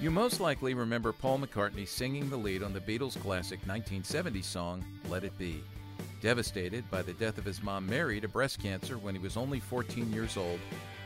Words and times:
You 0.00 0.10
most 0.10 0.40
likely 0.40 0.72
remember 0.72 1.12
Paul 1.12 1.40
McCartney 1.40 1.86
singing 1.86 2.30
the 2.30 2.36
lead 2.38 2.62
on 2.62 2.72
the 2.72 2.80
Beatles' 2.80 3.20
classic 3.20 3.58
1970 3.66 4.40
song, 4.40 4.82
Let 5.10 5.24
It 5.24 5.36
Be. 5.36 5.62
Devastated 6.22 6.90
by 6.90 7.02
the 7.02 7.12
death 7.12 7.36
of 7.36 7.44
his 7.44 7.62
mom 7.62 7.86
Mary 7.86 8.18
to 8.18 8.26
breast 8.26 8.62
cancer 8.62 8.96
when 8.96 9.14
he 9.14 9.20
was 9.20 9.36
only 9.36 9.60
14 9.60 10.10
years 10.10 10.38
old, 10.38 10.58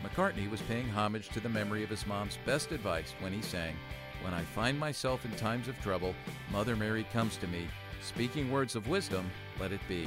McCartney 0.05 0.49
was 0.49 0.61
paying 0.63 0.89
homage 0.91 1.29
to 1.31 1.41
the 1.41 1.49
memory 1.49 1.83
of 1.83 1.91
his 1.91 2.07
mom's 2.07 2.39
best 2.47 2.71
advice 2.71 3.13
when 3.19 3.33
he 3.33 3.43
sang, 3.43 3.75
When 4.23 4.33
I 4.33 4.43
find 4.43 4.79
myself 4.79 5.25
in 5.25 5.33
times 5.33 5.67
of 5.67 5.81
trouble, 5.81 6.15
Mother 6.53 6.77
Mary 6.77 7.05
comes 7.13 7.37
to 7.39 7.49
me, 7.49 7.67
speaking 8.01 8.53
words 8.53 8.77
of 8.77 8.87
wisdom, 8.87 9.29
let 9.59 9.73
it 9.73 9.81
be. 9.89 10.07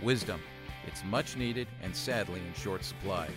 Wisdom. 0.00 0.40
It's 0.86 1.04
much 1.04 1.36
needed 1.36 1.68
and 1.82 1.94
sadly 1.94 2.40
in 2.40 2.54
short 2.54 2.82
supply. 2.82 3.28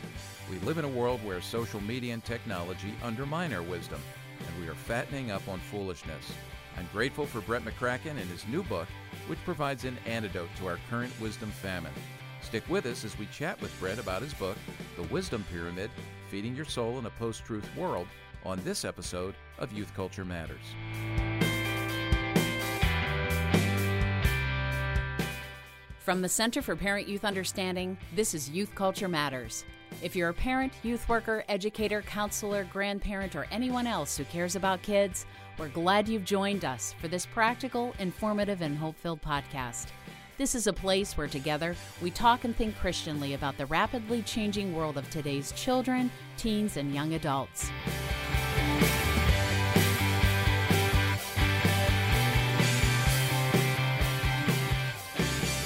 We 0.50 0.58
live 0.60 0.78
in 0.78 0.86
a 0.86 0.88
world 0.88 1.20
where 1.26 1.42
social 1.42 1.82
media 1.82 2.14
and 2.14 2.24
technology 2.24 2.94
undermine 3.04 3.52
our 3.54 3.64
wisdom 3.64 4.00
and 4.48 4.62
we 4.62 4.70
are 4.70 4.76
fattening 4.76 5.32
up 5.32 5.48
on 5.48 5.60
foolishness. 5.60 6.32
I'm 6.78 6.88
grateful 6.94 7.26
for 7.26 7.42
Brett 7.42 7.66
McCracken 7.66 8.12
and 8.12 8.30
his 8.30 8.48
new 8.48 8.64
book, 8.64 8.88
which 9.28 9.44
provides 9.44 9.86
an 9.86 9.98
antidote 10.06 10.50
to 10.58 10.68
our 10.68 10.80
current 10.90 11.12
wisdom 11.20 11.52
famine. 11.52 11.94
Stick 12.42 12.64
with 12.70 12.86
us 12.86 13.04
as 13.04 13.18
we 13.20 13.26
chat 13.28 13.62
with 13.62 13.78
Brett 13.80 14.00
about 14.00 14.22
his 14.22 14.34
book, 14.34 14.58
The 14.96 15.04
Wisdom 15.04 15.46
Pyramid 15.52 15.92
Feeding 16.30 16.56
Your 16.56 16.66
Soul 16.66 16.98
in 17.00 17.06
a 17.06 17.10
Post 17.12 17.46
Truth 17.46 17.70
World, 17.76 18.08
on 18.46 18.62
this 18.64 18.86
episode 18.86 19.36
of 19.58 19.74
Youth 19.74 19.94
Culture 19.94 20.24
Matters. 20.24 20.58
From 26.00 26.22
the 26.22 26.30
Center 26.30 26.62
for 26.62 26.76
Parent 26.76 27.08
Youth 27.08 27.26
Understanding, 27.26 27.98
this 28.16 28.34
is 28.34 28.50
Youth 28.50 28.74
Culture 28.74 29.08
Matters. 29.08 29.66
If 30.02 30.16
you're 30.16 30.30
a 30.30 30.34
parent, 30.34 30.72
youth 30.82 31.10
worker, 31.10 31.44
educator, 31.50 32.02
counselor, 32.02 32.64
grandparent, 32.64 33.36
or 33.36 33.48
anyone 33.52 33.86
else 33.86 34.16
who 34.16 34.24
cares 34.24 34.56
about 34.56 34.82
kids, 34.82 35.26
we're 35.58 35.68
glad 35.68 36.08
you've 36.08 36.24
joined 36.24 36.64
us 36.64 36.96
for 37.02 37.10
this 37.10 37.26
practical, 37.26 37.94
informative, 38.00 38.62
and 38.62 38.78
hope 38.78 38.96
filled 38.98 39.22
podcast. 39.22 39.88
This 40.38 40.56
is 40.56 40.68
a 40.68 40.74
place 40.74 41.18
where 41.18 41.28
together 41.28 41.76
we 42.02 42.12
talk 42.12 42.46
and 42.46 42.56
think 42.56 42.78
Christianly 42.78 43.34
about 43.34 43.58
the 43.58 43.66
rapidly 43.66 44.22
changing 44.22 44.74
world 44.74 44.98
of 44.98 45.10
today's 45.10 45.52
children, 45.52 46.10
teens, 46.38 46.78
and 46.78 46.96
young 46.96 47.16
adults. 47.16 47.70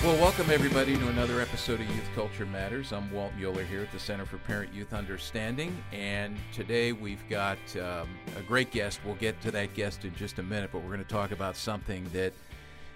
Well, 0.04 0.18
welcome 0.18 0.50
everybody 0.50 0.98
to 0.98 1.08
another 1.08 1.40
episode 1.40 1.80
of 1.80 1.88
Youth 1.88 2.10
Culture 2.14 2.46
Matters. 2.46 2.92
I'm 2.92 3.10
Walt 3.10 3.32
Mueller 3.38 3.64
here 3.64 3.84
at 3.84 3.92
the 3.94 4.00
Center 4.00 4.26
for 4.26 4.38
Parent 4.38 4.74
Youth 4.74 4.92
Understanding, 4.94 5.82
and 5.94 6.36
today 6.52 6.92
we've 6.92 7.26
got 7.30 7.58
um, 7.78 8.10
a 8.38 8.42
great 8.46 8.70
guest. 8.70 9.00
We'll 9.06 9.16
get 9.16 9.40
to 9.44 9.52
that 9.52 9.74
guest 9.74 10.04
in 10.04 10.14
just 10.14 10.40
a 10.40 10.44
minute, 10.44 10.72
but 10.74 10.80
we're 10.80 10.90
going 10.90 11.06
to 11.06 11.06
talk 11.06 11.32
about 11.32 11.56
something 11.56 12.06
that 12.12 12.34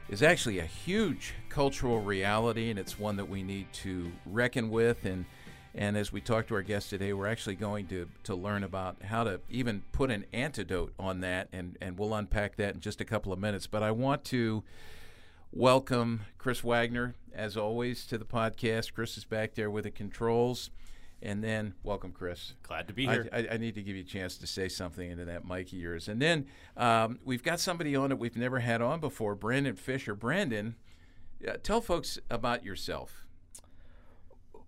is 0.10 0.22
actually 0.22 0.60
a 0.60 0.66
huge 0.66 1.34
cultural 1.48 2.02
reality, 2.02 2.72
and 2.72 2.78
it's 2.78 3.00
one 3.00 3.16
that 3.16 3.30
we 3.30 3.42
need 3.42 3.72
to 3.72 4.12
reckon 4.26 4.70
with. 4.70 5.06
And 5.06 5.24
and 5.74 5.96
as 5.96 6.12
we 6.12 6.20
talk 6.20 6.48
to 6.48 6.56
our 6.56 6.62
guest 6.62 6.90
today, 6.90 7.14
we're 7.14 7.28
actually 7.28 7.56
going 7.56 7.88
to 7.88 8.10
to 8.26 8.36
learn 8.36 8.66
about 8.66 9.02
how 9.04 9.24
to 9.24 9.40
even 9.50 9.84
put 9.94 10.12
an 10.12 10.26
antidote 10.34 10.92
on 11.00 11.22
that, 11.22 11.48
and 11.54 11.78
and 11.80 11.98
we'll 11.98 12.14
unpack 12.14 12.58
that 12.58 12.74
in 12.76 12.82
just 12.82 13.00
a 13.00 13.06
couple 13.06 13.32
of 13.32 13.40
minutes. 13.40 13.66
But 13.66 13.82
I 13.82 13.92
want 13.92 14.26
to 14.26 14.66
welcome 15.52 16.22
Chris 16.38 16.64
Wagner, 16.64 17.16
as 17.34 17.58
always, 17.58 18.06
to 18.08 18.18
the 18.18 18.26
podcast. 18.26 18.94
Chris 18.94 19.18
is 19.18 19.26
back 19.26 19.56
there 19.56 19.70
with 19.70 19.86
the 19.86 19.92
controls. 19.92 20.70
And 21.22 21.44
then, 21.44 21.74
welcome, 21.84 22.12
Chris. 22.12 22.54
Glad 22.62 22.88
to 22.88 22.94
be 22.94 23.08
here. 23.08 23.28
I, 23.34 23.40
I, 23.40 23.48
I, 23.54 23.58
need 23.58 23.74
to 23.76 23.82
give 23.82 23.96
you 23.96 24.04
a 24.04 24.06
chance 24.06 24.38
to 24.38 24.46
say 24.46 24.70
something 24.70 25.10
into 25.10 25.26
that 25.26 25.48
mic 25.48 25.68
of 25.68 25.74
yours. 25.74 26.08
And 26.08 26.22
then 26.22 26.46
um, 26.76 27.18
we've 27.26 27.42
got 27.42 27.60
somebody 27.60 27.96
on 27.96 28.10
that 28.10 28.18
we've 28.18 28.38
never 28.38 28.60
had 28.60 28.84
on 28.84 29.00
before, 29.00 29.34
Brandon 29.34 29.76
Fisher. 29.76 30.14
Brandon, 30.14 30.76
uh, 31.48 31.54
tell 31.64 31.82
folks 31.82 32.20
about 32.30 32.64
yourself. 32.64 33.26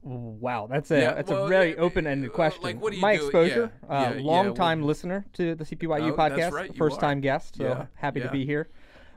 Wow, 0.02 0.68
that's 0.68 0.90
a 0.92 1.00
yeah, 1.00 1.14
that's 1.14 1.30
well, 1.30 1.46
a 1.46 1.50
very 1.50 1.78
uh, 1.78 1.82
open-ended 1.82 2.32
question. 2.32 2.64
Like, 2.64 2.82
what 2.82 2.92
do 2.92 2.96
you 2.96 3.02
My 3.02 3.18
do? 3.18 3.26
exposure, 3.26 3.72
yeah, 3.84 3.90
uh, 3.90 4.14
yeah, 4.14 4.22
long-time 4.22 4.82
listener 4.82 5.26
to 5.34 5.56
the 5.56 5.66
CPYU 5.66 6.12
oh, 6.12 6.16
podcast, 6.16 6.52
right, 6.52 6.74
first-time 6.76 7.20
guest. 7.20 7.58
So 7.58 7.86
happy 7.96 8.22
to 8.22 8.32
be 8.32 8.46
here. 8.46 8.70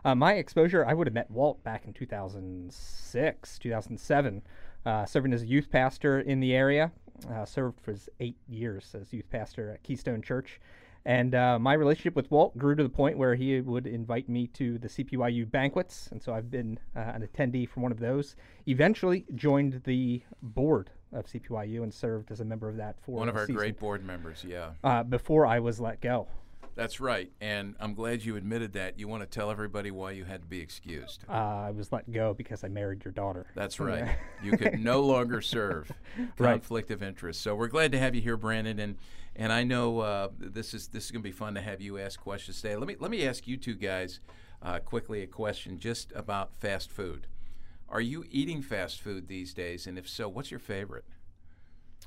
Uh, 0.05 0.15
my 0.15 0.35
exposure, 0.35 0.85
I 0.85 0.95
would 0.95 1.07
have 1.07 1.15
met 1.15 1.31
Walt 1.31 1.63
back 1.63 1.85
in 1.87 1.93
2006, 1.93 3.59
2007, 3.59 4.43
uh, 4.85 5.05
serving 5.05 5.33
as 5.33 5.43
a 5.43 5.47
youth 5.47 5.71
pastor 5.71 6.21
in 6.21 6.41
the 6.41 6.55
area. 6.55 6.91
Uh, 7.31 7.45
served 7.45 7.81
for 7.81 7.95
eight 8.19 8.37
years 8.49 8.97
as 9.01 9.12
youth 9.12 9.31
pastor 9.31 9.71
at 9.71 9.83
Keystone 9.85 10.23
Church. 10.23 10.61
And 11.05 11.35
uh, 11.35 11.59
my 11.59 11.75
relationship 11.75 12.17
with 12.17 12.31
Walt 12.31 12.57
grew 12.57 12.75
to 12.75 12.83
the 12.83 12.89
point 12.89 13.19
where 13.19 13.35
he 13.35 13.61
would 13.61 13.87
invite 13.87 14.29
me 14.29 14.47
to 14.49 14.79
the 14.79 14.89
CPYU 14.89 15.51
banquets. 15.51 16.09
And 16.11 16.23
so 16.23 16.33
I've 16.33 16.51
been 16.51 16.79
uh, 16.97 17.01
an 17.01 17.27
attendee 17.27 17.69
for 17.69 17.81
one 17.81 17.93
of 17.93 17.99
those. 17.99 18.37
Eventually 18.67 19.25
joined 19.35 19.83
the 19.85 20.23
board 20.43 20.91
of 21.12 21.27
CPYU 21.27 21.83
and 21.83 21.93
served 21.93 22.31
as 22.31 22.41
a 22.41 22.45
member 22.45 22.69
of 22.69 22.77
that 22.77 22.97
for 23.01 23.12
one 23.12 23.29
of 23.29 23.37
our 23.37 23.43
season. 23.43 23.57
great 23.57 23.79
board 23.79 24.05
members. 24.05 24.45
Yeah. 24.47 24.71
Uh, 24.83 25.03
before 25.03 25.47
I 25.47 25.59
was 25.59 25.81
let 25.81 26.01
go. 26.01 26.29
That's 26.75 27.00
right, 27.00 27.31
and 27.41 27.75
I'm 27.81 27.93
glad 27.93 28.25
you 28.25 28.37
admitted 28.37 28.72
that. 28.72 28.99
You 28.99 29.06
want 29.06 29.22
to 29.22 29.27
tell 29.27 29.50
everybody 29.50 29.91
why 29.91 30.12
you 30.12 30.25
had 30.25 30.41
to 30.41 30.49
be 30.49 30.60
excused. 30.60 31.22
Uh, 31.28 31.33
I 31.33 31.71
was 31.71 31.93
let 31.93 32.10
go 32.10 32.33
because 32.33 32.65
I 32.65 32.69
married 32.69 33.05
your 33.05 33.12
daughter. 33.12 33.47
That's 33.55 33.78
right. 33.78 34.16
you 34.43 34.56
could 34.56 34.81
no 34.81 35.00
longer 35.06 35.43
serve. 35.43 35.93
Conflict 36.38 36.88
right. 36.88 36.94
of 36.94 37.03
interest. 37.03 37.43
So 37.43 37.55
we're 37.55 37.69
glad 37.69 37.93
to 37.93 37.99
have 37.99 38.15
you 38.15 38.22
here, 38.22 38.38
Brandon, 38.38 38.78
and 38.78 38.97
and 39.37 39.53
I 39.53 39.65
know 39.65 40.00
uh, 40.00 40.28
this 40.38 40.72
is 40.72 40.88
this 40.88 41.06
is 41.06 41.11
going 41.11 41.22
to 41.22 41.28
be 41.28 41.32
fun 41.32 41.55
to 41.56 41.61
have 41.61 41.82
you 41.82 41.99
ask 41.99 42.19
questions 42.19 42.61
today. 42.62 42.77
Let 42.77 42.88
me 42.88 42.97
let 42.99 43.11
me 43.11 43.27
ask 43.27 43.47
you 43.47 43.59
two 43.59 43.75
guys 43.75 44.21
uh, 44.62 44.78
quickly 44.78 45.22
a 45.22 45.27
question 45.27 45.78
just 45.78 46.11
about 46.15 46.55
fast 46.55 46.91
food. 46.91 47.27
Are 47.88 48.00
you 48.00 48.25
eating 48.31 48.62
fast 48.62 49.03
food 49.03 49.28
these 49.28 49.53
days, 49.53 49.87
and 49.87 49.99
if 49.99 50.09
so, 50.09 50.27
what's 50.27 50.50
your 50.50 50.61
favorite? 50.61 51.05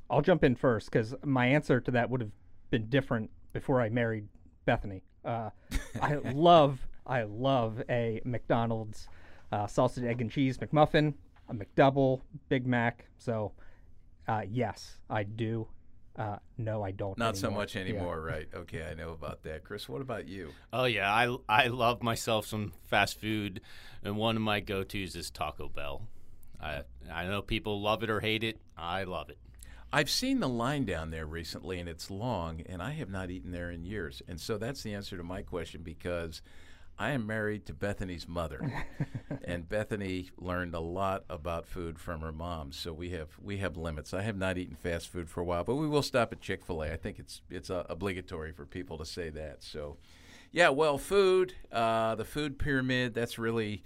I'll 0.10 0.22
jump 0.22 0.44
in 0.44 0.56
first 0.56 0.90
because 0.92 1.14
my 1.24 1.46
answer 1.46 1.80
to 1.80 1.92
that 1.92 2.10
would 2.10 2.22
have 2.22 2.32
been 2.72 2.90
different 2.90 3.30
before 3.54 3.82
I 3.82 3.90
married 3.90 4.28
Bethany. 4.66 5.04
Uh, 5.24 5.50
I 6.02 6.16
love, 6.16 6.80
I 7.06 7.24
love 7.24 7.82
a 7.90 8.22
McDonald's 8.26 9.08
uh, 9.52 9.68
sausage, 9.68 10.04
egg, 10.04 10.22
and 10.22 10.32
cheese 10.32 10.58
McMuffin, 10.58 11.14
a 11.50 11.54
McDouble, 11.54 12.22
Big 12.50 12.66
Mac. 12.66 13.06
So, 13.18 13.54
uh, 14.28 14.42
yes, 14.50 14.98
I 15.10 15.24
do. 15.24 15.68
Uh, 16.18 16.38
no, 16.58 16.82
I 16.82 16.92
don't. 16.92 17.18
Not 17.18 17.36
anymore. 17.36 17.52
so 17.52 17.52
much 17.52 17.76
anymore, 17.76 18.26
yeah. 18.26 18.34
right? 18.34 18.48
Okay, 18.54 18.84
I 18.90 18.94
know 18.94 19.12
about 19.12 19.44
that. 19.44 19.66
Chris, 19.66 19.90
what 19.90 20.02
about 20.02 20.28
you? 20.30 20.52
Oh 20.72 20.86
yeah, 20.86 21.14
I 21.14 21.36
I 21.50 21.68
love 21.68 22.02
myself 22.02 22.48
some 22.48 22.72
fast 22.86 23.20
food, 23.20 23.60
and 24.02 24.16
one 24.16 24.38
of 24.38 24.42
my 24.42 24.62
go 24.62 24.84
tos 24.84 25.16
is 25.16 25.30
Taco 25.30 25.68
Bell. 25.68 26.04
I 26.62 26.84
I 27.12 27.26
know 27.26 27.42
people 27.42 27.82
love 27.82 28.02
it 28.02 28.10
or 28.10 28.22
hate 28.22 28.46
it. 28.46 28.60
I 28.78 29.04
love 29.04 29.30
it. 29.30 29.38
I've 29.96 30.10
seen 30.10 30.42
the 30.42 30.50
line 30.50 30.84
down 30.84 31.12
there 31.12 31.26
recently, 31.26 31.80
and 31.80 31.88
it's 31.88 32.12
long, 32.12 32.60
and 32.66 32.84
I 32.84 32.92
have 32.92 33.10
not 33.10 33.32
eaten 33.32 33.54
there 33.54 33.72
in 33.72 33.86
years. 33.86 34.22
And 34.28 34.42
so 34.42 34.58
that's 34.58 34.84
the 34.84 34.94
answer 34.94 35.16
to 35.16 35.24
my 35.24 35.42
question 35.42 35.84
because 35.84 36.42
I 37.00 37.12
am 37.12 37.26
married 37.26 37.66
to 37.68 37.74
Bethany's 37.74 38.28
mother, 38.28 38.74
and 39.46 39.70
Bethany 39.70 40.32
learned 40.38 40.76
a 40.76 40.82
lot 40.82 41.24
about 41.30 41.66
food 41.66 41.98
from 41.98 42.20
her 42.20 42.34
mom. 42.34 42.74
So 42.74 42.92
we 42.92 43.12
have 43.12 43.30
we 43.42 43.60
have 43.60 43.78
limits. 43.78 44.14
I 44.14 44.24
have 44.24 44.36
not 44.36 44.58
eaten 44.58 44.76
fast 44.76 45.08
food 45.08 45.30
for 45.30 45.40
a 45.40 45.46
while, 45.46 45.64
but 45.64 45.76
we 45.76 45.88
will 45.88 46.04
stop 46.04 46.34
at 46.34 46.42
Chick 46.42 46.66
Fil 46.66 46.84
A. 46.84 46.92
I 46.92 46.98
think 46.98 47.18
it's 47.18 47.42
it's 47.50 47.70
uh, 47.70 47.86
obligatory 47.88 48.52
for 48.52 48.66
people 48.66 48.98
to 48.98 49.06
say 49.06 49.30
that. 49.30 49.64
So, 49.64 49.96
yeah, 50.52 50.68
well, 50.68 50.98
food, 50.98 51.54
uh, 51.72 52.16
the 52.16 52.26
food 52.26 52.60
pyramid. 52.60 53.14
That's 53.14 53.40
really 53.40 53.86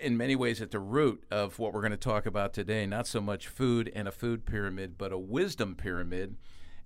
in 0.00 0.16
many 0.16 0.36
ways 0.36 0.60
at 0.60 0.70
the 0.70 0.78
root 0.78 1.24
of 1.30 1.58
what 1.58 1.72
we're 1.72 1.80
going 1.80 1.90
to 1.90 1.96
talk 1.96 2.26
about 2.26 2.52
today. 2.52 2.86
Not 2.86 3.06
so 3.06 3.20
much 3.20 3.48
food 3.48 3.90
and 3.94 4.08
a 4.08 4.12
food 4.12 4.46
pyramid, 4.46 4.96
but 4.96 5.12
a 5.12 5.18
wisdom 5.18 5.74
pyramid. 5.74 6.36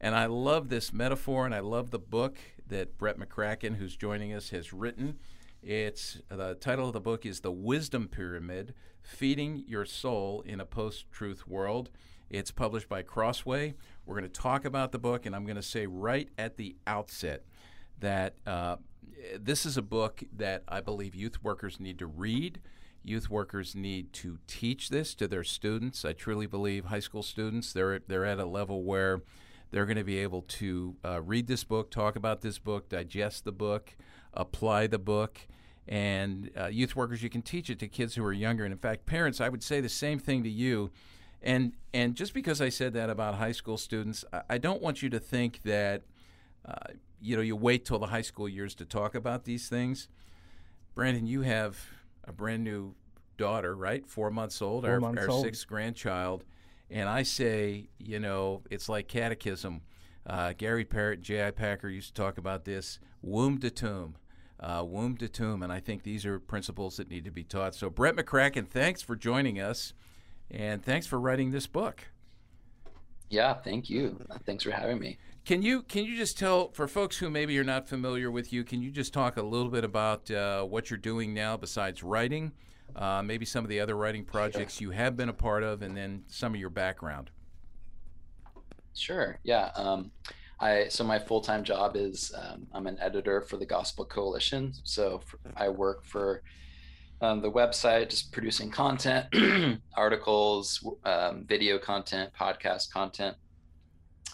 And 0.00 0.14
I 0.14 0.26
love 0.26 0.68
this 0.68 0.92
metaphor, 0.92 1.46
and 1.46 1.54
I 1.54 1.60
love 1.60 1.90
the 1.90 1.98
book 1.98 2.36
that 2.66 2.98
Brett 2.98 3.18
McCracken, 3.18 3.76
who's 3.76 3.96
joining 3.96 4.32
us, 4.32 4.50
has 4.50 4.72
written. 4.72 5.18
It's 5.62 6.20
the 6.28 6.56
title 6.56 6.88
of 6.88 6.92
the 6.92 7.00
book 7.00 7.24
is 7.24 7.40
The 7.40 7.52
Wisdom 7.52 8.08
Pyramid: 8.08 8.74
Feeding 9.02 9.64
Your 9.66 9.86
Soul 9.86 10.42
in 10.44 10.60
a 10.60 10.66
Post-Truth 10.66 11.46
World. 11.46 11.90
It's 12.28 12.50
published 12.50 12.88
by 12.88 13.02
Crossway. 13.02 13.74
We're 14.04 14.18
going 14.18 14.30
to 14.30 14.40
talk 14.40 14.64
about 14.64 14.92
the 14.92 14.98
book, 14.98 15.24
and 15.24 15.34
I'm 15.34 15.44
going 15.44 15.56
to 15.56 15.62
say 15.62 15.86
right 15.86 16.28
at 16.36 16.56
the 16.56 16.76
outset 16.86 17.44
that 18.00 18.34
uh, 18.46 18.76
this 19.38 19.66
is 19.66 19.76
a 19.76 19.82
book 19.82 20.22
that 20.36 20.62
I 20.68 20.80
believe 20.80 21.14
youth 21.14 21.42
workers 21.42 21.80
need 21.80 21.98
to 21.98 22.06
read. 22.06 22.60
Youth 23.02 23.28
workers 23.28 23.74
need 23.74 24.12
to 24.14 24.38
teach 24.46 24.88
this 24.88 25.14
to 25.16 25.28
their 25.28 25.44
students. 25.44 26.04
I 26.04 26.12
truly 26.12 26.46
believe 26.46 26.86
high 26.86 27.00
school 27.00 27.22
students 27.22 27.72
they're 27.72 27.98
they're 27.98 28.24
at 28.24 28.38
a 28.38 28.46
level 28.46 28.82
where 28.82 29.22
they're 29.70 29.86
going 29.86 29.96
to 29.96 30.04
be 30.04 30.18
able 30.18 30.42
to 30.42 30.96
uh, 31.04 31.20
read 31.20 31.48
this 31.48 31.64
book, 31.64 31.90
talk 31.90 32.16
about 32.16 32.42
this 32.42 32.58
book, 32.58 32.88
digest 32.88 33.44
the 33.44 33.52
book, 33.52 33.96
apply 34.32 34.86
the 34.86 34.98
book. 34.98 35.40
And 35.88 36.50
uh, 36.58 36.66
youth 36.68 36.96
workers, 36.96 37.22
you 37.22 37.28
can 37.28 37.42
teach 37.42 37.68
it 37.68 37.78
to 37.80 37.88
kids 37.88 38.14
who 38.14 38.24
are 38.24 38.32
younger. 38.32 38.64
And 38.64 38.72
in 38.72 38.78
fact, 38.78 39.04
parents, 39.04 39.40
I 39.40 39.48
would 39.48 39.62
say 39.62 39.80
the 39.80 39.88
same 39.88 40.18
thing 40.18 40.44
to 40.44 40.48
you. 40.48 40.90
And 41.42 41.72
and 41.92 42.14
just 42.14 42.32
because 42.32 42.60
I 42.60 42.68
said 42.68 42.94
that 42.94 43.10
about 43.10 43.34
high 43.34 43.52
school 43.52 43.76
students, 43.76 44.24
I, 44.32 44.42
I 44.50 44.58
don't 44.58 44.80
want 44.80 45.02
you 45.02 45.10
to 45.10 45.18
think 45.18 45.60
that 45.64 46.04
uh, 46.64 46.94
you 47.24 47.36
know, 47.36 47.42
you 47.42 47.56
wait 47.56 47.86
till 47.86 47.98
the 47.98 48.08
high 48.08 48.22
school 48.22 48.48
years 48.48 48.74
to 48.74 48.84
talk 48.84 49.14
about 49.14 49.44
these 49.44 49.68
things. 49.68 50.08
Brandon, 50.94 51.26
you 51.26 51.40
have 51.40 51.78
a 52.24 52.32
brand 52.32 52.62
new 52.62 52.94
daughter, 53.38 53.74
right? 53.74 54.06
Four 54.06 54.30
months 54.30 54.60
old, 54.60 54.84
Four 54.84 54.92
our, 54.92 55.00
months 55.00 55.22
our 55.22 55.30
old. 55.30 55.44
sixth 55.44 55.66
grandchild. 55.66 56.44
And 56.90 57.08
I 57.08 57.22
say, 57.22 57.88
you 57.98 58.20
know, 58.20 58.62
it's 58.70 58.88
like 58.90 59.08
catechism. 59.08 59.80
Uh, 60.26 60.52
Gary 60.56 60.84
Parrett, 60.84 61.22
J.I. 61.22 61.50
Packer 61.52 61.88
used 61.88 62.14
to 62.14 62.22
talk 62.22 62.36
about 62.38 62.64
this 62.64 62.98
womb 63.22 63.58
to 63.58 63.70
tomb. 63.70 64.16
Uh, 64.60 64.84
womb 64.86 65.16
to 65.16 65.28
tomb. 65.28 65.62
And 65.62 65.72
I 65.72 65.80
think 65.80 66.02
these 66.02 66.26
are 66.26 66.38
principles 66.38 66.98
that 66.98 67.08
need 67.08 67.24
to 67.24 67.30
be 67.30 67.42
taught. 67.42 67.74
So, 67.74 67.90
Brett 67.90 68.16
McCracken, 68.16 68.68
thanks 68.68 69.02
for 69.02 69.16
joining 69.16 69.58
us. 69.60 69.94
And 70.50 70.82
thanks 70.84 71.06
for 71.06 71.18
writing 71.18 71.50
this 71.50 71.66
book. 71.66 72.08
Yeah, 73.30 73.54
thank 73.54 73.90
you. 73.90 74.24
Thanks 74.44 74.62
for 74.62 74.70
having 74.70 75.00
me. 75.00 75.18
Can 75.44 75.60
you 75.60 75.82
can 75.82 76.04
you 76.04 76.16
just 76.16 76.38
tell 76.38 76.70
for 76.70 76.88
folks 76.88 77.18
who 77.18 77.28
maybe 77.28 77.58
are 77.58 77.64
not 77.64 77.86
familiar 77.86 78.30
with 78.30 78.52
you? 78.52 78.64
Can 78.64 78.80
you 78.80 78.90
just 78.90 79.12
talk 79.12 79.36
a 79.36 79.42
little 79.42 79.70
bit 79.70 79.84
about 79.84 80.30
uh, 80.30 80.64
what 80.64 80.90
you're 80.90 80.98
doing 80.98 81.34
now 81.34 81.56
besides 81.56 82.02
writing? 82.02 82.52
Uh, 82.96 83.22
maybe 83.22 83.44
some 83.44 83.64
of 83.64 83.68
the 83.68 83.80
other 83.80 83.96
writing 83.96 84.24
projects 84.24 84.80
you 84.80 84.90
have 84.90 85.16
been 85.16 85.28
a 85.28 85.34
part 85.34 85.62
of, 85.62 85.82
and 85.82 85.96
then 85.96 86.22
some 86.28 86.54
of 86.54 86.60
your 86.60 86.70
background. 86.70 87.30
Sure. 88.94 89.38
Yeah. 89.42 89.70
Um, 89.74 90.12
I 90.60 90.88
so 90.88 91.04
my 91.04 91.18
full 91.18 91.42
time 91.42 91.62
job 91.62 91.94
is 91.94 92.32
um, 92.38 92.66
I'm 92.72 92.86
an 92.86 92.96
editor 92.98 93.42
for 93.42 93.58
the 93.58 93.66
Gospel 93.66 94.06
Coalition. 94.06 94.72
So 94.84 95.20
I 95.56 95.68
work 95.68 96.04
for 96.04 96.42
um, 97.20 97.42
the 97.42 97.50
website, 97.50 98.08
just 98.08 98.32
producing 98.32 98.70
content, 98.70 99.26
articles, 99.96 100.86
um, 101.04 101.44
video 101.46 101.78
content, 101.78 102.30
podcast 102.38 102.90
content, 102.90 103.36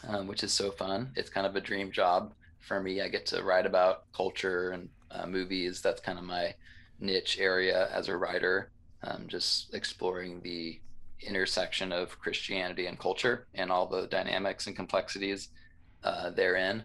um, 0.09 0.27
which 0.27 0.43
is 0.43 0.53
so 0.53 0.71
fun. 0.71 1.11
It's 1.17 1.31
kind 1.31 1.47
of 1.47 1.57
a 1.57 1.61
dream 1.61 1.91
job 1.91 2.33
for 2.61 2.81
me. 2.81 3.01
I 3.01 3.09
get 3.09 3.27
to 3.27 3.43
write 3.43 3.67
about 3.67 4.05
culture 4.13 4.71
and 4.71 4.89
uh, 5.11 5.27
movies. 5.27 5.81
That's 5.81 6.01
kind 6.01 6.19
of 6.19 6.25
my 6.25 6.55
niche 7.01 7.39
area 7.41 7.89
as 7.93 8.09
a 8.09 8.17
writer. 8.17 8.71
Um, 9.03 9.27
just 9.29 9.75
exploring 9.75 10.41
the 10.43 10.79
intersection 11.23 11.93
of 11.93 12.19
Christianity 12.19 12.87
and 12.87 12.99
culture 12.99 13.47
and 13.55 13.71
all 13.71 13.87
the 13.87 14.07
dynamics 14.07 14.67
and 14.67 14.77
complexities 14.77 15.49
uh, 16.05 16.31
therein. 16.31 16.85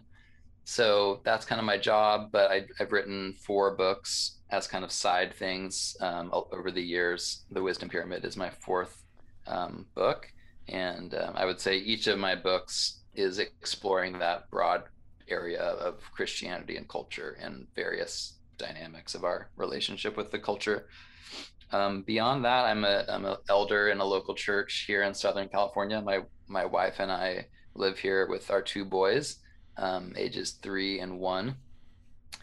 So 0.64 1.20
that's 1.24 1.46
kind 1.46 1.60
of 1.60 1.64
my 1.64 1.78
job. 1.78 2.30
But 2.32 2.50
I, 2.50 2.66
have 2.78 2.92
written 2.92 3.34
four 3.34 3.76
books 3.76 4.38
as 4.50 4.66
kind 4.66 4.84
of 4.84 4.92
side 4.92 5.34
things 5.34 5.96
um, 6.00 6.30
over 6.32 6.70
the 6.70 6.82
years. 6.82 7.44
The 7.50 7.62
Wisdom 7.62 7.88
Pyramid 7.88 8.24
is 8.24 8.36
my 8.36 8.50
fourth 8.50 9.02
um, 9.46 9.86
book. 9.94 10.28
And 10.68 11.14
um, 11.14 11.32
I 11.36 11.44
would 11.44 11.60
say 11.60 11.76
each 11.78 12.06
of 12.08 12.18
my 12.18 12.34
books 12.34 13.00
is 13.18 13.38
exploring 13.38 14.18
that 14.18 14.50
broad 14.50 14.84
area 15.28 15.62
of 15.62 16.00
Christianity 16.12 16.76
and 16.76 16.88
culture 16.88 17.36
and 17.40 17.66
various 17.74 18.34
dynamics 18.58 19.14
of 19.14 19.24
our 19.24 19.50
relationship 19.56 20.16
with 20.16 20.30
the 20.30 20.38
culture. 20.38 20.86
Um, 21.72 22.02
beyond 22.02 22.44
that, 22.44 22.64
I'm 22.64 22.84
a 22.84 23.04
I'm 23.08 23.24
an 23.24 23.36
elder 23.48 23.88
in 23.88 23.98
a 23.98 24.04
local 24.04 24.34
church 24.34 24.84
here 24.86 25.02
in 25.02 25.14
Southern 25.14 25.48
California. 25.48 26.00
My 26.00 26.20
my 26.46 26.64
wife 26.64 27.00
and 27.00 27.10
I 27.10 27.46
live 27.74 27.98
here 27.98 28.26
with 28.28 28.50
our 28.50 28.62
two 28.62 28.84
boys, 28.84 29.38
um, 29.76 30.14
ages 30.16 30.52
three 30.62 31.00
and 31.00 31.18
one, 31.18 31.56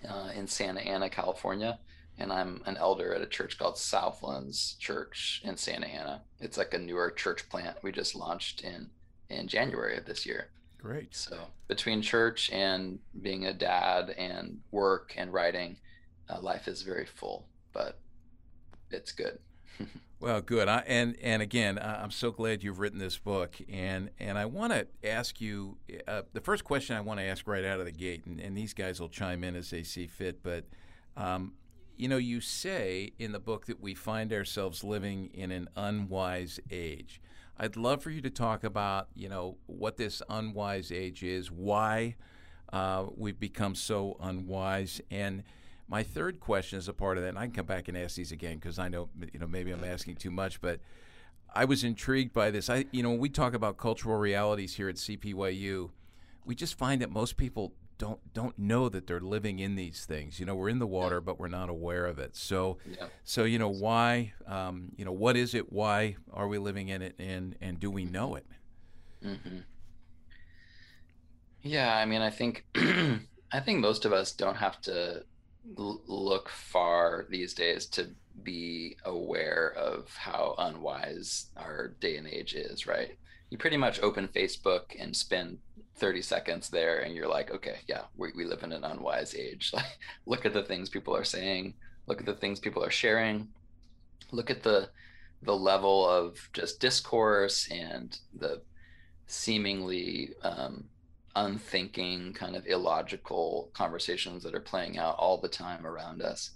uh, 0.07 0.29
in 0.35 0.47
Santa 0.47 0.81
Ana, 0.81 1.09
California. 1.09 1.79
And 2.19 2.31
I'm 2.31 2.61
an 2.65 2.77
elder 2.77 3.15
at 3.15 3.21
a 3.21 3.25
church 3.25 3.57
called 3.57 3.77
Southlands 3.77 4.75
Church 4.79 5.41
in 5.43 5.57
Santa 5.57 5.87
Ana. 5.87 6.21
It's 6.39 6.57
like 6.57 6.73
a 6.73 6.77
newer 6.77 7.09
church 7.09 7.49
plant 7.49 7.77
we 7.81 7.91
just 7.91 8.13
launched 8.13 8.61
in 8.61 8.89
in 9.29 9.47
January 9.47 9.97
of 9.97 10.05
this 10.05 10.25
year. 10.25 10.49
Great. 10.83 11.15
So 11.15 11.47
between 11.69 12.01
church 12.01 12.51
and 12.51 12.99
being 13.21 13.45
a 13.45 13.53
dad 13.53 14.09
and 14.17 14.59
work 14.71 15.13
and 15.15 15.31
writing, 15.31 15.77
uh, 16.29 16.41
life 16.41 16.67
is 16.67 16.81
very 16.81 17.05
full, 17.05 17.47
but 17.71 17.99
it's 18.91 19.13
good. 19.13 19.39
well, 20.19 20.41
good. 20.41 20.67
I, 20.67 20.83
and 20.85 21.15
and 21.21 21.41
again, 21.41 21.79
I'm 21.81 22.11
so 22.11 22.31
glad 22.31 22.63
you've 22.63 22.79
written 22.79 22.99
this 22.99 23.17
book. 23.17 23.55
And 23.71 24.09
and 24.19 24.37
I 24.37 24.45
want 24.45 24.73
to 24.73 24.87
ask 25.05 25.39
you 25.39 25.77
uh, 26.05 26.23
the 26.33 26.41
first 26.41 26.65
question 26.65 26.97
I 26.97 27.01
want 27.01 27.21
to 27.21 27.25
ask 27.25 27.47
right 27.47 27.63
out 27.63 27.79
of 27.79 27.85
the 27.85 27.93
gate, 27.93 28.25
and, 28.25 28.41
and, 28.41 28.57
these 28.57 28.73
guys 28.73 28.99
will 28.99 29.07
chime 29.07 29.45
in 29.45 29.55
as 29.55 29.69
they 29.69 29.83
see 29.83 30.05
fit. 30.05 30.43
But 30.43 30.65
um, 31.15 31.53
you 31.95 32.09
know, 32.09 32.17
you 32.17 32.41
say 32.41 33.13
in 33.17 33.31
the 33.31 33.39
book 33.39 33.67
that 33.67 33.79
we 33.79 33.93
find 33.95 34.33
ourselves 34.33 34.83
living 34.83 35.31
in 35.33 35.49
an 35.49 35.69
unwise 35.77 36.59
age. 36.69 37.21
I'd 37.57 37.75
love 37.75 38.01
for 38.01 38.09
you 38.09 38.21
to 38.21 38.29
talk 38.29 38.63
about, 38.63 39.07
you 39.13 39.29
know, 39.29 39.57
what 39.67 39.97
this 39.97 40.21
unwise 40.29 40.91
age 40.91 41.23
is, 41.23 41.51
why 41.51 42.15
uh, 42.71 43.05
we've 43.15 43.39
become 43.39 43.75
so 43.75 44.17
unwise, 44.19 45.01
and 45.11 45.43
my 45.87 46.01
third 46.01 46.39
question 46.39 46.79
is 46.79 46.87
a 46.87 46.93
part 46.93 47.17
of 47.17 47.23
that, 47.23 47.29
and 47.29 47.37
I 47.37 47.45
can 47.45 47.53
come 47.53 47.65
back 47.65 47.87
and 47.87 47.97
ask 47.97 48.15
these 48.15 48.31
again 48.31 48.55
because 48.55 48.79
I 48.79 48.87
know, 48.87 49.09
you 49.31 49.39
know, 49.39 49.47
maybe 49.47 49.71
I'm 49.71 49.83
asking 49.83 50.15
too 50.15 50.31
much, 50.31 50.59
but 50.59 50.79
I 51.53 51.65
was 51.65 51.83
intrigued 51.83 52.33
by 52.33 52.49
this. 52.49 52.69
I, 52.69 52.85
you 52.91 53.03
know, 53.03 53.11
when 53.11 53.19
we 53.19 53.29
talk 53.29 53.53
about 53.53 53.77
cultural 53.77 54.17
realities 54.17 54.75
here 54.75 54.89
at 54.89 54.95
CPYU, 54.95 55.91
we 56.45 56.55
just 56.55 56.77
find 56.77 57.01
that 57.01 57.11
most 57.11 57.37
people 57.37 57.73
don't 58.03 58.33
don't 58.33 58.59
know 58.59 58.89
that 58.89 59.07
they're 59.07 59.21
living 59.21 59.59
in 59.59 59.75
these 59.75 60.03
things. 60.05 60.37
You 60.37 60.45
know, 60.45 60.55
we're 60.55 60.67
in 60.67 60.79
the 60.79 60.87
water, 60.87 61.21
but 61.21 61.39
we're 61.39 61.47
not 61.47 61.69
aware 61.69 62.05
of 62.05 62.19
it. 62.19 62.35
So, 62.35 62.77
yeah. 62.85 63.05
so 63.23 63.45
you 63.45 63.57
know, 63.57 63.69
why? 63.69 64.33
Um, 64.45 64.89
you 64.97 65.05
know, 65.05 65.13
what 65.13 65.37
is 65.37 65.55
it? 65.55 65.71
Why 65.71 66.17
are 66.33 66.49
we 66.49 66.57
living 66.57 66.89
in 66.89 67.01
it? 67.01 67.15
And 67.17 67.55
and 67.61 67.79
do 67.79 67.89
we 67.89 68.03
know 68.03 68.35
it? 68.35 68.45
Mm-hmm. 69.23 69.59
Yeah, 71.61 71.95
I 71.95 72.03
mean, 72.03 72.21
I 72.21 72.29
think 72.29 72.65
I 72.75 73.61
think 73.63 73.79
most 73.79 74.03
of 74.03 74.11
us 74.11 74.33
don't 74.33 74.57
have 74.57 74.81
to 74.81 75.23
l- 75.77 76.01
look 76.05 76.49
far 76.49 77.25
these 77.29 77.53
days 77.53 77.85
to 77.85 78.09
be 78.43 78.97
aware 79.05 79.73
of 79.77 80.13
how 80.13 80.55
unwise 80.57 81.51
our 81.55 81.95
day 82.01 82.17
and 82.17 82.27
age 82.27 82.53
is. 82.53 82.85
Right? 82.85 83.17
You 83.49 83.57
pretty 83.57 83.77
much 83.77 84.01
open 84.01 84.27
Facebook 84.27 84.99
and 84.99 85.15
spend 85.15 85.59
30 85.95 86.21
seconds 86.21 86.69
there 86.69 86.99
and 86.99 87.15
you're 87.15 87.27
like 87.27 87.51
okay 87.51 87.77
yeah 87.87 88.01
we, 88.17 88.31
we 88.35 88.45
live 88.45 88.63
in 88.63 88.71
an 88.71 88.83
unwise 88.83 89.35
age. 89.35 89.71
Like 89.75 89.97
look 90.25 90.45
at 90.45 90.53
the 90.53 90.63
things 90.63 90.89
people 90.89 91.15
are 91.15 91.23
saying 91.23 91.75
look 92.07 92.19
at 92.19 92.25
the 92.25 92.35
things 92.35 92.59
people 92.59 92.83
are 92.83 92.91
sharing 92.91 93.49
look 94.31 94.49
at 94.49 94.63
the 94.63 94.89
the 95.41 95.55
level 95.55 96.07
of 96.07 96.49
just 96.53 96.79
discourse 96.79 97.69
and 97.69 98.17
the 98.33 98.61
seemingly 99.27 100.29
um, 100.41 100.85
unthinking 101.35 102.33
kind 102.33 102.55
of 102.55 102.65
illogical 102.65 103.69
conversations 103.73 104.43
that 104.43 104.55
are 104.55 104.61
playing 104.61 104.97
out 104.97 105.15
all 105.17 105.37
the 105.37 105.49
time 105.49 105.85
around 105.85 106.21
us. 106.21 106.51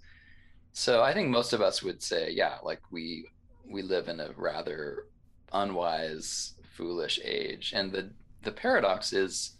So 0.73 1.01
i 1.01 1.13
think 1.13 1.29
most 1.29 1.53
of 1.53 1.61
us 1.61 1.81
would 1.81 2.01
say 2.03 2.31
yeah 2.31 2.57
like 2.63 2.81
we 2.91 3.25
we 3.69 3.81
live 3.81 4.07
in 4.07 4.19
a 4.19 4.29
rather 4.35 5.05
unwise 5.53 6.53
foolish 6.75 7.19
age. 7.23 7.73
And 7.75 7.91
the 7.91 8.09
the 8.43 8.51
paradox 8.51 9.13
is 9.13 9.53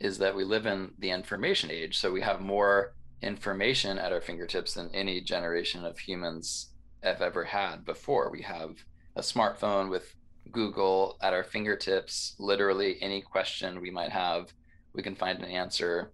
is 0.00 0.18
that 0.18 0.34
we 0.34 0.44
live 0.44 0.66
in 0.66 0.90
the 0.98 1.10
information 1.10 1.70
age 1.70 1.98
so 1.98 2.10
we 2.10 2.20
have 2.20 2.40
more 2.40 2.94
information 3.22 3.98
at 3.98 4.12
our 4.12 4.20
fingertips 4.20 4.74
than 4.74 4.90
any 4.92 5.20
generation 5.20 5.84
of 5.84 5.98
humans 5.98 6.70
have 7.02 7.22
ever 7.22 7.44
had 7.44 7.84
before. 7.84 8.30
We 8.30 8.42
have 8.42 8.84
a 9.16 9.20
smartphone 9.20 9.88
with 9.88 10.14
google 10.50 11.16
at 11.22 11.32
our 11.32 11.42
fingertips 11.42 12.34
literally 12.38 12.98
any 13.00 13.22
question 13.22 13.80
we 13.80 13.90
might 13.90 14.10
have 14.10 14.52
we 14.94 15.02
can 15.02 15.16
find 15.16 15.40
an 15.40 15.50
answer. 15.50 16.12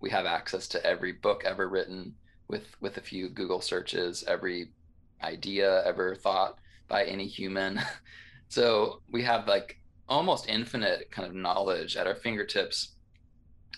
We 0.00 0.10
have 0.10 0.24
access 0.24 0.68
to 0.68 0.86
every 0.86 1.12
book 1.12 1.42
ever 1.44 1.68
written 1.68 2.14
with 2.48 2.76
with 2.80 2.96
a 2.96 3.02
few 3.02 3.28
google 3.28 3.60
searches 3.60 4.24
every 4.26 4.70
idea 5.22 5.84
ever 5.84 6.14
thought 6.14 6.58
by 6.88 7.04
any 7.04 7.26
human. 7.26 7.80
So 8.50 9.00
we 9.08 9.22
have 9.22 9.46
like 9.46 9.79
almost 10.10 10.48
infinite 10.48 11.10
kind 11.10 11.26
of 11.26 11.34
knowledge 11.34 11.96
at 11.96 12.06
our 12.06 12.14
fingertips 12.14 12.96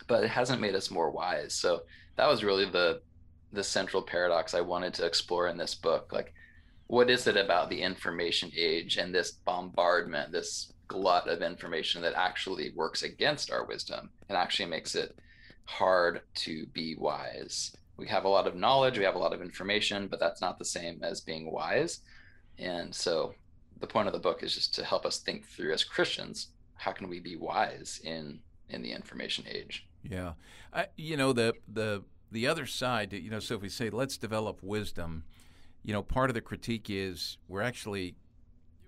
but 0.07 0.25
it 0.25 0.31
hasn't 0.31 0.61
made 0.61 0.75
us 0.75 0.91
more 0.91 1.11
wise. 1.11 1.55
So 1.55 1.83
that 2.17 2.29
was 2.29 2.45
really 2.45 2.65
the 2.65 3.01
the 3.55 3.63
central 3.63 4.03
paradox 4.03 4.55
i 4.55 4.63
wanted 4.63 4.95
to 4.95 5.05
explore 5.05 5.49
in 5.49 5.59
this 5.59 5.75
book. 5.75 6.13
Like 6.13 6.35
what 6.87 7.11
is 7.11 7.27
it 7.27 7.37
about 7.37 7.71
the 7.71 7.81
information 7.81 8.51
age 8.57 8.97
and 8.97 9.15
this 9.15 9.31
bombardment 9.31 10.33
this 10.33 10.73
glut 10.89 11.29
of 11.29 11.41
information 11.41 12.03
that 12.03 12.15
actually 12.15 12.73
works 12.75 13.03
against 13.03 13.51
our 13.51 13.65
wisdom 13.65 14.11
and 14.29 14.37
actually 14.37 14.69
makes 14.69 14.95
it 14.95 15.17
hard 15.65 16.23
to 16.35 16.67
be 16.67 16.97
wise? 16.97 17.77
We 17.97 18.09
have 18.09 18.25
a 18.25 18.29
lot 18.29 18.47
of 18.47 18.57
knowledge 18.57 18.99
we 18.99 19.05
have 19.05 19.15
a 19.15 19.19
lot 19.19 19.35
of 19.35 19.43
information 19.43 20.09
but 20.09 20.21
that's 20.21 20.41
not 20.41 20.59
the 20.59 20.65
same 20.65 21.03
as 21.03 21.21
being 21.21 21.51
wise. 21.51 22.01
And 22.59 22.95
so 22.95 23.35
the 23.83 23.87
point 23.87 24.07
of 24.07 24.15
the 24.15 24.19
book 24.21 24.43
is 24.43 24.55
just 24.55 24.75
to 24.77 24.85
help 24.85 25.05
us 25.05 25.19
think 25.19 25.45
through 25.47 25.73
as 25.73 25.85
Christians 25.85 26.49
how 26.77 26.93
can 26.93 27.09
we 27.09 27.21
be 27.21 27.37
wise 27.37 28.01
in 28.03 28.41
in 28.71 28.81
the 28.81 28.93
information 28.93 29.45
age. 29.47 29.87
Yeah, 30.03 30.33
I, 30.73 30.87
you 30.97 31.17
know 31.19 31.33
the 31.35 31.55
the 31.71 32.03
the 32.31 32.47
other 32.47 32.65
side. 32.65 33.13
You 33.13 33.31
know, 33.31 33.41
so 33.41 33.57
if 33.57 33.61
we 33.63 33.69
say 33.69 33.91
let's 33.91 34.17
develop 34.17 34.63
wisdom, 34.63 35.25
you 35.83 35.93
know, 35.93 36.03
part 36.03 36.31
of 36.31 36.35
the 36.35 36.41
critique 36.41 36.87
is 36.89 37.37
we're 37.49 37.61
actually 37.63 38.15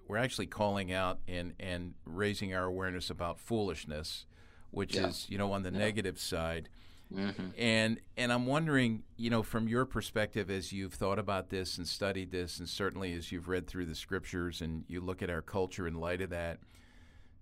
we're 0.08 0.16
actually 0.16 0.46
calling 0.46 0.92
out 0.92 1.18
and 1.28 1.52
and 1.60 1.94
raising 2.06 2.54
our 2.54 2.64
awareness 2.64 3.10
about 3.10 3.38
foolishness, 3.38 4.26
which 4.70 4.94
Yeah. 4.94 5.08
is 5.08 5.26
you 5.28 5.36
know 5.38 5.52
on 5.52 5.62
the 5.64 5.70
Yeah. 5.72 5.78
negative 5.78 6.18
side. 6.18 6.68
Mm-hmm. 7.14 7.46
And 7.58 8.00
and 8.16 8.32
I'm 8.32 8.46
wondering, 8.46 9.04
you 9.16 9.30
know, 9.30 9.42
from 9.42 9.68
your 9.68 9.84
perspective, 9.84 10.50
as 10.50 10.72
you've 10.72 10.94
thought 10.94 11.18
about 11.18 11.50
this 11.50 11.78
and 11.78 11.86
studied 11.86 12.30
this, 12.30 12.58
and 12.58 12.68
certainly 12.68 13.12
as 13.12 13.32
you've 13.32 13.48
read 13.48 13.66
through 13.66 13.86
the 13.86 13.94
scriptures 13.94 14.60
and 14.60 14.84
you 14.88 15.00
look 15.00 15.22
at 15.22 15.30
our 15.30 15.42
culture 15.42 15.86
in 15.86 15.94
light 15.94 16.20
of 16.20 16.30
that, 16.30 16.58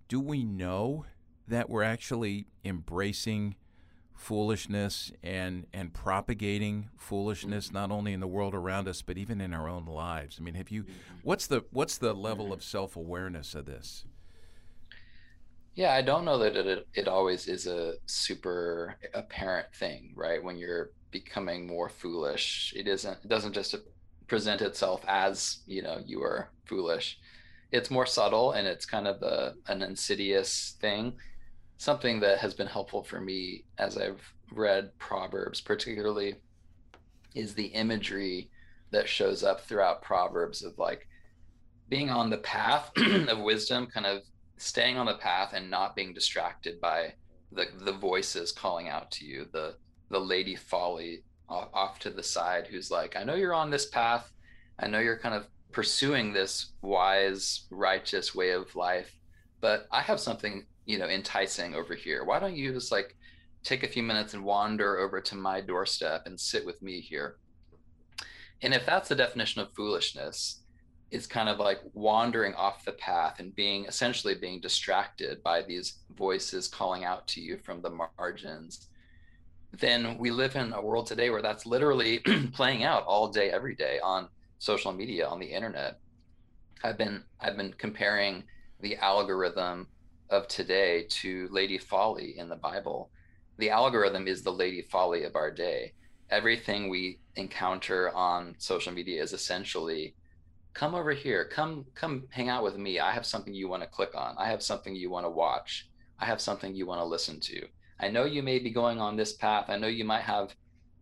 do 0.07 0.19
we 0.19 0.43
know 0.43 1.05
that 1.47 1.69
we're 1.69 1.83
actually 1.83 2.45
embracing 2.63 3.55
foolishness 4.13 5.11
and 5.23 5.65
and 5.73 5.93
propagating 5.93 6.89
foolishness 6.95 7.71
not 7.71 7.91
only 7.91 8.13
in 8.13 8.19
the 8.19 8.27
world 8.27 8.53
around 8.53 8.87
us 8.87 9.01
but 9.01 9.17
even 9.17 9.41
in 9.41 9.53
our 9.53 9.67
own 9.67 9.85
lives? 9.85 10.37
I 10.39 10.43
mean, 10.43 10.55
have 10.55 10.69
you 10.69 10.83
mm-hmm. 10.83 10.93
what's 11.23 11.47
the 11.47 11.65
what's 11.71 11.97
the 11.97 12.13
level 12.13 12.53
of 12.53 12.63
self-awareness 12.63 13.55
of 13.55 13.65
this? 13.65 14.05
Yeah, 15.75 15.93
I 15.93 16.01
don't 16.01 16.25
know 16.25 16.37
that 16.39 16.55
it 16.55 16.87
it 16.93 17.07
always 17.07 17.47
is 17.47 17.65
a 17.67 17.95
super 18.05 18.95
apparent 19.13 19.73
thing, 19.73 20.13
right? 20.15 20.43
When 20.43 20.57
you're 20.57 20.91
becoming 21.11 21.65
more 21.67 21.89
foolish, 21.89 22.73
it 22.75 22.87
isn't. 22.87 23.17
It 23.23 23.27
doesn't 23.27 23.53
just 23.53 23.75
present 24.27 24.61
itself 24.61 25.03
as 25.07 25.59
you 25.65 25.81
know 25.81 25.99
you 26.05 26.21
are 26.21 26.51
foolish. 26.65 27.19
It's 27.71 27.89
more 27.89 28.05
subtle 28.05 28.51
and 28.51 28.67
it's 28.67 28.85
kind 28.85 29.07
of 29.07 29.21
a, 29.23 29.55
an 29.67 29.81
insidious 29.81 30.75
thing. 30.79 31.13
Something 31.77 32.19
that 32.19 32.37
has 32.39 32.53
been 32.53 32.67
helpful 32.67 33.03
for 33.03 33.19
me 33.19 33.65
as 33.79 33.97
I've 33.97 34.21
read 34.51 34.97
Proverbs, 34.99 35.59
particularly, 35.59 36.35
is 37.33 37.55
the 37.55 37.65
imagery 37.65 38.49
that 38.91 39.09
shows 39.09 39.43
up 39.43 39.61
throughout 39.61 40.03
Proverbs 40.03 40.63
of 40.63 40.77
like 40.77 41.07
being 41.89 42.11
on 42.11 42.29
the 42.29 42.37
path 42.37 42.91
of 43.27 43.39
wisdom, 43.39 43.87
kind 43.87 44.05
of 44.05 44.21
staying 44.57 44.97
on 44.97 45.05
the 45.05 45.15
path 45.15 45.53
and 45.53 45.69
not 45.69 45.95
being 45.95 46.13
distracted 46.13 46.79
by 46.79 47.13
the 47.51 47.67
the 47.81 47.91
voices 47.91 48.51
calling 48.51 48.89
out 48.89 49.11
to 49.11 49.25
you 49.25 49.47
the 49.51 49.75
the 50.09 50.19
lady 50.19 50.55
folly 50.55 51.23
off, 51.49 51.69
off 51.73 51.99
to 51.99 52.09
the 52.09 52.23
side 52.23 52.67
who's 52.67 52.89
like 52.89 53.15
i 53.15 53.23
know 53.23 53.35
you're 53.35 53.53
on 53.53 53.69
this 53.69 53.87
path. 53.87 54.31
I 54.79 54.87
know 54.87 54.99
you're 54.99 55.19
kind 55.19 55.35
of 55.35 55.45
pursuing 55.71 56.33
this 56.33 56.73
wise 56.81 57.67
righteous 57.69 58.33
way 58.33 58.51
of 58.51 58.75
life 58.75 59.19
but 59.61 59.87
i 59.91 60.01
have 60.01 60.19
something 60.19 60.65
you 60.85 60.97
know 60.97 61.07
enticing 61.07 61.75
over 61.75 61.95
here. 61.95 62.23
Why 62.23 62.39
don't 62.39 62.55
you 62.55 62.73
just 62.73 62.91
like 62.91 63.15
take 63.63 63.83
a 63.83 63.87
few 63.87 64.03
minutes 64.03 64.33
and 64.33 64.43
wander 64.43 64.99
over 64.99 65.21
to 65.21 65.35
my 65.35 65.61
doorstep 65.61 66.23
and 66.25 66.39
sit 66.39 66.65
with 66.65 66.81
me 66.81 66.99
here? 66.99 67.37
And 68.61 68.73
if 68.73 68.85
that's 68.85 69.09
the 69.09 69.15
definition 69.15 69.61
of 69.61 69.73
foolishness 69.73 70.62
is 71.13 71.27
kind 71.27 71.47
of 71.47 71.59
like 71.59 71.79
wandering 71.93 72.53
off 72.55 72.83
the 72.85 72.91
path 72.93 73.39
and 73.39 73.55
being 73.55 73.85
essentially 73.85 74.35
being 74.35 74.59
distracted 74.59 75.41
by 75.43 75.61
these 75.61 75.99
voices 76.15 76.67
calling 76.67 77.03
out 77.03 77.27
to 77.27 77.39
you 77.39 77.57
from 77.57 77.81
the 77.81 78.07
margins 78.17 78.87
then 79.79 80.17
we 80.19 80.29
live 80.29 80.55
in 80.55 80.71
a 80.73 80.81
world 80.81 81.07
today 81.07 81.29
where 81.29 81.41
that's 81.41 81.65
literally 81.65 82.19
playing 82.53 82.83
out 82.83 83.03
all 83.05 83.27
day 83.27 83.49
every 83.49 83.75
day 83.75 83.99
on 84.03 84.27
social 84.59 84.93
media 84.93 85.27
on 85.27 85.39
the 85.39 85.47
internet. 85.47 85.99
I've 86.83 86.97
been 86.97 87.23
i've 87.39 87.57
been 87.57 87.73
comparing 87.73 88.43
the 88.81 88.97
algorithm 88.97 89.87
of 90.29 90.47
today 90.47 91.05
to 91.09 91.47
lady 91.51 91.77
folly 91.77 92.37
in 92.37 92.49
the 92.49 92.55
bible. 92.55 93.09
The 93.57 93.71
algorithm 93.71 94.27
is 94.27 94.43
the 94.43 94.53
lady 94.53 94.83
folly 94.83 95.23
of 95.23 95.35
our 95.35 95.51
day. 95.51 95.93
Everything 96.29 96.89
we 96.89 97.19
encounter 97.35 98.13
on 98.13 98.55
social 98.57 98.93
media 98.93 99.23
is 99.23 99.33
essentially 99.33 100.15
come 100.73 100.95
over 100.95 101.11
here 101.11 101.45
come 101.45 101.85
come 101.95 102.23
hang 102.29 102.49
out 102.49 102.63
with 102.63 102.77
me. 102.77 102.99
I 102.99 103.11
have 103.11 103.25
something 103.25 103.53
you 103.53 103.67
want 103.67 103.83
to 103.83 103.89
click 103.89 104.15
on. 104.15 104.35
I 104.37 104.47
have 104.47 104.63
something 104.63 104.95
you 104.95 105.09
want 105.09 105.25
to 105.25 105.29
watch. 105.29 105.87
I 106.19 106.25
have 106.25 106.41
something 106.41 106.75
you 106.75 106.85
want 106.85 107.01
to 107.01 107.05
listen 107.05 107.39
to. 107.41 107.67
I 107.99 108.09
know 108.09 108.25
you 108.25 108.43
may 108.43 108.59
be 108.59 108.71
going 108.71 108.99
on 108.99 109.15
this 109.15 109.33
path. 109.33 109.65
I 109.69 109.77
know 109.77 109.87
you 109.87 110.03
might 110.03 110.23
have 110.23 110.55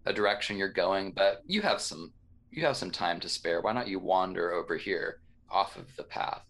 a 0.05 0.13
direction 0.13 0.57
you're 0.57 0.67
going 0.67 1.11
but 1.11 1.43
you 1.45 1.61
have 1.61 1.79
some 1.79 2.11
you 2.51 2.65
have 2.65 2.75
some 2.75 2.91
time 2.91 3.19
to 3.21 3.29
spare. 3.29 3.61
Why 3.61 3.73
don't 3.73 3.87
you 3.87 3.99
wander 3.99 4.51
over 4.51 4.75
here 4.75 5.19
off 5.49 5.77
of 5.77 5.95
the 5.95 6.03
path? 6.03 6.43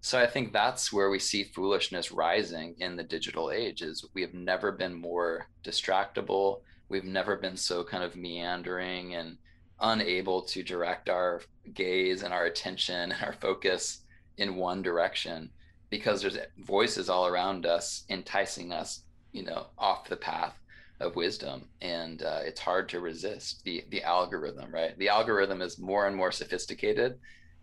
So 0.00 0.20
i 0.20 0.26
think 0.26 0.52
that's 0.52 0.92
where 0.92 1.10
we 1.10 1.18
see 1.18 1.42
foolishness 1.42 2.12
rising 2.12 2.76
in 2.78 2.94
the 2.94 3.02
digital 3.02 3.50
age 3.50 3.82
is 3.82 4.06
we 4.14 4.20
have 4.22 4.34
never 4.34 4.70
been 4.70 4.94
more 4.94 5.48
distractible. 5.64 6.60
We've 6.88 7.04
never 7.04 7.36
been 7.36 7.56
so 7.56 7.82
kind 7.82 8.04
of 8.04 8.14
meandering 8.14 9.14
and 9.16 9.38
unable 9.80 10.42
to 10.42 10.62
direct 10.62 11.08
our 11.08 11.42
gaze 11.74 12.22
and 12.22 12.32
our 12.32 12.46
attention 12.46 13.12
and 13.12 13.22
our 13.22 13.34
focus 13.34 14.00
in 14.38 14.56
one 14.56 14.82
direction 14.82 15.50
because 15.90 16.20
there's 16.20 16.38
voices 16.58 17.08
all 17.08 17.26
around 17.26 17.66
us 17.66 18.04
enticing 18.08 18.72
us 18.72 19.02
you 19.32 19.42
know 19.42 19.66
off 19.78 20.08
the 20.08 20.16
path 20.16 20.58
of 20.98 21.14
wisdom. 21.14 21.68
And 21.82 22.22
uh, 22.22 22.40
it's 22.42 22.60
hard 22.60 22.88
to 22.90 23.00
resist 23.00 23.62
the 23.64 23.84
the 23.90 24.02
algorithm 24.02 24.72
right? 24.72 24.96
The 24.98 25.08
algorithm 25.08 25.62
is 25.62 25.78
more 25.78 26.06
and 26.06 26.16
more 26.16 26.32
sophisticated 26.32 27.18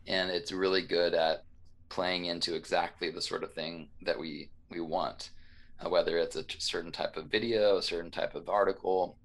and 0.07 0.29
it's 0.29 0.51
really 0.51 0.81
good 0.81 1.13
at 1.13 1.43
playing 1.89 2.25
into 2.25 2.55
exactly 2.55 3.09
the 3.09 3.21
sort 3.21 3.43
of 3.43 3.53
thing 3.53 3.87
that 4.01 4.19
we 4.19 4.49
we 4.69 4.81
want 4.81 5.29
uh, 5.79 5.89
whether 5.89 6.17
it's 6.17 6.35
a 6.35 6.45
certain 6.57 6.91
type 6.91 7.17
of 7.17 7.25
video 7.25 7.77
a 7.77 7.81
certain 7.81 8.11
type 8.11 8.35
of 8.35 8.49
article 8.49 9.17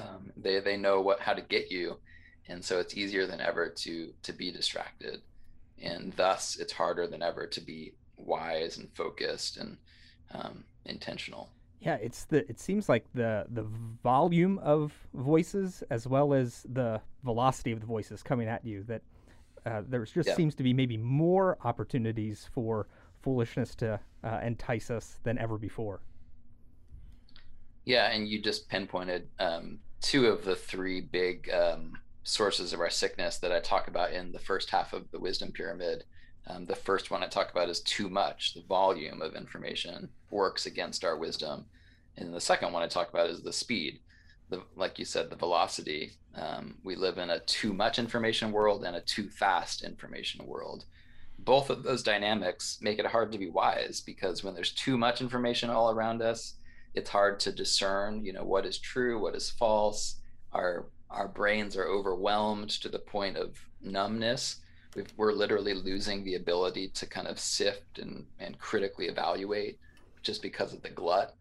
um, 0.00 0.32
they 0.36 0.60
they 0.60 0.76
know 0.76 1.00
what 1.00 1.20
how 1.20 1.32
to 1.34 1.42
get 1.42 1.70
you. 1.70 1.96
And 2.48 2.64
so 2.64 2.78
it's 2.78 2.96
easier 2.96 3.26
than 3.26 3.40
ever 3.40 3.68
to 3.68 4.12
to 4.22 4.32
be 4.32 4.50
distracted. 4.50 5.22
And 5.80 6.12
thus 6.14 6.56
it's 6.56 6.72
harder 6.72 7.06
than 7.06 7.22
ever 7.22 7.46
to 7.46 7.60
be 7.60 7.94
wise 8.16 8.78
and 8.78 8.88
focused 8.94 9.56
and 9.56 9.76
um, 10.32 10.64
intentional. 10.84 11.50
Yeah 11.80 11.94
it's 11.96 12.24
the 12.24 12.48
it 12.48 12.58
seems 12.58 12.88
like 12.88 13.04
the 13.14 13.46
the 13.50 13.66
volume 14.02 14.58
of 14.58 14.92
voices 15.14 15.82
as 15.90 16.06
well 16.06 16.34
as 16.34 16.66
the 16.72 17.00
velocity 17.24 17.72
of 17.72 17.80
the 17.80 17.86
voices 17.86 18.22
coming 18.22 18.48
at 18.48 18.64
you 18.64 18.82
that 18.84 19.02
uh, 19.66 19.82
there 19.86 20.04
just 20.04 20.28
yeah. 20.28 20.34
seems 20.34 20.54
to 20.54 20.62
be 20.62 20.72
maybe 20.72 20.96
more 20.96 21.58
opportunities 21.64 22.48
for 22.52 22.86
foolishness 23.22 23.74
to 23.74 24.00
uh, 24.24 24.40
entice 24.42 24.90
us 24.90 25.18
than 25.24 25.38
ever 25.38 25.58
before 25.58 26.00
yeah 27.88 28.10
and 28.10 28.28
you 28.28 28.38
just 28.40 28.68
pinpointed 28.68 29.26
um, 29.38 29.78
two 30.02 30.26
of 30.26 30.44
the 30.44 30.54
three 30.54 31.00
big 31.00 31.50
um, 31.50 31.94
sources 32.22 32.74
of 32.74 32.80
our 32.80 32.90
sickness 32.90 33.38
that 33.38 33.50
I 33.50 33.60
talk 33.60 33.88
about 33.88 34.12
in 34.12 34.30
the 34.30 34.38
first 34.38 34.68
half 34.68 34.92
of 34.92 35.10
the 35.10 35.18
wisdom 35.18 35.50
pyramid. 35.50 36.04
Um, 36.46 36.66
the 36.66 36.76
first 36.76 37.10
one 37.10 37.22
I 37.22 37.26
talk 37.28 37.50
about 37.50 37.70
is 37.70 37.80
too 37.80 38.10
much. 38.10 38.52
The 38.52 38.60
volume 38.60 39.22
of 39.22 39.34
information 39.34 40.10
works 40.30 40.66
against 40.66 41.02
our 41.02 41.16
wisdom. 41.16 41.64
And 42.18 42.34
the 42.34 42.40
second 42.40 42.74
one 42.74 42.82
I 42.82 42.86
talk 42.86 43.08
about 43.08 43.30
is 43.30 43.40
the 43.40 43.52
speed. 43.52 44.00
The, 44.50 44.62
like 44.76 44.98
you 44.98 45.06
said, 45.06 45.30
the 45.30 45.36
velocity. 45.36 46.12
Um, 46.34 46.76
we 46.84 46.94
live 46.94 47.16
in 47.16 47.30
a 47.30 47.40
too 47.40 47.72
much 47.72 47.98
information 47.98 48.52
world 48.52 48.84
and 48.84 48.96
a 48.96 49.00
too 49.00 49.30
fast 49.30 49.82
information 49.82 50.46
world. 50.46 50.84
Both 51.38 51.70
of 51.70 51.82
those 51.82 52.02
dynamics 52.02 52.78
make 52.82 52.98
it 52.98 53.06
hard 53.06 53.32
to 53.32 53.38
be 53.38 53.48
wise 53.48 54.02
because 54.02 54.44
when 54.44 54.54
there's 54.54 54.72
too 54.72 54.98
much 54.98 55.22
information 55.22 55.70
all 55.70 55.90
around 55.90 56.20
us, 56.20 56.54
it's 56.98 57.10
hard 57.10 57.38
to 57.40 57.52
discern, 57.52 58.24
you 58.24 58.32
know, 58.32 58.44
what 58.44 58.66
is 58.66 58.78
true, 58.78 59.22
what 59.22 59.34
is 59.34 59.50
false. 59.50 60.16
Our 60.52 60.86
our 61.10 61.28
brains 61.28 61.76
are 61.76 61.86
overwhelmed 61.86 62.68
to 62.68 62.88
the 62.90 62.98
point 62.98 63.38
of 63.38 63.56
numbness. 63.80 64.56
we 64.94 65.04
are 65.18 65.32
literally 65.32 65.72
losing 65.72 66.22
the 66.22 66.34
ability 66.34 66.88
to 66.88 67.06
kind 67.06 67.26
of 67.26 67.38
sift 67.38 67.98
and, 67.98 68.26
and 68.38 68.58
critically 68.58 69.06
evaluate 69.06 69.78
just 70.22 70.42
because 70.42 70.74
of 70.74 70.82
the 70.82 70.90
glut. 70.90 71.34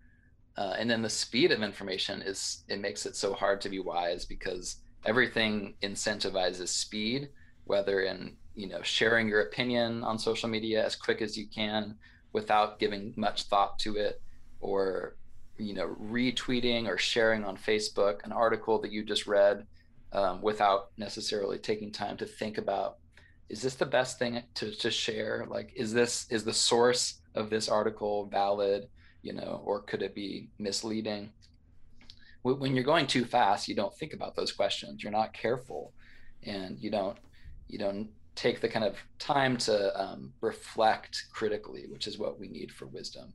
Uh, 0.56 0.76
and 0.80 0.90
then 0.90 1.02
the 1.02 1.10
speed 1.10 1.52
of 1.52 1.62
information 1.62 2.22
is 2.22 2.64
it 2.70 2.80
makes 2.80 3.06
it 3.06 3.16
so 3.16 3.34
hard 3.34 3.60
to 3.60 3.70
be 3.70 3.80
wise 3.80 4.24
because 4.26 4.78
everything 5.06 5.74
incentivizes 5.84 6.70
speed, 6.70 7.30
whether 7.66 8.02
in 8.02 8.38
you 8.56 8.68
know 8.68 8.82
sharing 8.84 9.28
your 9.28 9.42
opinion 9.42 10.04
on 10.04 10.18
social 10.18 10.50
media 10.50 10.86
as 10.86 10.96
quick 10.96 11.22
as 11.22 11.38
you 11.38 11.48
can 11.48 11.96
without 12.32 12.80
giving 12.80 13.14
much 13.18 13.44
thought 13.44 13.78
to 13.80 13.96
it, 13.96 14.22
or 14.62 15.16
you 15.58 15.74
know 15.74 15.96
retweeting 16.02 16.88
or 16.88 16.98
sharing 16.98 17.44
on 17.44 17.58
facebook 17.58 18.24
an 18.24 18.32
article 18.32 18.80
that 18.80 18.92
you 18.92 19.04
just 19.04 19.28
read 19.28 19.66
um, 20.14 20.42
without 20.42 20.90
necessarily 20.98 21.58
taking 21.58 21.92
time 21.92 22.18
to 22.18 22.26
think 22.26 22.58
about 22.58 22.98
is 23.50 23.62
this 23.62 23.76
the 23.76 23.86
best 23.86 24.20
thing 24.20 24.44
to, 24.56 24.72
to 24.76 24.92
share? 24.92 25.46
Like 25.50 25.72
is 25.76 25.94
this 25.94 26.28
is 26.30 26.44
the 26.44 26.54
source 26.54 27.22
of 27.36 27.50
this 27.50 27.70
article 27.70 28.26
valid 28.26 28.88
you 29.22 29.34
know 29.34 29.62
or 29.64 29.82
could 29.82 30.02
it 30.02 30.16
be 30.16 30.50
misleading? 30.60 31.32
When 32.44 32.76
you're 32.76 32.84
going 32.84 33.08
too 33.08 33.26
fast 33.26 33.68
you 33.68 33.76
don't 33.76 33.94
think 33.96 34.14
about 34.14 34.36
those 34.36 34.52
questions. 34.52 35.04
You're 35.04 35.12
not 35.12 35.34
careful. 35.34 35.94
And 36.44 36.78
you 36.80 36.92
don't 36.92 37.18
you 37.68 37.78
don't 37.78 38.10
take 38.36 38.62
the 38.62 38.70
kind 38.70 38.86
of 38.86 38.96
time 39.20 39.58
to 39.58 40.00
um, 40.00 40.32
reflect 40.42 41.26
critically 41.34 41.88
which 41.90 42.06
is 42.08 42.20
what 42.20 42.40
we 42.40 42.48
need 42.48 42.72
for 42.72 42.86
wisdom 42.86 43.34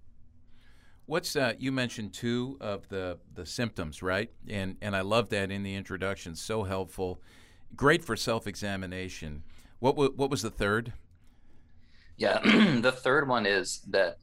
What's 1.06 1.34
uh, 1.36 1.54
you 1.58 1.72
mentioned 1.72 2.12
two 2.12 2.56
of 2.60 2.88
the 2.88 3.18
the 3.34 3.44
symptoms, 3.44 4.02
right? 4.02 4.30
And 4.48 4.76
and 4.80 4.94
I 4.94 5.00
love 5.00 5.28
that 5.30 5.50
in 5.50 5.62
the 5.62 5.74
introduction, 5.74 6.36
so 6.36 6.62
helpful, 6.62 7.20
great 7.74 8.04
for 8.04 8.16
self 8.16 8.46
examination. 8.46 9.42
What 9.80 9.92
w- 9.92 10.12
what 10.14 10.30
was 10.30 10.42
the 10.42 10.50
third? 10.50 10.92
Yeah, 12.16 12.38
the 12.80 12.92
third 12.92 13.28
one 13.28 13.46
is 13.46 13.80
that 13.88 14.18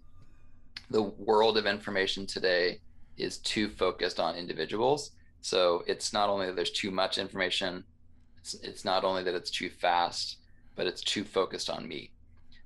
the 0.90 1.04
world 1.04 1.58
of 1.58 1.66
information 1.66 2.26
today 2.26 2.80
is 3.18 3.38
too 3.40 3.70
focused 3.70 4.20
on 4.20 4.36
individuals. 4.36 5.12
So 5.42 5.84
it's 5.88 6.14
not 6.14 6.30
only 6.30 6.48
that 6.48 6.56
there's 6.56 6.72
too 6.72 6.92
much 6.92 7.18
information, 7.18 7.84
it's, 8.40 8.54
it's 8.56 8.86
not 8.86 9.04
only 9.04 9.24
that 9.24 9.36
it's 9.36 9.52
too 9.52 9.70
fast, 9.70 10.38
but 10.76 10.88
it's 10.88 11.02
too 11.02 11.24
focused 11.24 11.70
on 11.70 11.88
me. 11.88 12.12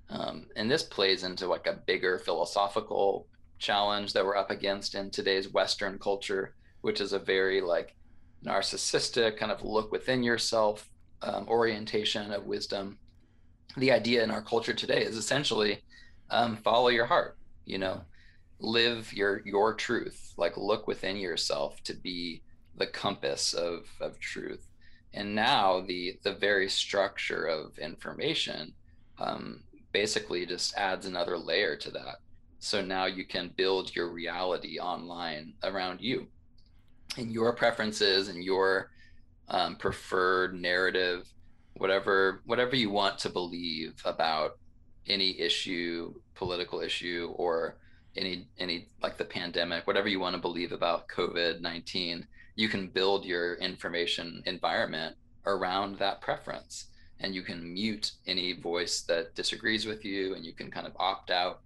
Um, 0.09 0.47
and 0.55 0.69
this 0.69 0.83
plays 0.83 1.23
into 1.23 1.47
like 1.47 1.67
a 1.67 1.79
bigger 1.85 2.19
philosophical 2.19 3.27
challenge 3.63 4.13
that 4.13 4.25
we're 4.25 4.37
up 4.37 4.51
against 4.51 4.93
in 4.93 5.09
today's 5.09 5.51
Western 5.51 5.97
culture, 5.97 6.53
which 6.81 7.01
is 7.01 7.13
a 7.13 7.19
very 7.19 7.61
like 7.61 7.95
narcissistic 8.45 9.37
kind 9.37 9.51
of 9.51 9.63
look 9.63 9.91
within 9.91 10.21
yourself 10.21 10.89
um, 11.21 11.47
orientation 11.47 12.31
of 12.31 12.45
wisdom. 12.45 12.99
The 13.77 13.91
idea 13.91 14.23
in 14.23 14.29
our 14.29 14.41
culture 14.41 14.73
today 14.73 15.01
is 15.01 15.15
essentially 15.15 15.81
um, 16.29 16.57
follow 16.57 16.89
your 16.89 17.05
heart. 17.05 17.37
You 17.65 17.77
know, 17.77 18.01
live 18.59 19.13
your 19.13 19.41
your 19.45 19.73
truth. 19.73 20.33
Like 20.37 20.57
look 20.57 20.85
within 20.85 21.15
yourself 21.15 21.81
to 21.85 21.93
be 21.93 22.43
the 22.75 22.87
compass 22.87 23.53
of 23.53 23.87
of 24.01 24.19
truth. 24.19 24.67
And 25.13 25.33
now 25.33 25.81
the 25.81 26.19
the 26.23 26.33
very 26.33 26.67
structure 26.69 27.45
of 27.45 27.79
information 27.79 28.73
um, 29.19 29.63
basically 29.93 30.45
just 30.45 30.75
adds 30.75 31.05
another 31.05 31.37
layer 31.37 31.77
to 31.77 31.91
that. 31.91 32.17
So 32.63 32.81
now 32.81 33.07
you 33.07 33.25
can 33.25 33.51
build 33.57 33.93
your 33.93 34.07
reality 34.07 34.79
online 34.79 35.53
around 35.65 35.99
you 35.99 36.27
and 37.17 37.29
your 37.29 37.53
preferences 37.53 38.29
and 38.29 38.41
your 38.41 38.89
um, 39.49 39.75
preferred 39.75 40.55
narrative, 40.55 41.27
whatever 41.73 42.41
whatever 42.45 42.77
you 42.77 42.89
want 42.89 43.19
to 43.19 43.29
believe 43.29 44.01
about 44.05 44.59
any 45.07 45.37
issue, 45.41 46.13
political 46.35 46.79
issue, 46.79 47.33
or 47.35 47.79
any 48.15 48.47
any 48.57 48.87
like 49.01 49.17
the 49.17 49.25
pandemic, 49.25 49.85
whatever 49.85 50.07
you 50.07 50.21
want 50.21 50.33
to 50.33 50.41
believe 50.41 50.71
about 50.71 51.09
COVID 51.09 51.59
nineteen, 51.59 52.25
you 52.55 52.69
can 52.69 52.87
build 52.87 53.25
your 53.25 53.55
information 53.55 54.41
environment 54.45 55.17
around 55.45 55.97
that 55.97 56.21
preference, 56.21 56.85
and 57.19 57.35
you 57.35 57.41
can 57.41 57.73
mute 57.73 58.13
any 58.25 58.53
voice 58.53 59.01
that 59.01 59.35
disagrees 59.35 59.85
with 59.85 60.05
you, 60.05 60.33
and 60.33 60.45
you 60.45 60.53
can 60.53 60.71
kind 60.71 60.87
of 60.87 60.93
opt 60.97 61.29
out. 61.29 61.59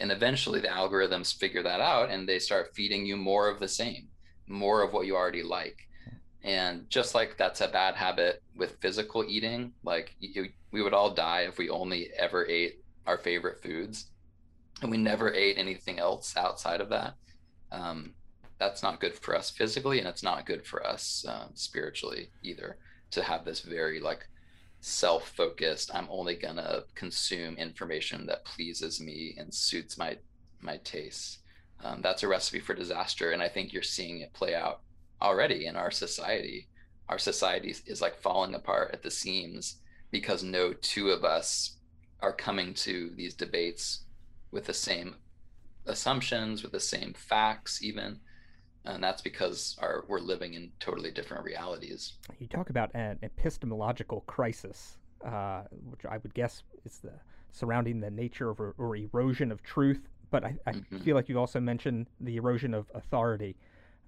And 0.00 0.10
eventually, 0.10 0.60
the 0.60 0.68
algorithms 0.68 1.34
figure 1.34 1.62
that 1.62 1.80
out, 1.80 2.10
and 2.10 2.28
they 2.28 2.38
start 2.38 2.74
feeding 2.74 3.06
you 3.06 3.16
more 3.16 3.48
of 3.48 3.60
the 3.60 3.68
same, 3.68 4.08
more 4.48 4.82
of 4.82 4.92
what 4.92 5.06
you 5.06 5.14
already 5.14 5.42
like 5.42 5.88
and 6.44 6.88
just 6.90 7.14
like 7.14 7.38
that's 7.38 7.62
a 7.62 7.68
bad 7.68 7.94
habit 7.94 8.42
with 8.54 8.76
physical 8.80 9.24
eating, 9.26 9.72
like 9.82 10.14
you, 10.20 10.50
we 10.72 10.82
would 10.82 10.92
all 10.92 11.10
die 11.10 11.40
if 11.48 11.56
we 11.56 11.70
only 11.70 12.10
ever 12.18 12.46
ate 12.46 12.80
our 13.06 13.16
favorite 13.16 13.62
foods 13.62 14.10
and 14.82 14.90
we 14.90 14.98
never 14.98 15.32
ate 15.32 15.56
anything 15.56 15.98
else 15.98 16.36
outside 16.36 16.82
of 16.82 16.90
that. 16.90 17.14
Um, 17.72 18.12
that's 18.58 18.82
not 18.82 19.00
good 19.00 19.14
for 19.14 19.34
us 19.34 19.50
physically 19.50 19.98
and 19.98 20.06
it's 20.06 20.22
not 20.22 20.46
good 20.46 20.66
for 20.66 20.86
us 20.86 21.24
um, 21.26 21.48
spiritually 21.54 22.28
either 22.42 22.76
to 23.10 23.22
have 23.22 23.44
this 23.44 23.60
very 23.60 23.98
like 23.98 24.28
self-focused 24.84 25.94
i'm 25.94 26.08
only 26.10 26.34
gonna 26.34 26.82
consume 26.94 27.56
information 27.56 28.26
that 28.26 28.44
pleases 28.44 29.00
me 29.00 29.34
and 29.38 29.52
suits 29.52 29.96
my 29.96 30.16
my 30.60 30.76
tastes 30.84 31.38
um, 31.82 32.00
that's 32.02 32.22
a 32.22 32.28
recipe 32.28 32.60
for 32.60 32.74
disaster 32.74 33.30
and 33.30 33.42
i 33.42 33.48
think 33.48 33.72
you're 33.72 33.82
seeing 33.82 34.20
it 34.20 34.32
play 34.32 34.54
out 34.54 34.80
already 35.24 35.66
in 35.66 35.74
our 35.74 35.90
society. 35.90 36.68
Our 37.08 37.18
society 37.18 37.74
is 37.86 38.00
like 38.00 38.20
falling 38.20 38.54
apart 38.54 38.90
at 38.92 39.02
the 39.02 39.10
seams 39.10 39.80
because 40.10 40.42
no 40.42 40.72
two 40.72 41.10
of 41.10 41.24
us 41.24 41.78
are 42.20 42.32
coming 42.32 42.74
to 42.74 43.10
these 43.16 43.34
debates 43.34 44.04
with 44.52 44.66
the 44.66 44.74
same 44.74 45.16
assumptions, 45.86 46.62
with 46.62 46.72
the 46.72 46.80
same 46.80 47.14
facts, 47.14 47.82
even. 47.82 48.20
And 48.84 49.02
that's 49.02 49.22
because 49.22 49.76
our, 49.80 50.04
we're 50.08 50.18
living 50.18 50.54
in 50.54 50.70
totally 50.78 51.10
different 51.10 51.44
realities. 51.44 52.14
You 52.38 52.46
talk 52.46 52.70
about 52.70 52.90
an 52.94 53.18
epistemological 53.22 54.22
crisis, 54.26 54.98
uh, 55.24 55.62
which 55.90 56.04
I 56.04 56.18
would 56.18 56.34
guess 56.34 56.62
is 56.84 56.98
the 56.98 57.12
surrounding 57.52 58.00
the 58.00 58.10
nature 58.10 58.50
of 58.50 58.60
or, 58.60 58.74
or 58.76 58.96
erosion 58.96 59.50
of 59.50 59.62
truth. 59.62 60.08
But 60.30 60.44
I, 60.44 60.56
I 60.66 60.72
mm-hmm. 60.72 60.98
feel 60.98 61.14
like 61.14 61.28
you 61.28 61.38
also 61.38 61.60
mentioned 61.60 62.08
the 62.20 62.36
erosion 62.36 62.74
of 62.74 62.90
authority. 62.94 63.56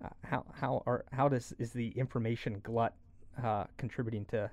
Uh, 0.05 0.09
how 0.25 0.45
how 0.53 0.83
are 0.87 1.05
how 1.13 1.29
does 1.29 1.55
is 1.59 1.73
the 1.73 1.89
information 1.91 2.61
glut 2.63 2.95
uh, 3.43 3.65
contributing 3.79 4.27
to 4.27 4.51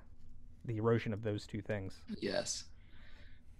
the 0.64 0.78
erosion 0.78 1.12
of 1.12 1.22
those 1.22 1.46
two 1.46 1.60
things? 1.60 2.00
Yes, 2.20 2.64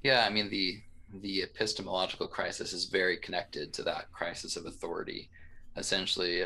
yeah. 0.03 0.25
I 0.27 0.31
mean 0.31 0.49
the 0.49 0.81
the 1.13 1.43
epistemological 1.43 2.29
crisis 2.29 2.73
is 2.73 2.87
very 2.87 3.19
connected 3.19 3.73
to 3.75 3.83
that 3.83 4.11
crisis 4.13 4.57
of 4.57 4.65
authority. 4.65 5.29
Essentially, 5.77 6.45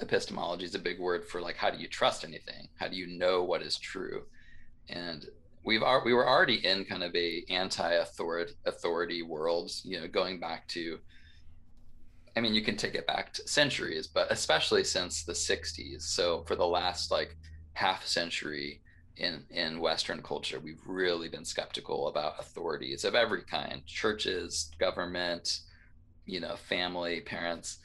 epistemology 0.00 0.64
is 0.64 0.74
a 0.74 0.78
big 0.78 0.98
word 1.00 1.26
for 1.26 1.40
like 1.40 1.56
how 1.56 1.70
do 1.70 1.78
you 1.78 1.88
trust 1.88 2.24
anything? 2.24 2.68
How 2.76 2.88
do 2.88 2.96
you 2.96 3.06
know 3.06 3.42
what 3.42 3.62
is 3.62 3.78
true? 3.78 4.24
And 4.88 5.26
we've 5.64 5.82
we 6.04 6.14
were 6.14 6.28
already 6.28 6.64
in 6.66 6.84
kind 6.84 7.02
of 7.02 7.14
a 7.14 7.44
anti-authority 7.48 8.54
authority 8.66 9.22
world, 9.22 9.70
you 9.84 10.00
know, 10.00 10.08
going 10.08 10.40
back 10.40 10.66
to 10.68 10.98
I 12.36 12.40
mean, 12.40 12.54
you 12.54 12.62
can 12.62 12.76
take 12.76 12.94
it 12.94 13.06
back 13.06 13.32
to 13.34 13.48
centuries, 13.48 14.06
but 14.06 14.30
especially 14.30 14.84
since 14.84 15.24
the 15.24 15.32
60s. 15.32 16.02
So 16.02 16.44
for 16.46 16.54
the 16.54 16.66
last 16.66 17.10
like 17.10 17.36
half 17.72 18.06
century 18.06 18.80
in 19.16 19.44
in 19.50 19.80
Western 19.80 20.22
culture, 20.22 20.60
we've 20.60 20.82
really 20.86 21.28
been 21.28 21.44
skeptical 21.44 22.08
about 22.08 22.38
authorities 22.38 23.04
of 23.04 23.14
every 23.14 23.42
kind: 23.42 23.84
churches, 23.86 24.70
government, 24.78 25.60
you 26.26 26.40
know, 26.40 26.56
family, 26.56 27.20
parents. 27.20 27.78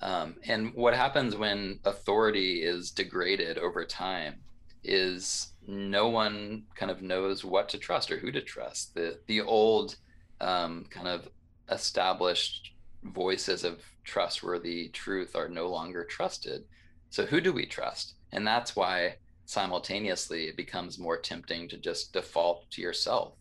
Um, 0.00 0.36
and 0.44 0.72
what 0.74 0.94
happens 0.94 1.34
when 1.36 1.80
authority 1.84 2.62
is 2.62 2.90
degraded 2.90 3.58
over 3.58 3.84
time 3.84 4.36
is 4.84 5.52
no 5.66 6.08
one 6.08 6.64
kind 6.76 6.90
of 6.90 7.02
knows 7.02 7.44
what 7.44 7.68
to 7.70 7.78
trust 7.78 8.10
or 8.10 8.18
who 8.18 8.30
to 8.32 8.40
trust. 8.40 8.94
The 8.94 9.18
the 9.26 9.40
old 9.40 9.96
um, 10.40 10.86
kind 10.90 11.08
of 11.08 11.28
established 11.70 12.72
voices 13.02 13.64
of 13.64 13.80
trustworthy 14.04 14.88
truth 14.88 15.36
are 15.36 15.48
no 15.48 15.68
longer 15.68 16.04
trusted. 16.04 16.64
So 17.10 17.26
who 17.26 17.40
do 17.40 17.52
we 17.52 17.66
trust? 17.66 18.14
And 18.32 18.46
that's 18.46 18.76
why 18.76 19.16
simultaneously 19.46 20.44
it 20.48 20.56
becomes 20.56 20.98
more 20.98 21.18
tempting 21.18 21.68
to 21.68 21.78
just 21.78 22.12
default 22.12 22.70
to 22.70 22.82
yourself. 22.82 23.34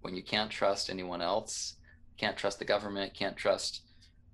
When 0.00 0.14
you 0.14 0.22
can't 0.22 0.50
trust 0.50 0.88
anyone 0.88 1.20
else, 1.20 1.74
can't 2.16 2.36
trust 2.36 2.58
the 2.58 2.64
government, 2.64 3.14
can't 3.14 3.36
trust 3.36 3.82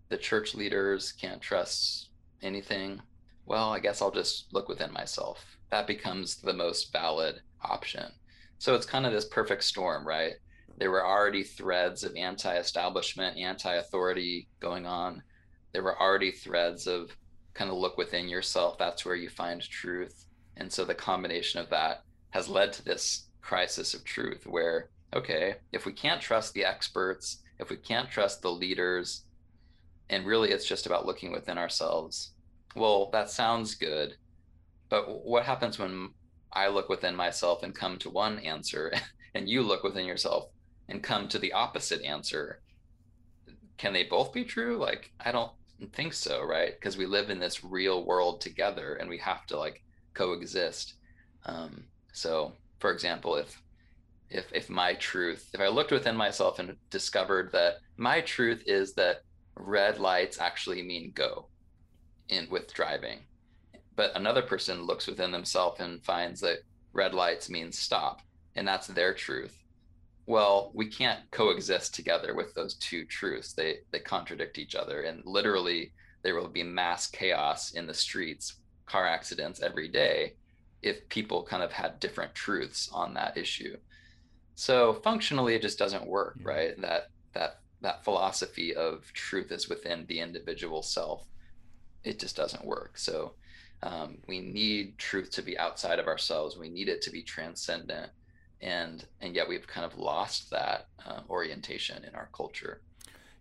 the 0.08 0.18
church 0.18 0.54
leaders, 0.54 1.12
can't 1.12 1.40
trust 1.40 2.08
anything, 2.42 3.00
well, 3.46 3.72
I 3.72 3.78
guess 3.78 4.00
I'll 4.00 4.10
just 4.10 4.52
look 4.52 4.68
within 4.68 4.92
myself. 4.92 5.58
That 5.70 5.86
becomes 5.86 6.36
the 6.36 6.52
most 6.52 6.92
valid 6.92 7.40
option. 7.62 8.12
So 8.58 8.74
it's 8.74 8.86
kind 8.86 9.04
of 9.04 9.12
this 9.12 9.26
perfect 9.26 9.64
storm, 9.64 10.06
right? 10.06 10.34
There 10.78 10.90
were 10.90 11.06
already 11.06 11.42
threads 11.42 12.04
of 12.04 12.16
anti 12.16 12.56
establishment, 12.56 13.36
anti 13.36 13.74
authority 13.74 14.48
going 14.60 14.86
on. 14.86 15.22
There 15.72 15.82
were 15.82 16.00
already 16.00 16.30
threads 16.30 16.86
of 16.86 17.16
kind 17.52 17.70
of 17.70 17.76
look 17.76 17.96
within 17.96 18.28
yourself. 18.28 18.78
That's 18.78 19.04
where 19.04 19.14
you 19.14 19.28
find 19.28 19.60
truth. 19.60 20.26
And 20.56 20.72
so 20.72 20.84
the 20.84 20.94
combination 20.94 21.60
of 21.60 21.70
that 21.70 22.02
has 22.30 22.48
led 22.48 22.72
to 22.74 22.84
this 22.84 23.26
crisis 23.42 23.94
of 23.94 24.04
truth 24.04 24.46
where, 24.46 24.88
okay, 25.14 25.56
if 25.72 25.86
we 25.86 25.92
can't 25.92 26.20
trust 26.20 26.54
the 26.54 26.64
experts, 26.64 27.42
if 27.58 27.70
we 27.70 27.76
can't 27.76 28.10
trust 28.10 28.42
the 28.42 28.50
leaders, 28.50 29.23
and 30.14 30.24
really 30.24 30.50
it's 30.50 30.66
just 30.66 30.86
about 30.86 31.06
looking 31.06 31.32
within 31.32 31.58
ourselves, 31.58 32.30
well, 32.76 33.10
that 33.12 33.30
sounds 33.30 33.74
good. 33.74 34.14
But 34.88 35.24
what 35.24 35.44
happens 35.44 35.78
when 35.78 36.10
I 36.52 36.68
look 36.68 36.88
within 36.88 37.16
myself 37.16 37.64
and 37.64 37.74
come 37.74 37.98
to 37.98 38.10
one 38.10 38.38
answer, 38.38 38.92
and 39.34 39.48
you 39.48 39.62
look 39.62 39.82
within 39.82 40.06
yourself 40.06 40.50
and 40.88 41.02
come 41.02 41.26
to 41.28 41.38
the 41.38 41.52
opposite 41.52 42.02
answer? 42.02 42.60
Can 43.76 43.92
they 43.92 44.04
both 44.04 44.32
be 44.32 44.44
true? 44.44 44.76
Like 44.78 45.10
i 45.18 45.32
don't 45.32 45.50
think 45.92 46.12
so 46.12 46.44
right? 46.44 46.72
Because 46.74 46.96
we 46.96 47.06
live 47.06 47.28
in 47.28 47.40
this 47.40 47.64
real 47.64 48.06
world 48.06 48.40
together 48.40 48.94
and 48.94 49.10
we 49.10 49.18
have 49.18 49.44
to 49.46 49.58
like 49.58 49.82
coexist. 50.14 50.94
Um, 51.44 51.84
so 52.12 52.52
for 52.78 52.92
example 52.92 53.34
if 53.34 53.60
if 54.30 54.46
if 54.52 54.70
my 54.70 54.94
truth 54.94 55.50
if 55.52 55.60
i 55.60 55.68
looked 55.68 55.92
within 55.92 56.16
myself 56.16 56.58
and 56.58 56.76
discovered 56.90 57.50
that 57.52 57.74
my 57.96 58.20
truth 58.20 58.62
is 58.66 58.94
that 58.94 59.22
red 59.56 59.98
lights 59.98 60.40
actually 60.40 60.82
mean 60.82 61.12
go 61.14 61.46
in 62.28 62.48
with 62.50 62.72
driving. 62.74 63.20
But 63.96 64.16
another 64.16 64.42
person 64.42 64.82
looks 64.82 65.06
within 65.06 65.30
themselves 65.30 65.80
and 65.80 66.02
finds 66.02 66.40
that 66.40 66.60
red 66.92 67.14
lights 67.14 67.50
means 67.50 67.78
stop 67.78 68.22
and 68.56 68.66
that's 68.66 68.86
their 68.86 69.14
truth. 69.14 69.62
Well 70.26 70.70
we 70.74 70.86
can't 70.86 71.30
coexist 71.30 71.94
together 71.94 72.34
with 72.34 72.54
those 72.54 72.74
two 72.74 73.04
truths. 73.04 73.52
They 73.52 73.78
they 73.90 74.00
contradict 74.00 74.58
each 74.58 74.74
other 74.74 75.02
and 75.02 75.22
literally 75.24 75.92
there 76.22 76.34
will 76.34 76.48
be 76.48 76.62
mass 76.62 77.06
chaos 77.06 77.72
in 77.72 77.86
the 77.86 77.94
streets 77.94 78.54
car 78.86 79.06
accidents 79.06 79.60
every 79.60 79.88
day 79.88 80.34
if 80.82 81.08
people 81.08 81.42
kind 81.42 81.62
of 81.62 81.72
had 81.72 82.00
different 82.00 82.34
truths 82.34 82.90
on 82.92 83.14
that 83.14 83.36
issue. 83.36 83.76
So 84.54 84.94
functionally 84.94 85.54
it 85.54 85.62
just 85.62 85.78
doesn't 85.78 86.06
work 86.06 86.36
yeah. 86.40 86.48
right? 86.48 86.80
That 86.80 87.10
that 87.32 87.60
that 87.84 88.02
philosophy 88.02 88.74
of 88.74 89.12
truth 89.12 89.52
is 89.52 89.68
within 89.68 90.04
the 90.06 90.18
individual 90.18 90.82
self 90.82 91.26
it 92.04 92.18
just 92.18 92.36
doesn't 92.36 92.64
work. 92.64 92.98
So 92.98 93.32
um, 93.82 94.18
we 94.26 94.40
need 94.40 94.98
truth 94.98 95.30
to 95.32 95.42
be 95.42 95.58
outside 95.58 95.98
of 95.98 96.06
ourselves. 96.06 96.56
We 96.56 96.68
need 96.68 96.88
it 96.88 97.02
to 97.02 97.10
be 97.10 97.22
transcendent, 97.22 98.10
and 98.60 99.04
and 99.20 99.34
yet 99.34 99.48
we've 99.48 99.66
kind 99.66 99.84
of 99.84 99.98
lost 99.98 100.50
that 100.50 100.88
uh, 101.06 101.20
orientation 101.28 102.04
in 102.04 102.14
our 102.14 102.28
culture. 102.32 102.80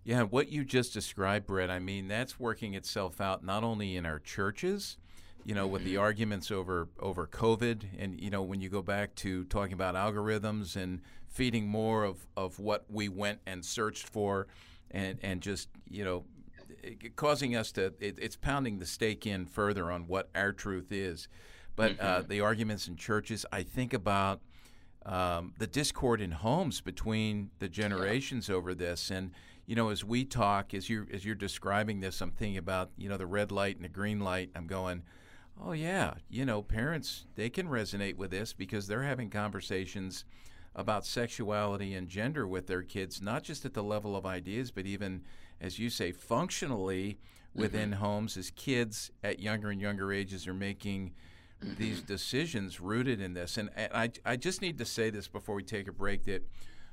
Yeah, 0.03 0.23
what 0.23 0.49
you 0.49 0.65
just 0.65 0.93
described, 0.93 1.47
Brett, 1.47 1.69
I 1.69 1.79
mean, 1.79 2.09
that's 2.09 2.39
working 2.39 2.73
itself 2.73 3.21
out 3.21 3.43
not 3.43 3.63
only 3.63 3.95
in 3.95 4.05
our 4.05 4.19
churches, 4.19 4.97
you 5.45 5.55
know, 5.55 5.65
with 5.65 5.85
the 5.85 5.93
mm-hmm. 5.93 6.01
arguments 6.01 6.51
over 6.51 6.89
over 6.99 7.27
COVID, 7.27 7.83
and 7.97 8.19
you 8.19 8.29
know, 8.29 8.41
when 8.41 8.59
you 8.59 8.69
go 8.69 8.81
back 8.81 9.15
to 9.15 9.45
talking 9.45 9.73
about 9.73 9.95
algorithms 9.95 10.75
and 10.75 11.01
feeding 11.33 11.67
more 11.67 12.03
of, 12.03 12.27
of 12.37 12.59
what 12.59 12.85
we 12.89 13.09
went 13.09 13.39
and 13.45 13.65
searched 13.65 14.07
for, 14.07 14.47
and 14.91 15.17
and 15.21 15.41
just 15.41 15.69
you 15.89 16.05
know, 16.05 16.23
causing 17.15 17.55
us 17.55 17.71
to 17.73 17.93
it, 17.99 18.17
it's 18.21 18.35
pounding 18.35 18.79
the 18.79 18.85
stake 18.85 19.25
in 19.25 19.45
further 19.45 19.91
on 19.91 20.07
what 20.07 20.29
our 20.35 20.53
truth 20.53 20.91
is. 20.91 21.27
But 21.75 21.91
uh, 21.91 21.93
mm-hmm. 21.95 22.05
uh, 22.05 22.21
the 22.27 22.41
arguments 22.41 22.87
in 22.87 22.95
churches, 22.95 23.45
I 23.51 23.63
think 23.63 23.93
about 23.93 24.41
um, 25.05 25.53
the 25.57 25.67
discord 25.67 26.21
in 26.21 26.31
homes 26.31 26.81
between 26.81 27.49
the 27.59 27.67
generations 27.67 28.47
yeah. 28.47 28.55
over 28.55 28.75
this, 28.75 29.09
and 29.09 29.31
you 29.65 29.75
know, 29.75 29.89
as 29.89 30.03
we 30.03 30.25
talk, 30.25 30.73
as 30.73 30.89
you 30.89 31.07
as 31.11 31.25
you're 31.25 31.35
describing 31.35 31.99
this, 31.99 32.21
I'm 32.21 32.31
thinking 32.31 32.57
about 32.57 32.91
you 32.95 33.09
know 33.09 33.17
the 33.17 33.25
red 33.25 33.51
light 33.51 33.75
and 33.75 33.85
the 33.85 33.89
green 33.89 34.19
light. 34.19 34.51
I'm 34.55 34.67
going, 34.67 35.01
oh 35.61 35.71
yeah, 35.71 36.15
you 36.29 36.45
know, 36.45 36.61
parents 36.61 37.25
they 37.35 37.49
can 37.49 37.67
resonate 37.67 38.17
with 38.17 38.29
this 38.29 38.53
because 38.53 38.87
they're 38.87 39.03
having 39.03 39.29
conversations 39.29 40.25
about 40.75 41.05
sexuality 41.05 41.93
and 41.93 42.07
gender 42.07 42.47
with 42.47 42.67
their 42.67 42.81
kids, 42.81 43.21
not 43.21 43.43
just 43.43 43.65
at 43.65 43.73
the 43.73 43.83
level 43.83 44.15
of 44.15 44.25
ideas, 44.25 44.71
but 44.71 44.85
even, 44.85 45.21
as 45.61 45.77
you 45.77 45.89
say, 45.89 46.11
functionally 46.11 47.19
within 47.55 47.91
mm-hmm. 47.91 48.03
homes 48.03 48.37
as 48.37 48.49
kids 48.51 49.11
at 49.23 49.39
younger 49.39 49.69
and 49.69 49.79
younger 49.79 50.11
ages 50.11 50.47
are 50.47 50.53
making 50.53 51.13
mm-hmm. 51.63 51.75
these 51.75 52.01
decisions 52.01 52.79
rooted 52.79 53.21
in 53.21 53.33
this. 53.33 53.57
And, 53.57 53.69
and 53.75 53.91
I, 53.93 54.11
I 54.25 54.35
just 54.35 54.61
need 54.61 54.77
to 54.79 54.85
say 54.85 55.09
this 55.09 55.27
before 55.27 55.55
we 55.55 55.63
take 55.63 55.87
a 55.87 55.93
break 55.93 56.25
that 56.25 56.47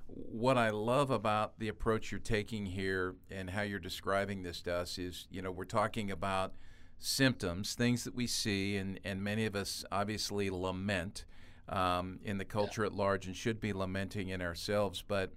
what 0.07 0.59
I 0.59 0.71
love 0.71 1.11
about 1.11 1.59
the 1.59 1.69
approach 1.69 2.11
you're 2.11 2.21
taking 2.21 2.67
here 2.67 3.15
and 3.31 3.49
how 3.49 3.63
you're 3.63 3.79
describing 3.79 4.43
this 4.43 4.61
to 4.63 4.75
us 4.75 4.99
is, 4.99 5.27
you 5.31 5.41
know, 5.41 5.51
we're 5.51 5.65
talking 5.65 6.11
about 6.11 6.55
symptoms, 6.99 7.75
things 7.75 8.05
that 8.05 8.15
we 8.15 8.27
see, 8.27 8.77
and, 8.77 9.01
and 9.05 9.23
many 9.23 9.47
of 9.47 9.57
us 9.57 9.85
obviously 9.91 10.51
lament 10.51 11.25
um, 11.71 12.19
in 12.25 12.37
the 12.37 12.45
culture 12.45 12.83
yeah. 12.83 12.89
at 12.89 12.95
large 12.95 13.27
and 13.27 13.35
should 13.35 13.61
be 13.61 13.73
lamenting 13.73 14.29
in 14.29 14.43
ourselves. 14.43 15.03
But 15.07 15.33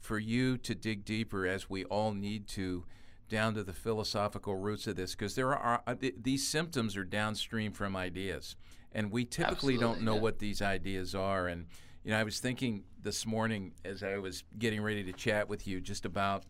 for 0.00 0.18
you 0.18 0.56
to 0.58 0.74
dig 0.74 1.04
deeper, 1.04 1.46
as 1.46 1.70
we 1.70 1.84
all 1.84 2.12
need 2.12 2.48
to, 2.48 2.84
down 3.28 3.54
to 3.54 3.62
the 3.62 3.72
philosophical 3.72 4.56
roots 4.56 4.86
of 4.86 4.96
this, 4.96 5.14
because 5.14 5.34
there 5.34 5.54
are 5.54 5.82
uh, 5.86 5.94
th- 5.94 6.16
these 6.20 6.46
symptoms 6.46 6.96
are 6.96 7.04
downstream 7.04 7.72
from 7.72 7.94
ideas, 7.96 8.56
and 8.92 9.10
we 9.10 9.24
typically 9.24 9.74
Absolutely, 9.74 9.78
don't 9.78 10.02
know 10.02 10.14
yeah. 10.16 10.20
what 10.20 10.38
these 10.38 10.60
ideas 10.60 11.14
are. 11.14 11.46
And 11.46 11.66
you 12.02 12.10
know, 12.10 12.18
I 12.18 12.24
was 12.24 12.40
thinking 12.40 12.84
this 13.00 13.26
morning 13.26 13.72
as 13.84 14.02
I 14.02 14.18
was 14.18 14.44
getting 14.58 14.82
ready 14.82 15.04
to 15.04 15.12
chat 15.12 15.48
with 15.48 15.66
you 15.66 15.80
just 15.80 16.04
about, 16.04 16.44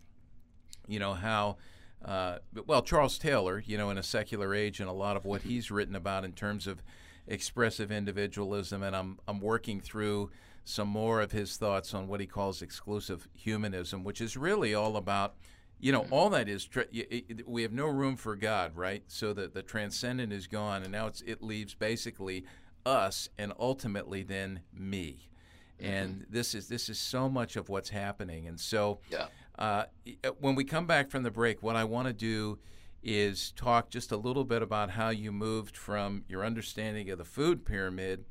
you 0.87 0.99
know, 0.99 1.15
how. 1.15 1.57
Uh, 2.05 2.39
well, 2.67 2.83
Charles 2.83 3.17
Taylor, 3.17 3.63
you 3.65 3.79
know, 3.79 3.89
in 3.89 3.97
a 3.97 4.03
secular 4.03 4.55
age, 4.55 4.79
and 4.79 4.91
a 4.91 4.93
lot 4.93 5.17
of 5.17 5.25
what 5.25 5.41
mm-hmm. 5.41 5.49
he's 5.49 5.71
written 5.71 5.97
about 5.97 6.23
in 6.23 6.33
terms 6.33 6.67
of 6.67 6.83
expressive 7.27 7.91
individualism, 7.91 8.83
and 8.83 8.95
I'm 8.95 9.19
I'm 9.27 9.41
working 9.41 9.81
through 9.81 10.31
some 10.65 10.89
more 10.89 11.21
of 11.21 11.33
his 11.33 11.57
thoughts 11.57 11.95
on 11.95 12.09
what 12.09 12.21
he 12.21 12.27
calls 12.27 12.63
exclusive 12.63 13.29
humanism, 13.35 14.03
which 14.03 14.21
is 14.21 14.37
really 14.37 14.75
all 14.75 14.97
about, 14.97 15.35
you 15.79 15.93
know, 15.93 16.07
all 16.11 16.31
that 16.31 16.49
is 16.49 16.69
we 17.47 17.63
have 17.63 17.73
no 17.73 17.87
room 17.87 18.17
for 18.17 18.35
God, 18.35 18.75
right? 18.75 19.03
So 19.07 19.33
that 19.35 19.53
the 19.53 19.63
transcendent 19.63 20.33
is 20.33 20.47
gone, 20.47 20.83
and 20.83 20.93
now 20.93 21.11
it 21.27 21.43
leaves 21.43 21.75
basically 21.75 22.45
us 22.87 23.29
and 23.39 23.53
ultimately 23.59 24.23
then 24.23 24.61
me. 24.73 25.29
Mm-hmm. 25.81 25.93
And 25.93 26.27
this 26.31 26.55
is 26.55 26.69
this 26.69 26.89
is 26.89 26.99
so 26.99 27.29
much 27.29 27.57
of 27.57 27.69
what's 27.69 27.91
happening, 27.91 28.47
and 28.47 28.59
so 28.59 29.01
yeah. 29.11 29.27
uh, 29.59 29.85
when 30.39 30.55
we 30.55 30.65
come 30.65 30.87
back 30.87 31.11
from 31.11 31.25
the 31.25 31.31
break, 31.31 31.63
what 31.63 31.77
I 31.77 31.85
want 31.85 32.07
to 32.07 32.15
do 32.15 32.59
is 33.05 33.53
talk 33.53 33.91
just 33.91 34.11
a 34.11 34.17
little 34.17 34.45
bit 34.45 34.63
about 34.63 34.91
how 34.91 35.11
you 35.11 35.31
moved 35.31 35.77
from 35.77 36.25
your 36.29 36.45
understanding 36.45 37.11
of 37.11 37.19
the 37.19 37.25
food 37.25 37.65
pyramid 37.65 38.25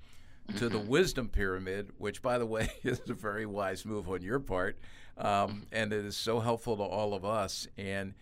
to 0.57 0.67
the 0.67 0.79
mm-hmm. 0.79 0.87
wisdom 0.87 1.29
pyramid, 1.29 1.91
which, 1.97 2.21
by 2.21 2.37
the 2.37 2.45
way, 2.45 2.69
is 2.83 3.01
a 3.07 3.13
very 3.13 3.45
wise 3.45 3.85
move 3.85 4.09
on 4.09 4.21
your 4.21 4.39
part. 4.39 4.77
Um, 5.17 5.67
and 5.71 5.93
it 5.93 6.03
is 6.03 6.17
so 6.17 6.39
helpful 6.39 6.75
to 6.77 6.83
all 6.83 7.13
of 7.13 7.23
us. 7.23 7.67
And 7.77 8.15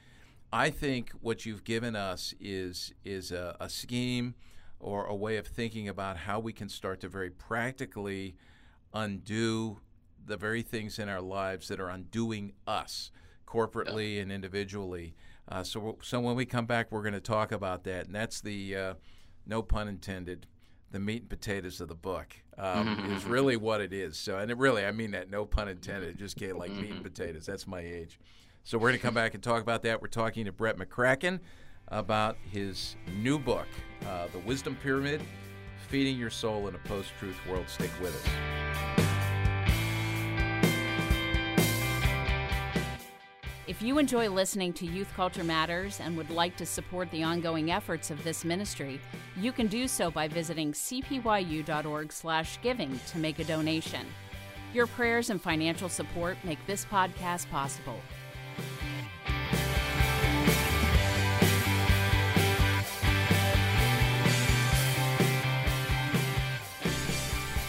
I 0.51 0.69
think 0.69 1.11
what 1.21 1.45
you've 1.45 1.63
given 1.63 1.95
us 1.95 2.33
is, 2.39 2.93
is 3.05 3.31
a, 3.31 3.55
a 3.59 3.69
scheme 3.69 4.35
or 4.79 5.05
a 5.05 5.15
way 5.15 5.37
of 5.37 5.47
thinking 5.47 5.87
about 5.87 6.17
how 6.17 6.39
we 6.39 6.51
can 6.51 6.67
start 6.67 6.99
to 7.01 7.07
very 7.07 7.29
practically 7.29 8.35
undo 8.93 9.79
the 10.25 10.37
very 10.37 10.61
things 10.61 10.99
in 10.99 11.07
our 11.07 11.21
lives 11.21 11.69
that 11.69 11.79
are 11.79 11.89
undoing 11.89 12.53
us 12.67 13.11
corporately 13.47 14.21
and 14.21 14.31
individually. 14.31 15.15
Uh, 15.51 15.63
so, 15.63 15.97
so 16.01 16.21
when 16.21 16.35
we 16.37 16.45
come 16.45 16.65
back, 16.65 16.89
we're 16.91 17.01
going 17.01 17.13
to 17.13 17.19
talk 17.19 17.51
about 17.51 17.83
that, 17.83 18.05
and 18.05 18.15
that's 18.15 18.39
the 18.39 18.73
uh, 18.73 18.93
no 19.45 19.61
pun 19.61 19.89
intended, 19.89 20.47
the 20.91 20.99
meat 20.99 21.23
and 21.23 21.29
potatoes 21.29 21.81
of 21.81 21.89
the 21.89 21.95
book 21.95 22.33
um, 22.57 23.11
is 23.11 23.25
really 23.25 23.57
what 23.57 23.81
it 23.81 23.91
is. 23.91 24.17
So, 24.17 24.37
and 24.37 24.49
it 24.49 24.57
really, 24.57 24.85
I 24.85 24.93
mean 24.93 25.11
that, 25.11 25.29
no 25.29 25.45
pun 25.45 25.67
intended. 25.67 26.17
Just 26.17 26.37
get 26.37 26.55
like 26.55 26.71
meat 26.71 26.91
and 26.91 27.03
potatoes. 27.03 27.45
That's 27.45 27.67
my 27.67 27.81
age. 27.81 28.17
So 28.63 28.77
we're 28.77 28.89
going 28.89 28.99
to 28.99 29.03
come 29.03 29.13
back 29.13 29.33
and 29.33 29.43
talk 29.43 29.61
about 29.61 29.83
that. 29.83 30.01
We're 30.01 30.07
talking 30.07 30.45
to 30.45 30.53
Brett 30.53 30.77
McCracken 30.77 31.39
about 31.89 32.37
his 32.49 32.95
new 33.19 33.37
book, 33.37 33.67
uh, 34.07 34.27
The 34.31 34.39
Wisdom 34.39 34.77
Pyramid: 34.81 35.21
Feeding 35.89 36.17
Your 36.17 36.29
Soul 36.29 36.69
in 36.69 36.75
a 36.75 36.79
Post-Truth 36.79 37.37
World. 37.49 37.67
Stick 37.67 37.91
with 38.01 38.15
us. 38.15 39.11
If 43.71 43.81
you 43.81 43.97
enjoy 43.99 44.29
listening 44.29 44.73
to 44.73 44.86
Youth 44.86 45.13
Culture 45.15 45.45
Matters 45.45 46.01
and 46.01 46.17
would 46.17 46.29
like 46.29 46.57
to 46.57 46.65
support 46.65 47.10
the 47.10 47.23
ongoing 47.23 47.71
efforts 47.71 48.12
of 48.12 48.21
this 48.21 48.43
ministry, 48.43 48.99
you 49.38 49.53
can 49.53 49.67
do 49.67 49.88
so 49.88 50.12
by 50.12 50.27
visiting 50.27 50.73
cpyu.org/giving 50.73 52.99
to 53.07 53.17
make 53.17 53.39
a 53.39 53.45
donation. 53.45 54.05
Your 54.73 54.88
prayers 54.88 55.29
and 55.29 55.41
financial 55.41 55.88
support 55.88 56.36
make 56.43 56.60
this 56.67 56.84
podcast 56.84 57.49
possible. 57.49 58.01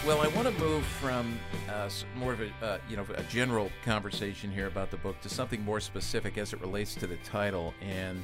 Well, 0.05 0.19
I 0.19 0.27
want 0.27 0.49
to 0.49 0.61
move 0.61 0.85
from 0.85 1.39
uh, 1.69 1.89
more 2.17 2.33
of 2.33 2.41
a 2.41 2.51
uh, 2.61 2.77
you 2.89 2.97
know 2.97 3.05
a 3.15 3.23
general 3.23 3.71
conversation 3.85 4.51
here 4.51 4.67
about 4.67 4.91
the 4.91 4.97
book 4.97 5.21
to 5.21 5.29
something 5.29 5.63
more 5.63 5.79
specific 5.79 6.37
as 6.37 6.51
it 6.51 6.59
relates 6.59 6.93
to 6.95 7.07
the 7.07 7.15
title. 7.23 7.73
And 7.81 8.21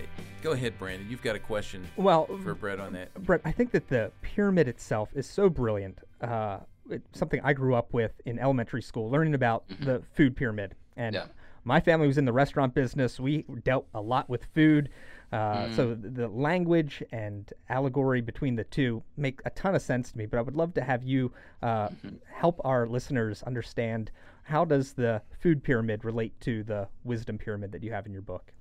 uh, 0.00 0.04
go 0.40 0.52
ahead, 0.52 0.78
Brandon. 0.78 1.06
You've 1.10 1.20
got 1.20 1.36
a 1.36 1.38
question. 1.38 1.86
Well, 1.96 2.24
for 2.42 2.54
Brett 2.54 2.80
on 2.80 2.94
that. 2.94 3.12
Brett, 3.24 3.42
I 3.44 3.52
think 3.52 3.72
that 3.72 3.90
the 3.90 4.10
pyramid 4.22 4.68
itself 4.68 5.10
is 5.14 5.26
so 5.26 5.50
brilliant. 5.50 5.98
Uh, 6.22 6.60
it's 6.88 7.18
something 7.18 7.42
I 7.44 7.52
grew 7.52 7.74
up 7.74 7.92
with 7.92 8.12
in 8.24 8.38
elementary 8.38 8.82
school, 8.82 9.10
learning 9.10 9.34
about 9.34 9.68
mm-hmm. 9.68 9.84
the 9.84 10.02
food 10.14 10.34
pyramid. 10.34 10.74
And 10.96 11.14
yeah. 11.14 11.26
my 11.64 11.80
family 11.80 12.06
was 12.06 12.16
in 12.16 12.24
the 12.24 12.32
restaurant 12.32 12.72
business. 12.72 13.20
We 13.20 13.44
dealt 13.64 13.86
a 13.92 14.00
lot 14.00 14.30
with 14.30 14.46
food. 14.54 14.88
Uh, 15.32 15.64
mm. 15.64 15.76
So 15.76 15.94
the 15.94 16.28
language 16.28 17.02
and 17.10 17.50
allegory 17.70 18.20
between 18.20 18.54
the 18.54 18.64
two 18.64 19.02
make 19.16 19.40
a 19.46 19.50
ton 19.50 19.74
of 19.74 19.80
sense 19.80 20.12
to 20.12 20.18
me. 20.18 20.26
But 20.26 20.38
I 20.38 20.42
would 20.42 20.56
love 20.56 20.74
to 20.74 20.82
have 20.82 21.02
you 21.02 21.32
uh, 21.62 21.88
mm-hmm. 21.88 22.16
help 22.30 22.60
our 22.64 22.86
listeners 22.86 23.42
understand 23.42 24.10
how 24.42 24.64
does 24.64 24.92
the 24.92 25.22
food 25.40 25.62
pyramid 25.62 26.04
relate 26.04 26.38
to 26.42 26.62
the 26.64 26.88
wisdom 27.04 27.38
pyramid 27.38 27.72
that 27.72 27.82
you 27.82 27.92
have 27.92 28.06
in 28.06 28.12
your 28.12 28.22
book. 28.22 28.52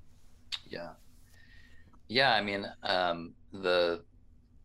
Yeah, 0.68 0.92
yeah. 2.08 2.34
I 2.34 2.42
mean, 2.42 2.66
um, 2.84 3.34
the 3.52 4.04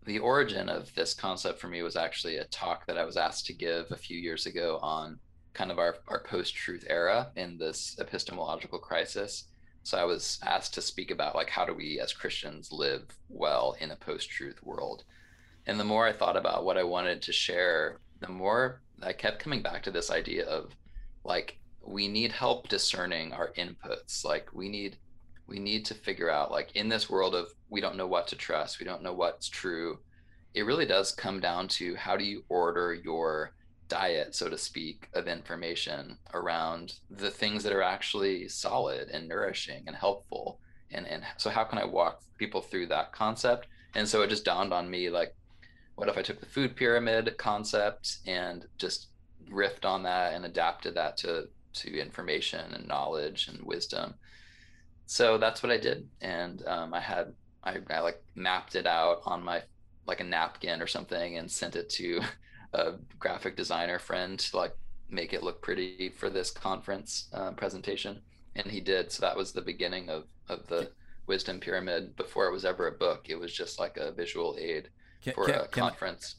the 0.05 0.19
origin 0.21 0.69
of 0.69 0.95
this 0.95 1.15
concept 1.15 1.59
for 1.59 1.67
me 1.67 1.83
was 1.83 1.97
actually 1.97 2.37
a 2.37 2.45
talk 2.45 2.87
that 2.87 2.97
I 2.97 3.05
was 3.05 3.17
asked 3.17 3.47
to 3.47 3.53
give 3.53 3.91
a 3.91 3.97
few 3.97 4.17
years 4.17 4.47
ago 4.47 4.79
on 4.81 5.19
kind 5.53 5.73
of 5.73 5.79
our, 5.81 5.97
our 6.07 6.23
post-truth 6.23 6.85
era 6.89 7.33
in 7.35 7.59
this 7.59 7.97
epistemological 7.99 8.79
crisis 8.79 9.47
so 9.87 9.97
I 9.97 10.05
was 10.05 10.41
asked 10.45 10.75
to 10.75 10.83
speak 10.83 11.13
about 11.13 11.37
like 11.37 11.49
how 11.49 11.65
do 11.65 11.73
we 11.73 12.01
as 12.01 12.13
Christians 12.13 12.73
live 12.73 13.05
well 13.29 13.77
in 13.79 13.93
a 13.93 13.97
post-truth 13.97 14.61
world. 14.65 15.05
And 15.65 15.79
the 15.79 15.85
more 15.85 16.05
I 16.05 16.13
thought 16.13 16.37
about 16.37 16.65
what 16.65 16.77
I 16.77 16.83
wanted 16.83 17.23
to 17.23 17.33
share, 17.33 18.01
the 18.19 18.29
more 18.29 18.81
I 19.01 19.13
kept 19.13 19.39
coming 19.39 19.63
back 19.63 19.85
to 19.85 19.93
this 19.93 20.11
idea 20.11 20.45
of 20.47 20.75
like 21.23 21.61
we 21.87 22.09
need 22.09 22.33
help 22.33 22.67
discerning 22.67 23.33
our 23.33 23.53
inputs. 23.53 24.25
Like 24.25 24.53
we 24.53 24.69
need 24.69 24.97
we 25.47 25.61
need 25.61 25.85
to 25.85 25.95
figure 25.95 26.31
out 26.31 26.51
like 26.51 26.75
in 26.75 26.89
this 26.89 27.09
world 27.09 27.37
of 27.37 27.53
we 27.71 27.81
don't 27.81 27.97
know 27.97 28.09
what 28.09 28.27
to 28.27 28.35
trust, 28.35 28.81
we 28.81 28.87
don't 28.87 29.05
know 29.05 29.15
what's 29.15 29.49
true. 29.49 30.01
It 30.53 30.67
really 30.67 30.87
does 30.87 31.13
come 31.13 31.39
down 31.39 31.69
to 31.79 31.95
how 31.95 32.17
do 32.17 32.25
you 32.25 32.43
order 32.49 32.93
your 32.93 33.55
diet, 33.89 34.35
so 34.35 34.49
to 34.49 34.59
speak, 34.59 35.09
of 35.15 35.29
information 35.29 36.19
around 36.35 36.95
the 37.11 37.31
things 37.31 37.63
that 37.63 37.73
are 37.73 37.83
actually 37.83 38.49
solid 38.49 39.09
and 39.09 39.29
nourishing 39.29 39.85
and 39.87 39.97
helpful 39.97 40.61
and 40.91 41.07
and 41.07 41.23
so 41.37 41.51
how 41.51 41.65
can 41.65 41.79
I 41.79 41.85
walk 41.85 42.23
people 42.39 42.61
through 42.61 42.87
that 42.89 43.13
concept? 43.13 43.67
And 43.95 44.09
so 44.09 44.23
it 44.23 44.31
just 44.31 44.45
dawned 44.45 44.73
on 44.73 44.91
me 44.91 45.11
like, 45.11 45.35
what 45.95 46.09
if 46.09 46.19
I 46.19 46.23
took 46.23 46.41
the 46.41 46.47
food 46.47 46.77
pyramid 46.77 47.37
concept 47.39 48.19
and 48.27 48.67
just 48.79 49.09
riffed 49.51 49.85
on 49.85 50.03
that 50.03 50.35
and 50.35 50.45
adapted 50.45 50.95
that 50.95 51.17
to 51.19 51.49
to 51.75 52.01
information 52.01 52.73
and 52.73 52.89
knowledge 52.89 53.49
and 53.49 53.63
wisdom. 53.63 54.15
So 55.05 55.37
that's 55.39 55.63
what 55.63 55.71
I 55.71 55.77
did, 55.77 56.09
and 56.21 56.67
um, 56.67 56.95
I 56.95 57.01
had 57.01 57.35
I, 57.63 57.79
I 57.91 58.01
like 58.01 58.23
mapped 58.35 58.75
it 58.75 58.87
out 58.87 59.21
on 59.25 59.45
my 59.45 59.63
like 60.07 60.21
a 60.21 60.25
napkin 60.25 60.81
or 60.81 60.87
something 60.87 61.37
and 61.37 61.51
sent 61.51 61.77
it 61.77 61.91
to 61.91 62.21
a 62.73 62.95
graphic 63.19 63.57
designer 63.57 63.99
friend 63.99 64.39
to 64.39 64.57
like 64.57 64.77
make 65.09 65.33
it 65.33 65.43
look 65.43 65.63
pretty 65.63 66.11
for 66.17 66.29
this 66.31 66.51
conference 66.51 67.29
uh, 67.33 67.53
presentation 67.53 68.21
and 68.57 68.67
he 68.67 68.81
did. 68.81 69.13
So 69.13 69.21
that 69.23 69.37
was 69.37 69.53
the 69.53 69.63
beginning 69.63 70.09
of 70.09 70.25
of 70.49 70.67
the 70.69 70.91
wisdom 71.27 71.61
pyramid. 71.61 72.17
Before 72.17 72.47
it 72.47 72.53
was 72.53 72.65
ever 72.65 72.89
a 72.89 72.93
book 72.93 73.27
it 73.29 73.39
was 73.39 73.53
just 73.53 73.79
like 73.79 73.97
a 73.97 74.13
visual 74.13 74.57
aid 74.59 74.91
can, 75.23 75.35
for 75.35 75.47
can, 75.47 75.61
a 75.61 75.69
conference. 75.69 76.37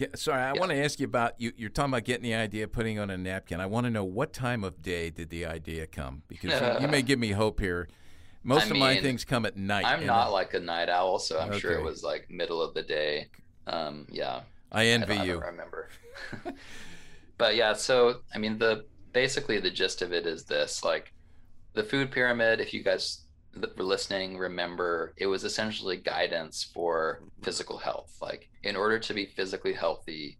I, 0.00 0.06
sorry 0.14 0.40
i 0.42 0.54
yeah. 0.54 0.58
want 0.58 0.72
to 0.72 0.82
ask 0.82 0.98
you 0.98 1.06
about 1.06 1.34
you 1.38 1.52
you're 1.56 1.68
talking 1.68 1.92
about 1.92 2.04
getting 2.04 2.22
the 2.22 2.34
idea 2.34 2.66
putting 2.66 2.98
on 2.98 3.10
a 3.10 3.16
napkin. 3.16 3.60
I 3.60 3.66
want 3.66 3.84
to 3.84 3.90
know 3.90 4.04
what 4.04 4.32
time 4.32 4.64
of 4.64 4.82
day 4.82 5.10
did 5.10 5.30
the 5.30 5.46
idea 5.46 5.86
come? 5.86 6.22
Because 6.28 6.60
you, 6.60 6.86
you, 6.86 6.88
may 6.88 7.02
give 7.10 7.18
me 7.18 7.32
hope 7.32 7.60
here. 7.60 7.88
Most 8.42 8.62
I 8.62 8.64
of 8.66 8.70
mean, 8.72 8.80
my 8.80 9.00
things 9.00 9.24
come 9.24 9.46
at 9.46 9.56
night 9.56 9.84
i'm 9.84 10.04
not 10.04 10.32
like 10.32 10.54
a 10.54 10.60
night 10.60 10.88
owl 10.88 11.18
so 11.18 11.38
i'm 11.38 11.50
okay. 11.50 11.60
sure 11.60 11.72
it 11.72 11.84
was 11.84 12.02
like 12.02 12.30
middle 12.30 12.60
of 12.60 12.74
the 12.74 12.82
day. 12.82 13.28
Um 13.66 14.06
yeah 14.10 14.40
i 14.72 14.86
envy 14.86 15.18
I 15.18 15.24
you 15.24 15.40
I 15.40 15.46
remember 15.46 15.88
but 17.38 17.54
yeah 17.54 17.72
so 17.74 18.22
i 18.34 18.38
mean 18.38 18.58
the 18.58 18.84
basically 19.12 19.60
the 19.60 19.70
gist 19.70 20.02
of 20.02 20.12
it 20.12 20.26
is 20.26 20.44
this 20.44 20.82
like 20.84 21.12
the 21.74 21.82
food 21.82 22.10
pyramid, 22.10 22.60
if 22.60 22.74
you 22.74 22.82
guys 22.82 23.24
were 23.54 23.84
listening, 23.84 24.36
remember 24.38 25.14
it 25.16 25.26
was 25.26 25.44
essentially 25.44 25.96
guidance 25.96 26.70
for 26.74 27.22
physical 27.42 27.78
health. 27.78 28.16
Like, 28.20 28.48
in 28.62 28.76
order 28.76 28.98
to 28.98 29.14
be 29.14 29.26
physically 29.26 29.72
healthy, 29.72 30.38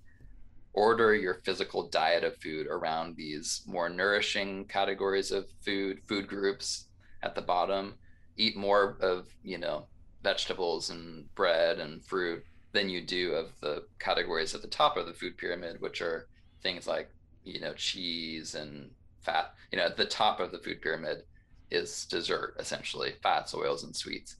order 0.74 1.14
your 1.14 1.34
physical 1.44 1.88
diet 1.88 2.24
of 2.24 2.36
food 2.38 2.66
around 2.66 3.16
these 3.16 3.62
more 3.66 3.88
nourishing 3.88 4.66
categories 4.66 5.30
of 5.30 5.46
food, 5.64 6.00
food 6.06 6.26
groups 6.26 6.86
at 7.22 7.34
the 7.34 7.42
bottom. 7.42 7.94
Eat 8.36 8.56
more 8.56 8.96
of, 9.00 9.26
you 9.42 9.58
know, 9.58 9.86
vegetables 10.22 10.90
and 10.90 11.32
bread 11.34 11.78
and 11.78 12.04
fruit 12.04 12.44
than 12.72 12.88
you 12.88 13.02
do 13.02 13.32
of 13.32 13.52
the 13.60 13.84
categories 13.98 14.54
at 14.54 14.62
the 14.62 14.68
top 14.68 14.96
of 14.96 15.06
the 15.06 15.12
food 15.12 15.36
pyramid, 15.36 15.80
which 15.80 16.00
are 16.00 16.26
things 16.62 16.86
like, 16.86 17.10
you 17.44 17.60
know, 17.60 17.74
cheese 17.74 18.54
and 18.54 18.90
fat. 19.20 19.54
You 19.70 19.78
know, 19.78 19.84
at 19.84 19.96
the 19.96 20.06
top 20.06 20.40
of 20.40 20.52
the 20.52 20.58
food 20.58 20.80
pyramid 20.80 21.24
is 21.70 22.06
dessert, 22.06 22.56
essentially, 22.58 23.14
fats, 23.22 23.54
oils, 23.54 23.84
and 23.84 23.94
sweets. 23.94 24.36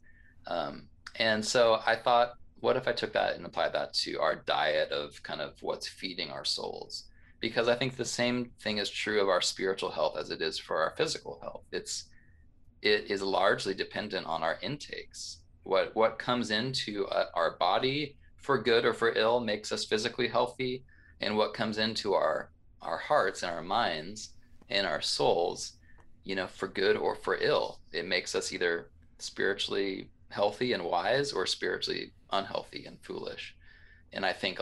Um, 0.46 0.88
and 1.16 1.44
so 1.44 1.80
I 1.86 1.96
thought, 1.96 2.34
what 2.60 2.76
if 2.76 2.86
I 2.86 2.92
took 2.92 3.12
that 3.12 3.36
and 3.36 3.44
applied 3.44 3.72
that 3.72 3.92
to 3.94 4.20
our 4.20 4.36
diet 4.36 4.92
of 4.92 5.22
kind 5.22 5.40
of 5.40 5.54
what's 5.62 5.88
feeding 5.88 6.30
our 6.30 6.44
souls? 6.44 7.04
Because 7.40 7.68
I 7.68 7.74
think 7.74 7.96
the 7.96 8.04
same 8.04 8.52
thing 8.60 8.78
is 8.78 8.88
true 8.88 9.20
of 9.20 9.28
our 9.28 9.40
spiritual 9.40 9.90
health 9.90 10.16
as 10.16 10.30
it 10.30 10.40
is 10.40 10.58
for 10.58 10.78
our 10.78 10.94
physical 10.96 11.38
health. 11.42 11.64
It's 11.72 12.04
it 12.82 13.10
is 13.10 13.22
largely 13.22 13.74
dependent 13.74 14.26
on 14.26 14.42
our 14.42 14.58
intakes. 14.62 15.38
What 15.64 15.94
what 15.94 16.18
comes 16.18 16.50
into 16.50 17.06
uh, 17.06 17.26
our 17.34 17.56
body 17.56 18.16
for 18.42 18.58
good 18.58 18.84
or 18.84 18.92
for 18.92 19.12
ill 19.12 19.40
makes 19.40 19.72
us 19.72 19.84
physically 19.84 20.28
healthy, 20.28 20.84
and 21.20 21.36
what 21.36 21.54
comes 21.54 21.78
into 21.78 22.14
our 22.14 22.50
our 22.82 22.98
hearts 22.98 23.42
and 23.42 23.52
our 23.52 23.62
minds 23.62 24.30
and 24.68 24.86
our 24.86 25.00
souls, 25.00 25.74
you 26.24 26.34
know, 26.34 26.48
for 26.48 26.66
good 26.66 26.96
or 26.96 27.14
for 27.14 27.36
ill. 27.36 27.78
It 27.92 28.06
makes 28.06 28.34
us 28.34 28.52
either 28.52 28.88
spiritually 29.18 30.08
healthy 30.30 30.72
and 30.72 30.84
wise 30.84 31.32
or 31.32 31.46
spiritually 31.46 32.12
unhealthy 32.32 32.84
and 32.86 32.98
foolish. 33.02 33.54
And 34.12 34.26
I 34.26 34.32
think 34.32 34.60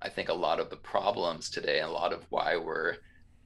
I 0.00 0.08
think 0.08 0.28
a 0.28 0.34
lot 0.34 0.60
of 0.60 0.70
the 0.70 0.76
problems 0.76 1.50
today 1.50 1.80
and 1.80 1.88
a 1.88 1.92
lot 1.92 2.12
of 2.12 2.26
why 2.30 2.56
we're 2.56 2.96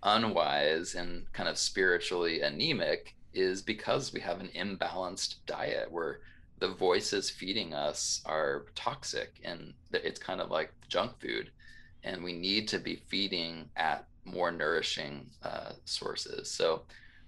unwise 0.02 0.94
and 0.94 1.30
kind 1.32 1.48
of 1.48 1.58
spiritually 1.58 2.40
anemic 2.40 3.14
is 3.32 3.62
because 3.62 4.12
we 4.12 4.20
have 4.20 4.40
an 4.40 4.50
imbalanced 4.56 5.36
diet 5.46 5.90
where 5.90 6.20
the 6.60 6.68
voices 6.68 7.30
feeding 7.30 7.74
us 7.74 8.22
are 8.24 8.66
toxic 8.74 9.40
and 9.44 9.72
it's 9.92 10.20
kind 10.20 10.40
of 10.40 10.50
like 10.50 10.72
junk 10.88 11.18
food 11.20 11.50
and 12.04 12.22
we 12.22 12.32
need 12.32 12.68
to 12.68 12.78
be 12.78 13.02
feeding 13.08 13.68
at 13.76 14.06
more 14.24 14.50
nourishing 14.50 15.26
uh, 15.42 15.72
sources. 15.84 16.50
So 16.50 16.82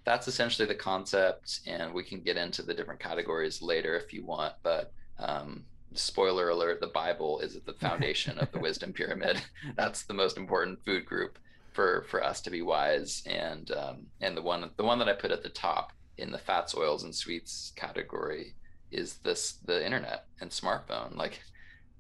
that's 0.05 0.29
essentially 0.29 0.67
the 0.67 0.75
concept, 0.75 1.61
and 1.67 1.93
we 1.93 2.03
can 2.03 2.21
get 2.21 2.37
into 2.37 2.63
the 2.63 2.75
different 2.75 3.01
categories 3.01 3.63
later 3.63 3.97
if 3.97 4.13
you 4.13 4.25
want. 4.25 4.55
But 4.63 4.93
um, 5.19 5.65
spoiler 5.95 6.49
alert: 6.49 6.81
the 6.81 6.89
Bible 6.89 7.41
is 7.41 7.57
at 7.57 7.67
the 7.67 7.73
foundation 7.81 8.39
of 8.39 8.51
the 8.53 8.59
wisdom 8.59 8.93
pyramid. 8.93 9.41
That's 9.77 10.03
the 10.03 10.15
most 10.15 10.37
important 10.37 10.85
food 10.85 11.07
group 11.07 11.39
for 11.73 12.05
for 12.09 12.23
us 12.23 12.41
to 12.43 12.51
be 12.51 12.63
wise, 12.63 13.23
and 13.27 13.71
um, 13.73 14.07
and 14.21 14.37
the 14.37 14.43
one 14.43 14.71
the 14.77 14.85
one 14.85 14.99
that 14.99 15.09
I 15.09 15.15
put 15.15 15.31
at 15.31 15.43
the 15.43 15.49
top 15.49 15.93
in 16.19 16.31
the 16.31 16.39
fats, 16.39 16.77
oils, 16.77 17.05
and 17.05 17.15
sweets 17.15 17.73
category 17.77 18.55
is 18.93 19.15
this 19.19 19.55
the 19.65 19.85
internet 19.85 20.27
and 20.41 20.51
smartphone. 20.51 21.17
Like, 21.17 21.41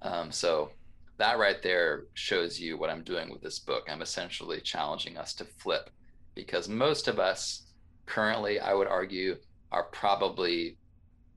um, 0.03 0.31
so 0.31 0.71
that 1.19 1.39
right 1.39 1.63
there 1.63 2.05
shows 2.15 2.61
you 2.61 2.77
what 2.77 2.91
I'm 2.91 3.05
doing 3.05 3.31
with 3.31 3.43
this 3.43 3.59
book. 3.59 3.87
I'm 3.89 4.03
essentially 4.03 4.61
challenging 4.61 5.17
us 5.17 5.35
to 5.35 5.45
flip 5.45 5.91
because 6.35 6.69
most 6.69 7.09
of 7.09 7.19
us 7.19 7.67
currently, 8.07 8.59
I 8.61 8.75
would 8.75 8.89
argue, 8.89 9.37
are 9.71 9.85
probably 9.85 10.77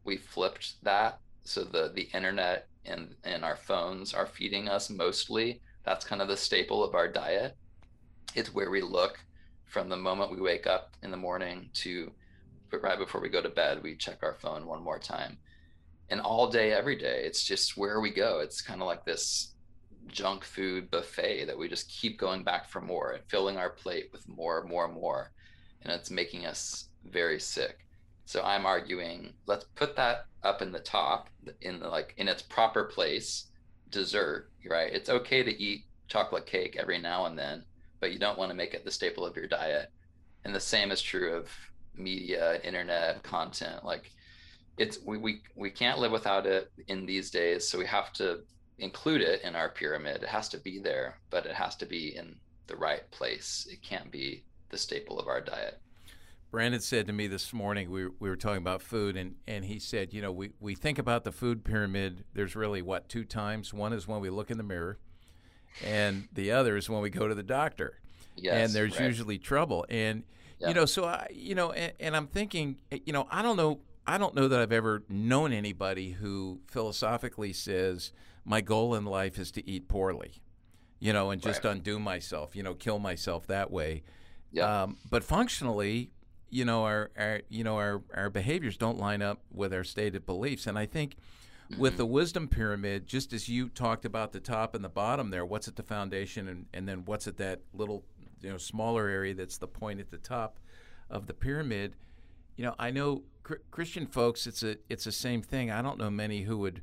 we 0.04 0.18
flipped 0.18 0.84
that. 0.84 1.20
So 1.44 1.64
the 1.64 1.92
the 1.94 2.10
internet 2.14 2.68
and 2.86 3.16
and 3.24 3.44
our 3.44 3.56
phones 3.56 4.14
are 4.14 4.26
feeding 4.26 4.70
us 4.70 4.90
mostly. 4.90 5.62
That's 5.84 6.06
kind 6.06 6.22
of 6.22 6.28
the 6.28 6.38
staple 6.38 6.84
of 6.84 6.96
our 6.96 7.08
diet. 7.08 7.56
It's 8.34 8.54
where 8.54 8.70
we 8.70 8.82
look 8.82 9.20
from 9.66 9.90
the 9.90 9.98
moment 9.98 10.32
we 10.32 10.42
wake 10.42 10.68
up 10.68 10.96
in 11.04 11.12
the 11.12 11.18
morning 11.18 11.70
to 11.74 12.12
right 12.82 12.98
before 12.98 13.22
we 13.22 13.30
go 13.30 13.42
to 13.42 13.50
bed. 13.50 13.82
We 13.84 13.96
check 13.96 14.20
our 14.22 14.34
phone 14.34 14.66
one 14.66 14.84
more 14.84 15.00
time, 15.00 15.38
and 16.10 16.22
all 16.22 16.50
day, 16.50 16.72
every 16.72 16.96
day, 16.96 17.24
it's 17.26 17.44
just 17.44 17.78
where 17.78 18.00
we 18.00 18.12
go. 18.12 18.40
It's 18.40 18.62
kind 18.62 18.82
of 18.82 18.88
like 18.88 19.06
this 19.06 19.54
junk 20.08 20.44
food 20.44 20.92
buffet 20.92 21.46
that 21.46 21.58
we 21.58 21.68
just 21.68 21.90
keep 21.90 22.20
going 22.20 22.44
back 22.44 22.70
for 22.70 22.80
more 22.80 23.12
and 23.14 23.24
filling 23.28 23.58
our 23.58 23.72
plate 23.72 24.10
with 24.12 24.28
more, 24.28 24.64
more, 24.64 24.88
more. 24.88 25.32
And 25.82 25.92
it's 25.92 26.12
making 26.12 26.46
us 26.46 26.90
very 27.04 27.40
sick. 27.40 27.80
So 28.26 28.42
I'm 28.44 28.66
arguing 28.66 29.34
let's 29.46 29.66
put 29.76 29.96
that 29.96 30.26
up 30.44 30.62
in 30.62 30.72
the 30.72 30.80
top 30.80 31.30
in 31.62 31.80
the, 31.80 31.88
like 31.88 32.14
in 32.18 32.28
its 32.28 32.42
proper 32.42 32.86
place, 32.86 33.48
dessert, 33.90 34.50
right? 34.68 34.92
It's 34.92 35.10
okay 35.10 35.44
to 35.44 35.62
eat 35.62 35.86
chocolate 36.08 36.46
cake 36.46 36.76
every 36.80 37.00
now 37.00 37.26
and 37.26 37.38
then, 37.38 37.64
but 38.00 38.12
you 38.12 38.20
don't 38.20 38.38
want 38.38 38.50
to 38.50 38.56
make 38.56 38.74
it 38.74 38.84
the 38.84 38.92
staple 38.92 39.26
of 39.26 39.36
your 39.36 39.48
diet. 39.48 39.92
And 40.44 40.54
the 40.54 40.60
same 40.60 40.92
is 40.92 41.02
true 41.02 41.34
of 41.34 41.50
media, 41.96 42.60
internet 42.64 43.24
content. 43.24 43.84
Like 43.84 44.12
it's 44.78 45.00
we, 45.06 45.18
we 45.18 45.42
we 45.56 45.70
can't 45.70 46.00
live 46.00 46.12
without 46.12 46.46
it 46.46 46.72
in 46.88 47.06
these 47.06 47.30
days. 47.30 47.68
So 47.68 47.78
we 47.78 47.86
have 47.86 48.12
to 48.14 48.42
include 48.78 49.22
it 49.22 49.42
in 49.44 49.56
our 49.56 49.70
pyramid. 49.70 50.24
It 50.24 50.30
has 50.30 50.50
to 50.50 50.58
be 50.58 50.80
there, 50.80 51.20
but 51.30 51.46
it 51.46 51.56
has 51.56 51.76
to 51.78 51.86
be 51.86 52.16
in 52.16 52.36
the 52.68 52.76
right 52.76 53.10
place. 53.12 53.68
It 53.72 53.82
can't 53.82 54.12
be 54.12 54.44
the 54.70 54.78
staple 54.78 55.20
of 55.20 55.28
our 55.28 55.42
diet. 55.42 55.80
Brandon 56.52 56.80
said 56.80 57.08
to 57.08 57.14
me 57.14 57.28
this 57.28 57.52
morning, 57.52 57.92
we, 57.92 58.06
we 58.08 58.30
were 58.30 58.38
talking 58.38 58.60
about 58.60 58.82
food, 58.82 59.18
and, 59.18 59.36
and 59.46 59.66
he 59.66 59.78
said, 59.78 60.14
you 60.14 60.22
know, 60.22 60.32
we, 60.32 60.52
we 60.62 60.74
think 60.74 60.98
about 60.98 61.26
the 61.26 61.32
food 61.32 61.66
pyramid, 61.66 62.24
there's 62.34 62.56
really, 62.56 62.82
what, 62.82 63.10
two 63.10 63.26
times? 63.26 63.74
One 63.74 63.92
is 63.92 64.08
when 64.08 64.22
we 64.22 64.30
look 64.30 64.50
in 64.50 64.58
the 64.58 64.64
mirror, 64.64 64.98
and 65.84 66.30
the 66.32 66.52
other 66.52 66.78
is 66.78 66.90
when 66.90 67.02
we 67.02 67.10
go 67.10 67.28
to 67.28 67.36
the 67.36 67.44
doctor. 67.44 68.00
Yes, 68.38 68.54
and 68.54 68.74
there's 68.74 68.98
right. 68.98 69.08
usually 69.08 69.38
trouble. 69.38 69.86
And, 69.90 70.24
yep. 70.60 70.70
you 70.70 70.76
know, 70.76 70.86
so 70.86 71.04
I, 71.04 71.28
you 71.34 71.56
know, 71.56 71.72
and, 71.72 71.92
and 72.00 72.16
I'm 72.16 72.28
thinking, 72.28 72.78
you 73.06 73.12
know, 73.12 73.28
I 73.30 73.42
don't 73.42 73.58
know, 73.58 73.80
I 74.08 74.18
don't 74.18 74.36
know 74.36 74.48
that 74.48 74.60
I've 74.60 74.72
ever 74.72 75.04
known 75.10 75.52
anybody 75.52 76.12
who 76.12 76.62
philosophically 76.68 77.54
says, 77.54 78.12
my 78.44 78.62
goal 78.62 78.96
in 78.96 79.06
life 79.06 79.40
is 79.40 79.52
to 79.54 79.68
eat 79.68 79.88
poorly, 79.88 80.42
you 81.00 81.12
know, 81.12 81.32
and 81.32 81.42
just 81.42 81.64
right. 81.64 81.72
undo 81.72 82.00
myself, 82.00 82.56
you 82.56 82.64
know, 82.64 82.76
kill 82.76 83.00
myself 83.00 83.48
that 83.48 83.72
way. 83.72 84.04
Yeah. 84.52 84.84
Um, 84.84 84.98
but 85.10 85.24
functionally, 85.24 86.12
you 86.50 86.64
know, 86.64 86.84
our, 86.84 87.12
our 87.18 87.42
you 87.50 87.64
know 87.64 87.78
our 87.78 88.04
our 88.14 88.30
behaviors 88.30 88.78
don't 88.78 88.98
line 88.98 89.22
up 89.22 89.42
with 89.52 89.74
our 89.74 89.84
stated 89.84 90.26
beliefs, 90.26 90.68
and 90.68 90.78
I 90.78 90.86
think. 90.86 91.16
Mm-hmm. 91.72 91.82
With 91.82 91.98
the 91.98 92.06
wisdom 92.06 92.48
pyramid, 92.48 93.08
just 93.08 93.34
as 93.34 93.50
you 93.50 93.70
talked 93.70 94.06
about 94.06 94.34
the 94.34 94.40
top 94.40 94.76
and 94.76 94.86
the 94.86 94.90
bottom 94.90 95.32
there, 95.32 95.44
what's 95.44 95.68
at 95.68 95.76
the 95.76 95.82
foundation, 95.82 96.48
and, 96.48 96.68
and 96.76 96.88
then 96.88 97.06
what's 97.06 97.26
at 97.26 97.38
that 97.38 97.62
little, 97.74 98.06
you 98.44 98.52
know, 98.52 98.58
smaller 98.60 99.08
area 99.08 99.34
that's 99.34 99.58
the 99.58 99.68
point 99.68 100.00
at 100.00 100.12
the 100.12 100.20
top 100.20 100.60
of 101.10 101.26
the 101.26 101.34
pyramid. 101.34 101.96
You 102.56 102.66
know, 102.66 102.76
I 102.80 102.92
know 102.92 103.24
cr- 103.44 103.56
Christian 103.72 104.06
folks, 104.08 104.48
it's 104.48 104.64
a 104.64 104.78
it's 104.90 105.04
the 105.06 105.12
same 105.12 105.42
thing. 105.42 105.72
I 105.72 105.82
don't 105.82 105.98
know 105.98 106.10
many 106.10 106.44
who 106.44 106.58
would 106.60 106.82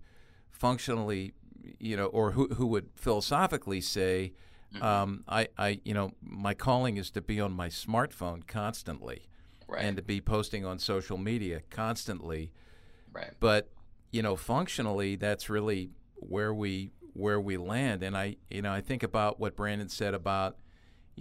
functionally 0.51 1.35
you 1.79 1.97
know, 1.97 2.07
or 2.07 2.33
who 2.33 2.49
who 2.49 2.67
would 2.67 2.89
philosophically 2.95 3.81
say, 3.81 4.33
mm-hmm. 4.75 4.83
um, 4.83 5.25
I, 5.29 5.49
I, 5.57 5.81
you 5.85 5.95
know, 5.95 6.13
my 6.23 6.55
calling 6.55 6.97
is 6.97 7.11
to 7.13 7.21
be 7.21 7.41
on 7.41 7.53
my 7.53 7.69
smartphone 7.69 8.47
constantly, 8.47 9.23
right. 9.69 9.85
and 9.85 9.97
to 9.97 10.03
be 10.03 10.21
posting 10.21 10.65
on 10.65 10.79
social 10.79 11.17
media 11.17 11.63
constantly. 11.71 12.53
Right. 13.13 13.33
But 13.41 13.71
you 14.11 14.23
know, 14.23 14.37
functionally, 14.37 15.17
that's 15.17 15.49
really 15.49 15.91
where 16.17 16.53
we 16.53 16.93
where 17.15 17.41
we 17.41 17.57
land. 17.57 18.03
And 18.03 18.17
I, 18.17 18.37
you 18.51 18.63
know, 18.63 18.73
I 18.73 18.81
think 18.81 19.03
about 19.03 19.39
what 19.39 19.57
Brandon 19.57 19.89
said 19.89 20.15
about, 20.15 20.57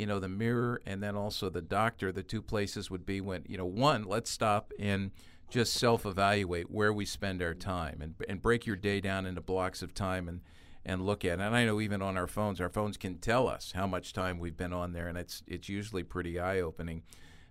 you 0.02 0.08
know, 0.08 0.20
the 0.20 0.28
mirror 0.28 0.82
and 0.84 1.04
then 1.04 1.16
also 1.16 1.48
the 1.48 1.62
doctor. 1.62 2.12
The 2.12 2.24
two 2.24 2.42
places 2.42 2.90
would 2.90 3.06
be 3.06 3.22
when, 3.22 3.44
you 3.48 3.56
know, 3.56 3.66
one, 3.66 4.04
let's 4.04 4.32
stop 4.32 4.74
and 4.80 5.12
just 5.48 5.76
self-evaluate 5.76 6.72
where 6.72 6.92
we 6.92 7.06
spend 7.06 7.40
our 7.44 7.54
time 7.54 8.00
and 8.02 8.16
and 8.28 8.42
break 8.42 8.66
your 8.66 8.76
day 8.76 9.00
down 9.00 9.28
into 9.28 9.42
blocks 9.42 9.84
of 9.84 9.94
time 9.94 10.28
and 10.28 10.42
and 10.84 11.06
look 11.06 11.24
at. 11.24 11.40
It. 11.40 11.44
And 11.44 11.56
I 11.56 11.66
know 11.66 11.80
even 11.80 12.02
on 12.02 12.18
our 12.18 12.26
phones, 12.26 12.60
our 12.60 12.70
phones 12.70 12.98
can 12.98 13.20
tell 13.20 13.48
us 13.48 13.74
how 13.74 13.86
much 13.86 14.12
time 14.12 14.40
we've 14.40 14.58
been 14.58 14.74
on 14.74 14.94
there, 14.94 15.08
and 15.08 15.20
it's 15.20 15.44
it's 15.46 15.70
usually 15.70 16.02
pretty 16.02 16.40
eye-opening. 16.40 17.04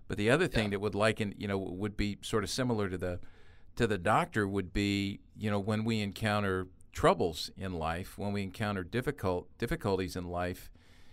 But 0.09 0.17
the 0.17 0.29
other 0.29 0.47
thing 0.47 0.65
yeah. 0.65 0.71
that 0.71 0.81
would 0.81 0.93
liken, 0.93 1.33
you 1.37 1.47
know, 1.47 1.57
would 1.57 1.95
be 1.95 2.17
sort 2.21 2.43
of 2.43 2.49
similar 2.49 2.89
to 2.89 2.97
the 2.97 3.21
to 3.77 3.87
the 3.87 3.97
doctor 3.97 4.45
would 4.45 4.73
be, 4.73 5.21
you 5.37 5.49
know, 5.49 5.59
when 5.59 5.85
we 5.85 6.01
encounter 6.01 6.67
troubles 6.91 7.49
in 7.55 7.71
life, 7.75 8.17
when 8.17 8.33
we 8.33 8.43
encounter 8.43 8.83
difficult 8.83 9.47
difficulties 9.57 10.17
in 10.17 10.25
life, 10.25 10.69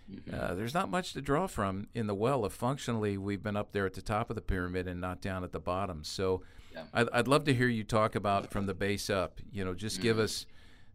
mm-hmm. 0.09 0.33
uh, 0.33 0.55
there's 0.55 0.73
not 0.73 0.89
much 0.89 1.13
to 1.13 1.21
draw 1.21 1.47
from 1.47 1.87
in 1.93 2.07
the 2.07 2.15
well 2.15 2.45
if 2.45 2.53
functionally 2.53 3.17
we've 3.17 3.43
been 3.43 3.57
up 3.57 3.71
there 3.71 3.85
at 3.85 3.93
the 3.93 4.01
top 4.01 4.29
of 4.29 4.35
the 4.35 4.41
pyramid 4.41 4.87
and 4.87 4.99
not 5.01 5.21
down 5.21 5.43
at 5.43 5.51
the 5.51 5.59
bottom. 5.59 6.03
So, 6.03 6.43
yeah. 6.73 6.83
I'd, 6.93 7.09
I'd, 7.09 7.27
love 7.27 7.45
to 7.45 7.53
hear 7.53 7.67
you 7.67 7.83
talk 7.83 8.15
about 8.15 8.51
from 8.51 8.65
the 8.65 8.73
base 8.73 9.09
up. 9.09 9.39
You 9.51 9.65
know, 9.65 9.73
just 9.73 9.97
mm-hmm. 9.97 10.03
give 10.03 10.19
us 10.19 10.45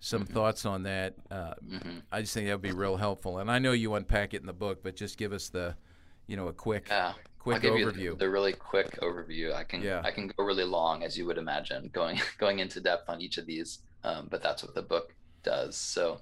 some 0.01 0.25
mm-hmm. 0.25 0.35
thoughts 0.35 0.67
on 0.67 0.85
that. 0.85 1.15
Uh, 1.31 1.55
mm-hmm. 1.67 1.99
I 2.13 2.21
just 2.21 2.35
think 2.35 2.47
that 2.47 2.55
would 2.55 2.63
be 2.63 2.73
real 2.73 2.97
helpful. 2.97 3.39
And 3.39 3.51
I 3.51 3.59
know 3.59 3.73
you 3.73 3.95
unpack 3.95 4.35
it 4.35 4.41
in 4.41 4.47
the 4.47 4.53
book, 4.53 4.83
but 4.83 4.97
just 4.97 5.19
give 5.19 5.33
us 5.33 5.49
the, 5.49 5.77
you 6.27 6.37
know, 6.37 6.49
a 6.49 6.53
quick 6.53 6.87
yeah 6.89 7.15
quick 7.45 7.63
overview. 7.63 8.13
The, 8.13 8.17
the, 8.17 8.31
really 8.31 8.55
quick 8.55 8.99
overview. 9.01 9.55
I 9.55 9.65
can 9.65 9.83
yeah. 9.83 10.01
I 10.03 10.11
can 10.11 10.29
go 10.29 10.45
really 10.45 10.65
long, 10.65 11.05
as 11.05 11.17
you 11.17 11.27
would 11.27 11.39
imagine, 11.39 11.91
going 11.93 12.21
going 12.39 12.59
into 12.59 12.81
depth 12.81 13.09
on 13.09 13.21
each 13.21 13.39
of 13.39 13.47
these. 13.47 13.81
Um, 14.03 14.29
but 14.31 14.43
that's 14.43 14.63
what 14.63 14.75
the 14.75 14.83
book 14.83 15.15
does. 15.43 15.77
So, 15.77 16.21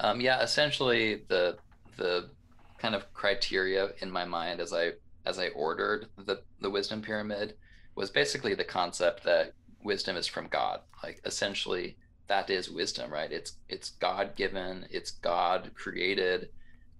um, 0.00 0.20
yeah, 0.20 0.42
essentially 0.42 1.22
the 1.28 1.58
the 1.96 2.30
kind 2.78 2.94
of 2.94 3.12
criteria 3.14 3.90
in 4.00 4.10
my 4.10 4.24
mind 4.24 4.60
as 4.60 4.72
I 4.72 4.92
as 5.24 5.38
I 5.38 5.48
ordered 5.48 6.06
the 6.16 6.42
the 6.60 6.70
wisdom 6.70 7.00
pyramid 7.02 7.54
was 7.94 8.10
basically 8.10 8.54
the 8.54 8.64
concept 8.64 9.22
that 9.24 9.52
wisdom 9.84 10.16
is 10.16 10.26
from 10.26 10.48
God. 10.48 10.80
Like 11.02 11.20
essentially 11.24 11.96
that 12.28 12.50
is 12.50 12.70
wisdom, 12.70 13.12
right? 13.12 13.30
It's 13.30 13.58
it's 13.68 13.90
God 13.90 14.36
given, 14.36 14.86
it's 14.90 15.12
God 15.12 15.70
created. 15.74 16.48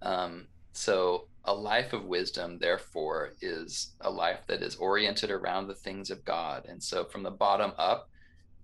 Um, 0.01 0.47
so 0.73 1.27
a 1.45 1.53
life 1.53 1.93
of 1.93 2.05
wisdom, 2.05 2.57
therefore, 2.59 3.33
is 3.41 3.93
a 4.01 4.09
life 4.09 4.41
that 4.47 4.61
is 4.61 4.75
oriented 4.75 5.29
around 5.29 5.67
the 5.67 5.75
things 5.75 6.09
of 6.09 6.23
God. 6.23 6.65
And 6.67 6.81
so 6.81 7.03
from 7.03 7.23
the 7.23 7.31
bottom 7.31 7.73
up, 7.77 8.09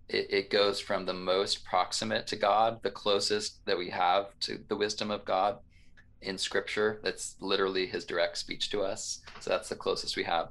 it, 0.08 0.28
it, 0.32 0.50
goes 0.50 0.80
from 0.80 1.06
the 1.06 1.14
most 1.14 1.64
proximate 1.66 2.26
to 2.28 2.36
God, 2.36 2.82
the 2.82 2.90
closest 2.90 3.64
that 3.66 3.78
we 3.78 3.90
have 3.92 4.28
to 4.42 4.60
the 4.68 4.76
wisdom 4.76 5.12
of 5.12 5.24
God 5.24 5.60
in 6.22 6.38
scripture. 6.38 7.00
That's 7.04 7.36
literally 7.40 7.86
his 7.88 8.06
direct 8.06 8.38
speech 8.38 8.70
to 8.72 8.82
us. 8.82 9.22
So 9.40 9.50
that's 9.50 9.70
the 9.70 9.76
closest 9.76 10.18
we 10.18 10.24
have. 10.24 10.50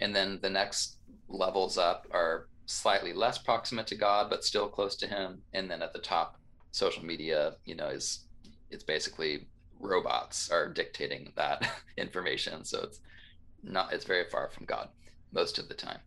And 0.00 0.14
then 0.14 0.38
the 0.42 0.50
next 0.50 0.96
levels 1.28 1.78
up 1.78 2.06
are 2.12 2.48
slightly 2.66 3.12
less 3.12 3.38
proximate 3.38 3.86
to 3.88 3.94
God, 3.94 4.28
but 4.28 4.44
still 4.44 4.68
close 4.68 4.96
to 4.96 5.06
him. 5.06 5.42
And 5.52 5.70
then 5.70 5.82
at 5.82 5.92
the 5.92 5.98
top, 5.98 6.38
social 6.72 7.04
media, 7.04 7.54
you 7.64 7.74
know, 7.74 7.88
is 7.88 8.24
it's 8.70 8.84
basically 8.84 9.46
robots 9.80 10.50
are 10.50 10.68
dictating 10.68 11.32
that 11.36 11.68
information. 11.96 12.64
So 12.64 12.82
it's 12.82 13.00
not 13.62 13.92
it's 13.92 14.04
very 14.04 14.28
far 14.30 14.48
from 14.48 14.66
God 14.66 14.88
most 15.32 15.58
of 15.58 15.68
the 15.68 15.74
time. 15.74 16.00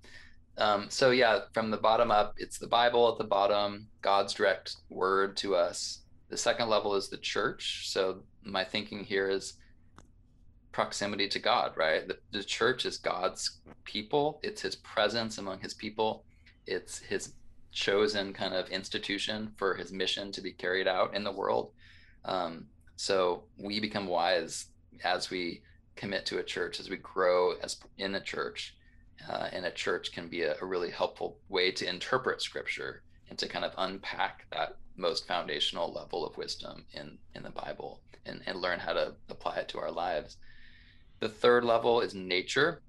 Um, 0.58 0.88
so 0.90 1.12
yeah, 1.12 1.42
from 1.54 1.72
the 1.72 1.78
bottom 1.78 2.12
up, 2.12 2.36
it's 2.38 2.58
the 2.58 2.68
Bible 2.68 3.10
at 3.10 3.18
the 3.18 3.24
bottom, 3.24 3.88
God's 4.02 4.34
direct 4.34 4.76
word 4.90 5.38
to 5.38 5.56
us. 5.56 6.02
The 6.30 6.38
second 6.38 6.70
level 6.70 6.96
is 6.96 7.10
the 7.10 7.18
church. 7.18 7.90
So 7.90 8.20
my 8.52 8.64
thinking 8.64 9.04
here 9.04 9.30
is 9.30 9.54
proximity 10.72 11.28
to 11.28 11.40
God, 11.40 11.74
right? 11.76 12.08
The, 12.08 12.18
the 12.32 12.44
church 12.44 12.86
is 12.86 12.98
God's 12.98 13.60
people. 13.84 14.40
It's 14.44 14.62
His 14.62 14.76
presence 14.76 15.38
among 15.38 15.60
His 15.60 15.74
people. 15.74 16.24
It's 16.66 17.00
His 17.00 17.34
chosen 17.72 18.34
kind 18.34 18.54
of 18.54 18.70
institution 18.70 19.54
for 19.58 19.76
His 19.76 19.92
mission 19.92 20.32
to 20.32 20.42
be 20.42 20.52
carried 20.52 20.88
out 20.88 21.16
in 21.16 21.24
the 21.24 21.32
world. 21.32 21.72
Um, 22.26 22.68
so 22.96 23.44
we 23.58 23.80
become 23.80 24.08
wise 24.08 24.68
as 25.04 25.30
we 25.30 25.62
commit 25.96 26.26
to 26.28 26.40
a 26.40 26.44
church, 26.44 26.80
as 26.80 26.90
we 26.90 26.98
grow 26.98 27.54
as 27.64 27.78
in 27.98 28.16
a 28.16 28.22
church. 28.22 28.76
Uh, 29.30 29.50
and 29.52 29.66
a 29.66 29.72
church 29.72 30.14
can 30.14 30.30
be 30.30 30.44
a, 30.44 30.56
a, 30.62 30.66
really 30.66 30.90
helpful 30.90 31.38
way 31.50 31.72
to 31.72 31.88
interpret 31.88 32.42
scripture 32.42 33.04
and 33.30 33.38
to 33.38 33.50
kind 33.50 33.66
of 33.66 33.74
unpack 33.78 34.46
that 34.50 34.78
most 34.96 35.28
foundational 35.28 35.92
level 35.92 36.26
of 36.26 36.38
wisdom 36.38 36.86
in, 36.94 37.18
in 37.36 37.44
the 37.44 37.50
Bible 37.50 38.00
and, 38.26 38.42
and 38.46 38.62
learn 38.62 38.80
how 38.80 38.94
to 38.94 39.14
apply 39.30 39.58
it 39.58 39.70
to 39.70 39.80
our 39.80 39.92
lives. 39.92 40.38
The 41.20 41.30
third 41.30 41.64
level 41.64 42.02
is 42.02 42.14
nature, 42.14 42.82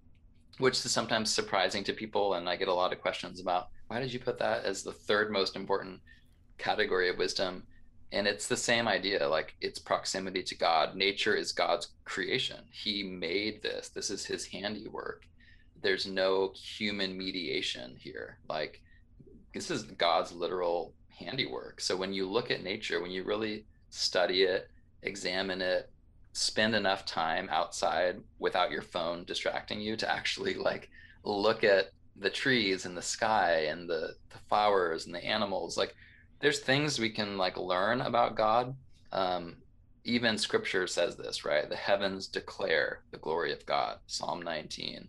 which 0.59 0.75
is 0.85 0.91
sometimes 0.93 1.31
surprising 1.31 1.85
to 1.85 1.93
people. 1.93 2.35
And 2.35 2.49
I 2.49 2.57
get 2.57 2.69
a 2.69 2.75
lot 2.75 2.93
of 2.93 3.01
questions 3.01 3.41
about 3.41 3.69
why 3.89 4.01
did 4.01 4.13
you 4.13 4.21
put 4.21 4.39
that 4.39 4.65
as 4.65 4.83
the 4.83 4.93
third 4.93 5.33
most 5.33 5.57
important 5.57 6.01
category 6.59 7.09
of 7.09 7.19
wisdom? 7.19 7.65
and 8.13 8.27
it's 8.27 8.49
the 8.49 8.57
same 8.57 8.89
idea 8.89 9.29
like 9.29 9.55
it's 9.61 9.79
proximity 9.79 10.43
to 10.43 10.57
god 10.57 10.95
nature 10.95 11.35
is 11.35 11.53
god's 11.53 11.89
creation 12.05 12.59
he 12.71 13.03
made 13.03 13.63
this 13.63 13.89
this 13.89 14.11
is 14.11 14.25
his 14.25 14.47
handiwork 14.47 15.27
there's 15.83 16.07
no 16.07 16.53
human 16.55 17.17
mediation 17.17 17.97
here 17.99 18.39
like 18.49 18.83
this 19.55 19.71
is 19.71 19.83
god's 19.85 20.33
literal 20.33 20.93
handiwork 21.09 21.81
so 21.81 21.97
when 21.97 22.13
you 22.13 22.29
look 22.29 22.51
at 22.51 22.63
nature 22.63 23.01
when 23.01 23.11
you 23.11 23.23
really 23.25 23.65
study 23.91 24.43
it 24.43 24.70
examine 25.03 25.63
it 25.63 25.91
spend 26.33 26.75
enough 26.75 27.05
time 27.05 27.49
outside 27.51 28.21
without 28.39 28.71
your 28.71 28.83
phone 28.83 29.25
distracting 29.25 29.81
you 29.81 29.97
to 29.97 30.11
actually 30.11 30.55
like 30.55 30.89
look 31.25 31.65
at 31.65 31.91
the 32.17 32.31
trees 32.31 32.87
and 32.87 32.97
the 32.97 33.03
sky 33.03 33.67
and 33.69 33.89
the, 33.89 34.15
the 34.31 34.39
flowers 34.49 35.07
and 35.07 35.15
the 35.15 35.25
animals 35.25 35.77
like 35.77 35.95
there's 36.41 36.59
things 36.59 36.99
we 36.99 37.11
can 37.11 37.37
like 37.37 37.57
learn 37.57 38.01
about 38.01 38.35
God. 38.35 38.75
Um, 39.13 39.57
even 40.05 40.39
scripture 40.39 40.87
says 40.87 41.17
this, 41.17 41.45
right? 41.45 41.69
The 41.69 41.77
heavens 41.77 42.27
declare 42.27 43.03
the 43.11 43.19
glory 43.19 43.53
of 43.53 43.67
God. 43.67 43.99
Psalm 44.07 44.43
19, 44.43 45.07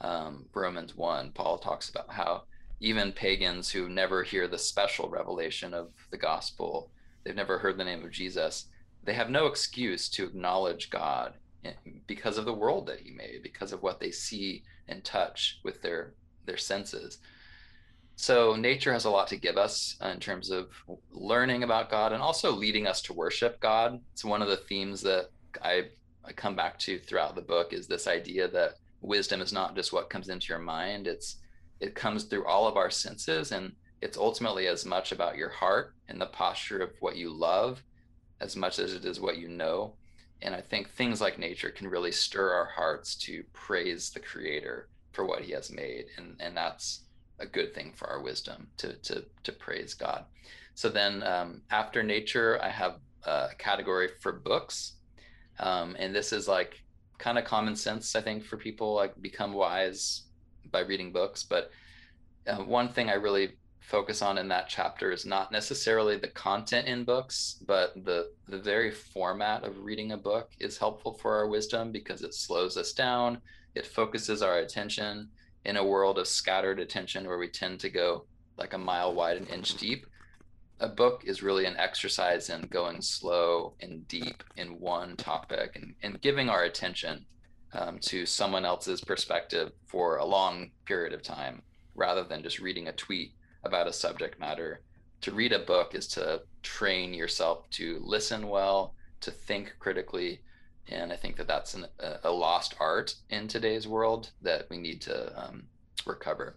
um, 0.00 0.46
Romans 0.52 0.96
1, 0.96 1.30
Paul 1.32 1.58
talks 1.58 1.88
about 1.88 2.10
how 2.10 2.42
even 2.80 3.12
pagans 3.12 3.70
who 3.70 3.88
never 3.88 4.24
hear 4.24 4.48
the 4.48 4.58
special 4.58 5.08
revelation 5.08 5.72
of 5.72 5.92
the 6.10 6.16
gospel, 6.16 6.90
they've 7.22 7.36
never 7.36 7.58
heard 7.58 7.78
the 7.78 7.84
name 7.84 8.04
of 8.04 8.10
Jesus, 8.10 8.66
they 9.04 9.14
have 9.14 9.30
no 9.30 9.46
excuse 9.46 10.08
to 10.10 10.24
acknowledge 10.24 10.90
God 10.90 11.34
because 12.06 12.38
of 12.38 12.44
the 12.44 12.52
world 12.52 12.86
that 12.86 13.00
he 13.00 13.10
made, 13.10 13.42
because 13.42 13.72
of 13.72 13.82
what 13.82 14.00
they 14.00 14.10
see 14.10 14.62
and 14.88 15.04
touch 15.04 15.60
with 15.64 15.82
their 15.82 16.14
their 16.44 16.56
senses 16.56 17.18
so 18.16 18.54
nature 18.54 18.92
has 18.92 19.04
a 19.04 19.10
lot 19.10 19.28
to 19.28 19.36
give 19.36 19.56
us 19.56 19.96
in 20.00 20.20
terms 20.20 20.50
of 20.50 20.68
learning 21.10 21.62
about 21.62 21.90
God 21.90 22.12
and 22.12 22.22
also 22.22 22.52
leading 22.52 22.86
us 22.86 23.00
to 23.02 23.12
worship 23.12 23.58
God. 23.60 24.00
It's 24.12 24.24
one 24.24 24.42
of 24.42 24.48
the 24.48 24.56
themes 24.56 25.00
that 25.02 25.30
I, 25.62 25.86
I 26.24 26.32
come 26.32 26.54
back 26.54 26.78
to 26.80 26.98
throughout 26.98 27.34
the 27.34 27.42
book 27.42 27.72
is 27.72 27.86
this 27.86 28.06
idea 28.06 28.48
that 28.48 28.76
wisdom 29.00 29.40
is 29.40 29.52
not 29.52 29.74
just 29.74 29.92
what 29.92 30.10
comes 30.10 30.28
into 30.28 30.48
your 30.48 30.58
mind. 30.58 31.06
It's 31.06 31.38
it 31.80 31.96
comes 31.96 32.24
through 32.24 32.46
all 32.46 32.68
of 32.68 32.76
our 32.76 32.90
senses 32.90 33.50
and 33.50 33.72
it's 34.00 34.16
ultimately 34.16 34.68
as 34.68 34.84
much 34.84 35.10
about 35.10 35.36
your 35.36 35.48
heart 35.48 35.94
and 36.08 36.20
the 36.20 36.26
posture 36.26 36.78
of 36.78 36.90
what 37.00 37.16
you 37.16 37.28
love 37.28 37.82
as 38.42 38.56
much 38.56 38.78
as 38.78 38.92
it 38.92 39.04
is 39.04 39.20
what 39.20 39.38
you 39.38 39.48
know. 39.48 39.94
And 40.42 40.54
I 40.54 40.60
think 40.60 40.90
things 40.90 41.20
like 41.20 41.38
nature 41.38 41.70
can 41.70 41.88
really 41.88 42.12
stir 42.12 42.52
our 42.52 42.66
hearts 42.66 43.14
to 43.26 43.44
praise 43.52 44.10
the 44.10 44.20
creator 44.20 44.88
for 45.12 45.24
what 45.24 45.42
he 45.42 45.52
has 45.52 45.70
made. 45.70 46.06
And 46.16 46.36
and 46.40 46.56
that's 46.56 47.02
a 47.38 47.46
good 47.46 47.74
thing 47.74 47.92
for 47.94 48.08
our 48.08 48.20
wisdom 48.20 48.68
to 48.78 48.94
to 48.94 49.24
to 49.44 49.52
praise 49.52 49.94
God. 49.94 50.24
So 50.74 50.88
then 50.88 51.22
um, 51.22 51.62
after 51.70 52.02
nature, 52.02 52.58
I 52.62 52.70
have 52.70 52.96
a 53.24 53.50
category 53.58 54.08
for 54.20 54.32
books, 54.32 54.94
um, 55.58 55.96
and 55.98 56.14
this 56.14 56.32
is 56.32 56.48
like 56.48 56.82
kind 57.18 57.38
of 57.38 57.44
common 57.44 57.76
sense, 57.76 58.16
I 58.16 58.20
think, 58.20 58.42
for 58.42 58.56
people 58.56 58.94
like 58.94 59.20
become 59.22 59.52
wise 59.52 60.22
by 60.70 60.80
reading 60.80 61.12
books. 61.12 61.44
But 61.44 61.70
uh, 62.46 62.56
one 62.56 62.88
thing 62.88 63.10
I 63.10 63.14
really 63.14 63.52
focus 63.92 64.22
on 64.22 64.38
in 64.38 64.48
that 64.48 64.70
chapter 64.70 65.12
is 65.12 65.26
not 65.26 65.52
necessarily 65.52 66.16
the 66.16 66.28
content 66.28 66.88
in 66.88 67.04
books, 67.04 67.62
but 67.66 67.92
the 68.06 68.30
the 68.48 68.58
very 68.58 68.90
format 68.90 69.64
of 69.64 69.84
reading 69.84 70.12
a 70.12 70.16
book 70.16 70.50
is 70.58 70.78
helpful 70.78 71.12
for 71.20 71.36
our 71.36 71.46
wisdom 71.46 71.92
because 71.92 72.22
it 72.22 72.32
slows 72.32 72.78
us 72.78 72.94
down, 72.94 73.38
it 73.74 73.86
focuses 73.86 74.40
our 74.40 74.60
attention, 74.60 75.28
in 75.66 75.76
a 75.76 75.84
world 75.84 76.18
of 76.18 76.26
scattered 76.26 76.80
attention 76.80 77.26
where 77.26 77.36
we 77.36 77.48
tend 77.48 77.78
to 77.80 77.90
go 77.90 78.24
like 78.56 78.72
a 78.72 78.78
mile 78.78 79.12
wide 79.14 79.36
and 79.36 79.50
inch 79.50 79.74
deep. 79.74 80.06
A 80.80 80.88
book 80.88 81.24
is 81.26 81.42
really 81.42 81.66
an 81.66 81.76
exercise 81.76 82.48
in 82.48 82.62
going 82.62 83.02
slow 83.02 83.74
and 83.80 84.08
deep 84.08 84.42
in 84.56 84.80
one 84.80 85.16
topic 85.16 85.76
and, 85.76 85.94
and 86.02 86.20
giving 86.22 86.48
our 86.48 86.64
attention 86.64 87.26
um, 87.74 87.98
to 88.00 88.24
someone 88.24 88.64
else's 88.64 89.02
perspective 89.02 89.70
for 89.86 90.16
a 90.16 90.24
long 90.24 90.70
period 90.86 91.12
of 91.12 91.22
time 91.22 91.60
rather 91.94 92.24
than 92.24 92.42
just 92.42 92.58
reading 92.58 92.88
a 92.88 92.92
tweet 92.92 93.34
about 93.64 93.86
a 93.86 93.92
subject 93.92 94.38
matter. 94.38 94.80
To 95.22 95.32
read 95.32 95.52
a 95.52 95.58
book 95.58 95.94
is 95.94 96.08
to 96.08 96.42
train 96.62 97.14
yourself 97.14 97.68
to 97.70 98.00
listen 98.04 98.48
well, 98.48 98.94
to 99.20 99.30
think 99.30 99.74
critically, 99.78 100.40
and 100.88 101.12
I 101.12 101.16
think 101.16 101.36
that 101.36 101.46
that's 101.46 101.74
an, 101.74 101.86
a, 102.24 102.30
lost 102.30 102.74
art 102.80 103.14
in 103.30 103.46
today's 103.46 103.86
world 103.86 104.30
that 104.42 104.66
we 104.68 104.78
need 104.78 105.00
to 105.02 105.40
um, 105.40 105.64
recover. 106.06 106.56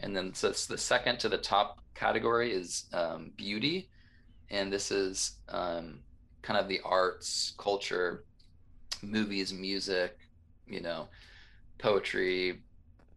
And 0.00 0.16
then 0.16 0.32
so 0.32 0.50
the 0.50 0.78
second 0.78 1.18
to 1.20 1.28
the 1.28 1.38
top 1.38 1.80
category 1.94 2.52
is 2.52 2.86
um, 2.92 3.32
beauty, 3.36 3.90
and 4.50 4.72
this 4.72 4.90
is 4.90 5.32
um, 5.48 5.98
kind 6.40 6.58
of 6.58 6.68
the 6.68 6.80
arts, 6.84 7.52
culture, 7.58 8.24
movies, 9.02 9.52
music, 9.52 10.16
you 10.66 10.80
know, 10.80 11.08
poetry, 11.78 12.62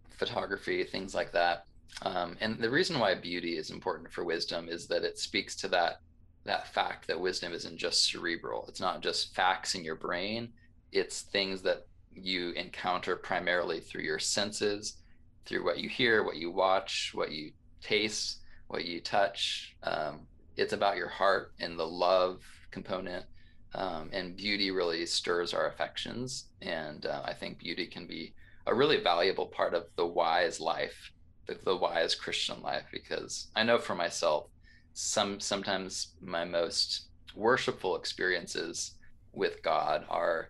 photography, 0.09 0.83
things 0.83 1.15
like 1.15 1.31
that. 1.31 1.65
Um, 2.03 2.37
and 2.41 2.57
the 2.59 2.69
reason 2.69 2.99
why 2.99 3.15
beauty 3.15 3.57
is 3.57 3.69
important 3.69 4.11
for 4.11 4.23
wisdom 4.23 4.69
is 4.69 4.87
that 4.87 5.03
it 5.03 5.19
speaks 5.19 5.55
to 5.57 5.67
that 5.69 6.01
that 6.43 6.73
fact 6.73 7.07
that 7.07 7.19
wisdom 7.19 7.53
isn't 7.53 7.77
just 7.77 8.09
cerebral. 8.09 8.65
It's 8.67 8.79
not 8.79 9.01
just 9.01 9.35
facts 9.35 9.75
in 9.75 9.83
your 9.83 9.95
brain. 9.95 10.53
It's 10.91 11.21
things 11.21 11.61
that 11.61 11.85
you 12.15 12.49
encounter 12.51 13.15
primarily 13.15 13.79
through 13.79 14.01
your 14.01 14.17
senses, 14.17 14.97
through 15.45 15.63
what 15.63 15.77
you 15.77 15.87
hear, 15.87 16.23
what 16.23 16.37
you 16.37 16.49
watch, 16.49 17.11
what 17.13 17.31
you 17.31 17.51
taste, 17.81 18.39
what 18.67 18.85
you 18.85 19.01
touch. 19.01 19.75
Um, 19.83 20.21
it's 20.57 20.73
about 20.73 20.97
your 20.97 21.09
heart 21.09 21.53
and 21.59 21.77
the 21.77 21.87
love 21.87 22.41
component. 22.71 23.25
Um, 23.73 24.09
and 24.11 24.35
beauty 24.35 24.71
really 24.71 25.05
stirs 25.05 25.53
our 25.53 25.67
affections. 25.67 26.45
And 26.61 27.05
uh, 27.05 27.21
I 27.23 27.33
think 27.33 27.59
beauty 27.59 27.87
can 27.87 28.05
be 28.05 28.33
a 28.67 28.75
really 28.75 29.01
valuable 29.01 29.45
part 29.45 29.73
of 29.73 29.85
the 29.95 30.05
wise 30.05 30.59
life, 30.59 31.11
the, 31.55 31.75
wise 31.75 32.15
Christian 32.15 32.61
life, 32.61 32.85
because 32.91 33.47
I 33.55 33.63
know 33.63 33.77
for 33.77 33.95
myself, 33.95 34.47
some 34.93 35.39
sometimes 35.39 36.09
my 36.21 36.43
most 36.45 37.07
worshipful 37.35 37.95
experiences 37.95 38.95
with 39.33 39.63
God 39.63 40.05
are 40.09 40.49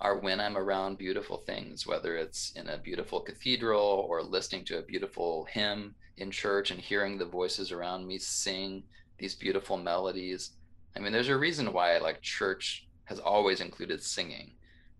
are 0.00 0.18
when 0.18 0.40
I'm 0.40 0.56
around 0.56 0.98
beautiful 0.98 1.38
things, 1.38 1.86
whether 1.86 2.16
it's 2.16 2.52
in 2.52 2.68
a 2.68 2.78
beautiful 2.78 3.20
cathedral 3.20 4.06
or 4.08 4.22
listening 4.22 4.64
to 4.66 4.78
a 4.78 4.82
beautiful 4.82 5.46
hymn 5.50 5.94
in 6.16 6.30
church 6.30 6.70
and 6.70 6.80
hearing 6.80 7.16
the 7.16 7.24
voices 7.24 7.72
around 7.72 8.06
me 8.06 8.18
sing 8.18 8.82
these 9.18 9.34
beautiful 9.34 9.76
melodies. 9.76 10.50
I 10.96 11.00
mean, 11.00 11.12
there's 11.12 11.28
a 11.28 11.36
reason 11.36 11.72
why 11.72 11.98
like 11.98 12.20
church 12.20 12.86
has 13.04 13.18
always 13.18 13.60
included 13.60 14.02
singing. 14.02 14.52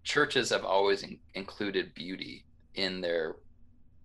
Churches 0.05 0.51
have 0.51 0.65
always 0.65 1.03
in- 1.03 1.19
included 1.35 1.95
beauty 1.95 2.45
in 2.75 3.01
their 3.01 3.37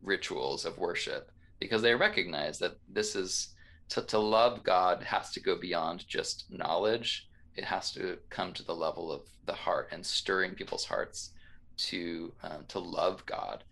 rituals 0.02 0.66
of 0.66 0.78
worship 0.78 1.32
because 1.60 1.82
they 1.82 1.95
recognize 1.95 2.60
that 2.60 2.78
this 2.88 3.16
is 3.16 3.50
to, 3.89 4.02
to 4.04 4.20
love 4.20 4.64
God 4.64 5.04
has 5.04 5.32
to 5.32 5.39
go 5.39 5.56
beyond 5.58 6.08
just 6.08 6.45
knowledge. 6.50 7.28
It 7.56 7.66
has 7.66 7.91
to 7.93 8.18
come 8.30 8.54
to 8.54 8.64
the 8.64 8.76
level 8.76 9.12
of 9.12 9.22
the 9.45 9.54
heart 9.54 9.89
and 9.91 10.06
stirring 10.06 10.54
people's 10.54 10.86
hearts 10.86 11.32
to 11.78 12.34
um, 12.43 12.66
to 12.68 12.80
love 12.80 13.26
God, 13.26 13.64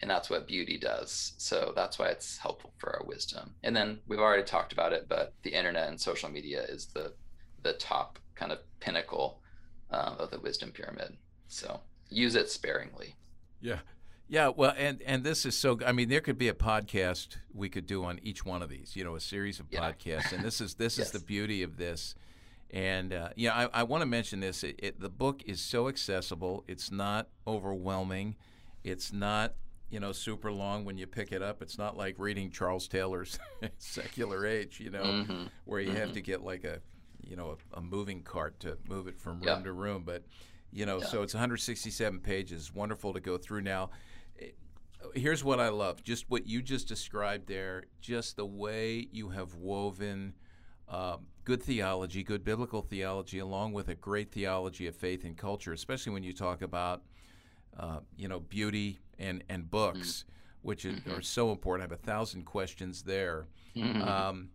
and 0.00 0.10
that's 0.10 0.28
what 0.28 0.46
beauty 0.46 0.78
does. 0.78 1.32
So 1.38 1.72
that's 1.74 1.98
why 1.98 2.08
it's 2.08 2.38
helpful 2.38 2.72
for 2.78 2.94
our 2.96 3.04
wisdom. 3.06 3.54
And 3.62 3.74
then 3.74 4.00
we've 4.06 4.20
already 4.20 4.42
talked 4.42 4.72
about 4.72 4.92
it, 4.92 5.06
but 5.08 5.32
the 5.42 5.54
internet 5.54 5.88
and 5.88 6.00
social 6.00 6.28
media 6.28 6.62
is 6.64 6.86
the 6.86 7.12
the 7.62 7.72
top 7.74 8.18
kind 8.34 8.52
of 8.52 8.58
pinnacle 8.80 9.40
um, 9.90 10.16
of 10.18 10.30
the 10.30 10.40
wisdom 10.40 10.70
pyramid. 10.70 11.16
So 11.48 11.80
use 12.10 12.34
it 12.34 12.50
sparingly. 12.50 13.14
Yeah, 13.60 13.78
yeah, 14.28 14.48
well, 14.48 14.72
and 14.76 15.02
and 15.02 15.22
this 15.22 15.44
is 15.44 15.56
so. 15.56 15.78
I 15.84 15.92
mean, 15.92 16.08
there 16.08 16.22
could 16.22 16.38
be 16.38 16.48
a 16.48 16.54
podcast 16.54 17.36
we 17.52 17.68
could 17.68 17.86
do 17.86 18.04
on 18.04 18.18
each 18.22 18.44
one 18.44 18.62
of 18.62 18.70
these. 18.70 18.96
You 18.96 19.04
know, 19.04 19.16
a 19.16 19.20
series 19.20 19.60
of 19.60 19.66
yeah. 19.70 19.80
podcasts, 19.80 20.32
and 20.32 20.42
this 20.42 20.60
is 20.60 20.74
this 20.74 20.96
yes. 20.96 21.08
is 21.08 21.12
the 21.12 21.20
beauty 21.20 21.62
of 21.62 21.76
this. 21.76 22.14
And 22.70 23.12
uh, 23.12 23.28
yeah, 23.36 23.54
I, 23.54 23.80
I 23.80 23.82
want 23.82 24.00
to 24.00 24.06
mention 24.06 24.40
this. 24.40 24.64
It, 24.64 24.80
it, 24.82 25.00
the 25.00 25.10
book 25.10 25.42
is 25.46 25.60
so 25.60 25.88
accessible. 25.88 26.64
It's 26.66 26.90
not 26.90 27.28
overwhelming. 27.46 28.36
It's 28.82 29.12
not 29.12 29.54
you 29.90 30.00
know 30.00 30.12
super 30.12 30.50
long 30.50 30.86
when 30.86 30.96
you 30.96 31.06
pick 31.06 31.30
it 31.30 31.42
up. 31.42 31.60
It's 31.60 31.76
not 31.76 31.96
like 31.96 32.14
reading 32.18 32.50
Charles 32.50 32.88
Taylor's 32.88 33.38
Secular 33.78 34.46
Age. 34.46 34.80
You 34.80 34.90
know, 34.90 35.04
mm-hmm. 35.04 35.42
where 35.66 35.80
you 35.80 35.90
mm-hmm. 35.90 35.98
have 35.98 36.12
to 36.12 36.22
get 36.22 36.42
like 36.42 36.64
a 36.64 36.80
you 37.22 37.36
know 37.36 37.58
a, 37.74 37.78
a, 37.78 37.80
moving 37.82 38.22
cart 38.22 38.58
to 38.60 38.78
move 38.88 39.06
it 39.06 39.20
from 39.20 39.34
room 39.40 39.58
yeah. 39.58 39.62
to 39.62 39.72
room. 39.72 40.02
But 40.06 40.24
you 40.72 40.86
know, 40.86 40.98
yeah. 40.98 41.06
so 41.08 41.22
it's 41.22 41.34
167 41.34 42.20
pages. 42.20 42.74
Wonderful 42.74 43.12
to 43.12 43.20
go 43.20 43.36
through 43.36 43.60
now 43.60 43.90
here's 45.14 45.44
what 45.44 45.60
I 45.60 45.68
love 45.68 46.02
just 46.02 46.28
what 46.28 46.46
you 46.46 46.62
just 46.62 46.88
described 46.88 47.48
there, 47.48 47.84
just 48.00 48.36
the 48.36 48.46
way 48.46 49.08
you 49.10 49.30
have 49.30 49.54
woven 49.54 50.34
uh, 50.88 51.16
good 51.44 51.62
theology, 51.62 52.22
good 52.22 52.44
biblical 52.44 52.82
theology, 52.82 53.38
along 53.38 53.72
with 53.72 53.88
a 53.88 53.94
great 53.94 54.32
theology 54.32 54.86
of 54.86 54.94
faith 54.94 55.24
and 55.24 55.36
culture, 55.36 55.72
especially 55.72 56.12
when 56.12 56.22
you 56.22 56.32
talk 56.32 56.62
about, 56.62 57.02
uh, 57.78 58.00
you 58.16 58.28
know, 58.28 58.40
beauty 58.40 59.00
and, 59.18 59.44
and 59.48 59.70
books, 59.70 59.98
mm-hmm. 59.98 60.68
which 60.68 60.84
is, 60.84 61.00
mm-hmm. 61.00 61.12
are 61.12 61.22
so 61.22 61.50
important. 61.52 61.82
I 61.82 61.92
have 61.92 62.00
a 62.00 62.02
thousand 62.02 62.44
questions 62.44 63.02
there. 63.02 63.46
Mm-hmm. 63.76 64.02
Um, 64.02 64.48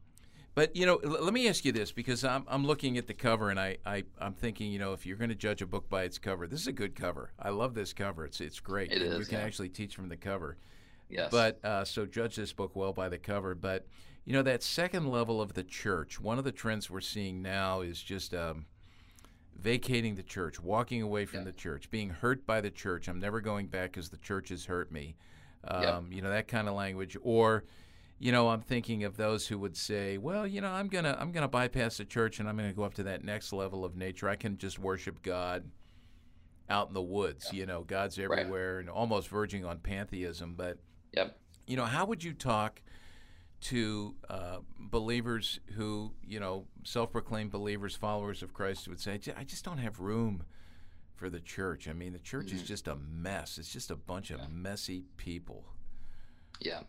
but 0.59 0.75
you 0.75 0.85
know, 0.85 0.97
l- 0.97 1.23
let 1.23 1.33
me 1.33 1.47
ask 1.47 1.63
you 1.63 1.71
this 1.71 1.93
because 1.93 2.25
I'm, 2.25 2.43
I'm 2.49 2.67
looking 2.67 2.97
at 2.97 3.07
the 3.07 3.13
cover 3.13 3.49
and 3.49 3.57
I, 3.57 3.77
I 3.85 4.03
am 4.19 4.33
thinking, 4.33 4.69
you 4.69 4.77
know, 4.77 4.91
if 4.91 5.05
you're 5.05 5.15
going 5.15 5.29
to 5.29 5.35
judge 5.35 5.61
a 5.61 5.65
book 5.65 5.87
by 5.87 6.03
its 6.03 6.17
cover, 6.17 6.47
this 6.47 6.59
is 6.59 6.67
a 6.67 6.73
good 6.73 6.95
cover. 6.95 7.31
I 7.39 7.47
love 7.47 7.73
this 7.75 7.93
cover. 7.93 8.25
It's 8.25 8.41
it's 8.41 8.59
great. 8.59 8.91
It 8.91 9.01
is, 9.01 9.17
you 9.17 9.23
can 9.23 9.39
yeah. 9.39 9.45
actually 9.45 9.69
teach 9.69 9.95
from 9.95 10.09
the 10.09 10.17
cover. 10.17 10.57
Yes. 11.07 11.29
But 11.31 11.63
uh, 11.63 11.85
so 11.85 12.05
judge 12.05 12.35
this 12.35 12.51
book 12.51 12.75
well 12.75 12.91
by 12.91 13.07
the 13.07 13.17
cover. 13.17 13.55
But 13.55 13.87
you 14.25 14.33
know 14.33 14.43
that 14.43 14.61
second 14.61 15.09
level 15.09 15.41
of 15.41 15.53
the 15.53 15.63
church. 15.63 16.19
One 16.19 16.37
of 16.37 16.43
the 16.43 16.51
trends 16.51 16.89
we're 16.89 16.99
seeing 16.99 17.41
now 17.41 17.79
is 17.79 18.01
just. 18.01 18.33
Um, 18.33 18.65
vacating 19.61 20.15
the 20.15 20.23
church, 20.23 20.57
walking 20.57 21.01
away 21.01 21.25
from 21.25 21.39
yeah. 21.39 21.45
the 21.45 21.51
church, 21.51 21.91
being 21.91 22.09
hurt 22.09 22.45
by 22.45 22.61
the 22.61 22.69
church. 22.69 23.09
I'm 23.09 23.19
never 23.19 23.41
going 23.41 23.67
back 23.67 23.91
because 23.91 24.07
the 24.07 24.15
church 24.15 24.47
has 24.49 24.63
hurt 24.63 24.89
me. 24.89 25.17
Um, 25.65 25.83
yep. 25.83 26.03
You 26.11 26.21
know 26.21 26.29
that 26.29 26.47
kind 26.47 26.69
of 26.69 26.75
language, 26.75 27.17
or 27.21 27.65
you 28.19 28.33
know, 28.33 28.49
I'm 28.49 28.61
thinking 28.61 29.05
of 29.05 29.15
those 29.15 29.47
who 29.47 29.57
would 29.59 29.77
say, 29.77 30.17
"Well, 30.17 30.45
you 30.45 30.59
know, 30.59 30.69
I'm 30.69 30.87
gonna 30.87 31.15
I'm 31.17 31.31
gonna 31.31 31.47
bypass 31.47 31.97
the 31.97 32.05
church 32.05 32.39
and 32.39 32.49
I'm 32.49 32.57
gonna 32.57 32.73
go 32.73 32.83
up 32.83 32.93
to 32.95 33.03
that 33.03 33.23
next 33.23 33.53
level 33.53 33.85
of 33.85 33.95
nature. 33.95 34.27
I 34.27 34.35
can 34.35 34.57
just 34.57 34.77
worship 34.77 35.21
God 35.21 35.71
out 36.69 36.89
in 36.89 36.93
the 36.93 37.01
woods. 37.01 37.49
Yeah. 37.51 37.59
You 37.61 37.65
know, 37.65 37.83
God's 37.83 38.19
everywhere 38.19 38.75
right. 38.75 38.81
and 38.81 38.89
almost 38.89 39.29
verging 39.29 39.63
on 39.63 39.79
pantheism. 39.79 40.55
But 40.55 40.79
yep. 41.13 41.39
you 41.65 41.77
know, 41.77 41.85
how 41.85 42.05
would 42.05 42.21
you 42.21 42.33
talk 42.33 42.81
to 43.61 44.15
uh, 44.29 44.57
believers 44.77 45.59
who, 45.75 46.13
you 46.23 46.39
know, 46.39 46.65
self-proclaimed 46.83 47.51
believers, 47.51 47.95
followers 47.95 48.43
of 48.43 48.53
Christ, 48.53 48.89
would 48.89 48.99
say, 48.99 49.17
"I 49.37 49.43
just 49.45 49.63
don't 49.63 49.79
have 49.79 49.99
room." 49.99 50.43
For 51.15 51.29
the 51.29 51.41
church, 51.41 51.89
I 51.89 51.91
mean, 51.91 52.13
the 52.13 52.19
church 52.19 52.47
mm-hmm. 52.47 52.55
is 52.55 52.63
just 52.63 52.87
a 52.87 52.95
mess. 52.95 53.57
It's 53.57 53.73
just 53.73 53.91
a 53.91 53.97
bunch 53.97 54.31
of 54.31 54.49
messy 54.49 55.03
people. 55.17 55.65
Yeah, 56.61 56.83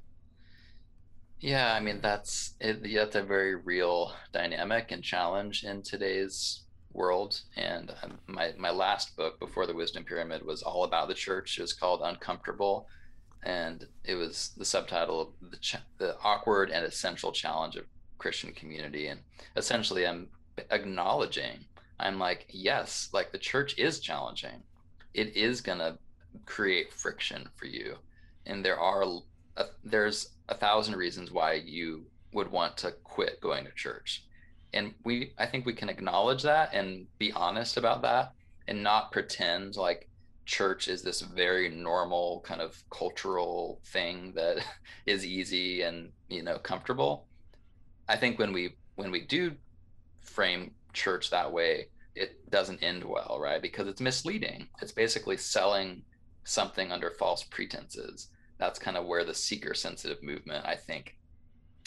yeah, 1.40 1.72
I 1.72 1.80
mean 1.80 2.00
that's 2.00 2.54
it, 2.60 2.82
that's 2.94 3.16
a 3.16 3.22
very 3.22 3.54
real 3.54 4.12
dynamic 4.32 4.92
and 4.92 5.02
challenge 5.02 5.64
in 5.64 5.82
today's 5.82 6.62
world. 6.92 7.40
And 7.56 7.92
um, 8.02 8.18
my 8.26 8.52
my 8.58 8.70
last 8.70 9.16
book 9.16 9.40
before 9.40 9.66
the 9.66 9.74
Wisdom 9.74 10.04
Pyramid 10.04 10.44
was 10.44 10.62
all 10.62 10.84
about 10.84 11.08
the 11.08 11.14
church. 11.14 11.58
It 11.58 11.62
was 11.62 11.72
called 11.72 12.00
Uncomfortable, 12.02 12.86
and 13.42 13.86
it 14.04 14.16
was 14.16 14.52
the 14.56 14.64
subtitle 14.64 15.34
the 15.40 15.56
ch- 15.56 15.76
the 15.98 16.16
awkward 16.22 16.70
and 16.70 16.84
essential 16.84 17.32
challenge 17.32 17.76
of 17.76 17.86
Christian 18.18 18.52
community. 18.52 19.06
And 19.06 19.20
essentially, 19.56 20.06
I'm 20.06 20.28
acknowledging 20.70 21.64
I'm 21.98 22.18
like 22.18 22.46
yes, 22.50 23.08
like 23.12 23.32
the 23.32 23.38
church 23.38 23.78
is 23.78 24.00
challenging. 24.00 24.62
It 25.14 25.36
is 25.36 25.60
gonna 25.60 25.98
create 26.44 26.92
friction 26.92 27.48
for 27.56 27.66
you, 27.66 27.96
and 28.46 28.64
there 28.64 28.78
are 28.78 29.04
uh, 29.56 29.64
there's 29.84 30.30
a 30.50 30.54
thousand 30.54 30.96
reasons 30.96 31.30
why 31.30 31.54
you 31.54 32.04
would 32.32 32.50
want 32.50 32.76
to 32.78 32.92
quit 33.04 33.40
going 33.40 33.64
to 33.64 33.72
church. 33.72 34.24
And 34.72 34.94
we, 35.04 35.32
I 35.38 35.46
think 35.46 35.64
we 35.64 35.72
can 35.72 35.88
acknowledge 35.88 36.42
that 36.42 36.74
and 36.74 37.06
be 37.18 37.32
honest 37.32 37.76
about 37.76 38.02
that 38.02 38.32
and 38.68 38.82
not 38.82 39.10
pretend 39.10 39.76
like 39.76 40.08
church 40.46 40.88
is 40.88 41.02
this 41.02 41.20
very 41.20 41.68
normal 41.68 42.42
kind 42.46 42.60
of 42.60 42.82
cultural 42.90 43.80
thing 43.86 44.32
that 44.34 44.58
is 45.06 45.24
easy 45.24 45.82
and, 45.82 46.10
you 46.28 46.42
know, 46.42 46.58
comfortable. 46.58 47.26
I 48.08 48.16
think 48.16 48.38
when 48.38 48.52
we, 48.52 48.76
when 48.96 49.10
we 49.10 49.20
do 49.22 49.52
frame 50.20 50.72
church 50.92 51.30
that 51.30 51.50
way, 51.50 51.86
it 52.14 52.50
doesn't 52.50 52.82
end 52.82 53.04
well, 53.04 53.38
right? 53.40 53.62
Because 53.62 53.86
it's 53.86 54.00
misleading. 54.00 54.68
It's 54.82 54.92
basically 54.92 55.36
selling 55.36 56.02
something 56.44 56.90
under 56.90 57.10
false 57.10 57.44
pretenses 57.44 58.28
that's 58.60 58.78
kind 58.78 58.96
of 58.96 59.06
where 59.06 59.24
the 59.24 59.34
seeker 59.34 59.74
sensitive 59.74 60.22
movement, 60.22 60.66
I 60.66 60.76
think, 60.76 61.16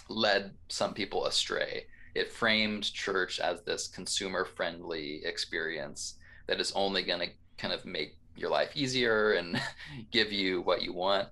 led 0.09 0.51
some 0.67 0.93
people 0.93 1.25
astray. 1.27 1.85
It 2.15 2.31
framed 2.31 2.91
church 2.91 3.39
as 3.39 3.61
this 3.61 3.87
consumer 3.87 4.43
friendly 4.43 5.21
experience 5.23 6.15
that 6.47 6.59
is 6.59 6.73
only 6.75 7.03
going 7.03 7.21
to 7.21 7.29
kind 7.57 7.73
of 7.73 7.85
make 7.85 8.17
your 8.35 8.49
life 8.49 8.71
easier 8.75 9.33
and 9.33 9.61
give 10.11 10.31
you 10.31 10.61
what 10.61 10.81
you 10.81 10.93
want. 10.93 11.29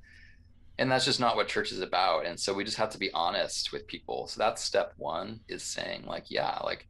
and 0.78 0.92
that's 0.92 1.06
just 1.06 1.20
not 1.20 1.36
what 1.36 1.48
church 1.48 1.72
is 1.72 1.82
about 1.82 2.26
and 2.26 2.40
so 2.40 2.54
we 2.54 2.64
just 2.64 2.78
have 2.78 2.90
to 2.90 2.98
be 2.98 3.12
honest 3.14 3.72
with 3.72 3.88
people 3.88 4.28
so 4.28 4.40
that's 4.40 4.64
step 4.64 4.94
one 4.98 5.40
is 5.48 5.64
saying 5.64 6.06
like 6.06 6.26
yeah 6.30 6.58
like 6.64 6.88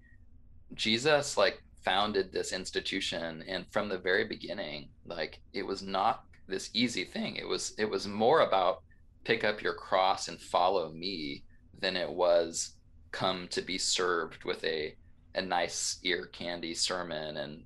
jesus 0.73 1.35
like 1.37 1.61
founded 1.83 2.31
this 2.31 2.53
institution 2.53 3.43
and 3.47 3.65
from 3.71 3.89
the 3.89 3.97
very 3.97 4.23
beginning 4.25 4.87
like 5.05 5.39
it 5.53 5.65
was 5.65 5.81
not 5.81 6.23
this 6.51 6.69
easy 6.73 7.03
thing. 7.03 7.35
It 7.35 7.47
was 7.47 7.73
it 7.77 7.89
was 7.89 8.07
more 8.07 8.41
about 8.41 8.83
pick 9.23 9.43
up 9.43 9.61
your 9.61 9.73
cross 9.73 10.27
and 10.27 10.39
follow 10.39 10.91
me 10.91 11.43
than 11.79 11.95
it 11.95 12.09
was 12.09 12.75
come 13.11 13.47
to 13.49 13.61
be 13.61 13.77
served 13.77 14.43
with 14.43 14.63
a 14.63 14.95
a 15.33 15.41
nice 15.41 15.99
ear 16.03 16.27
candy 16.27 16.73
sermon 16.73 17.37
and 17.37 17.63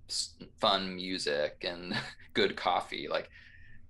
fun 0.60 0.96
music 0.96 1.66
and 1.68 1.96
good 2.34 2.56
coffee. 2.56 3.08
Like 3.10 3.30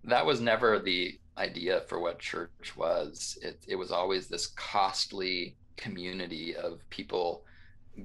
that 0.06 0.26
was 0.26 0.40
never 0.40 0.80
the 0.80 1.20
idea 1.38 1.82
for 1.82 2.00
what 2.00 2.20
church 2.20 2.76
was. 2.78 3.38
It, 3.42 3.64
it 3.68 3.76
was 3.76 3.92
always 3.92 4.28
this 4.28 4.48
costly 4.48 5.58
community 5.76 6.56
of 6.56 6.80
people 6.90 7.44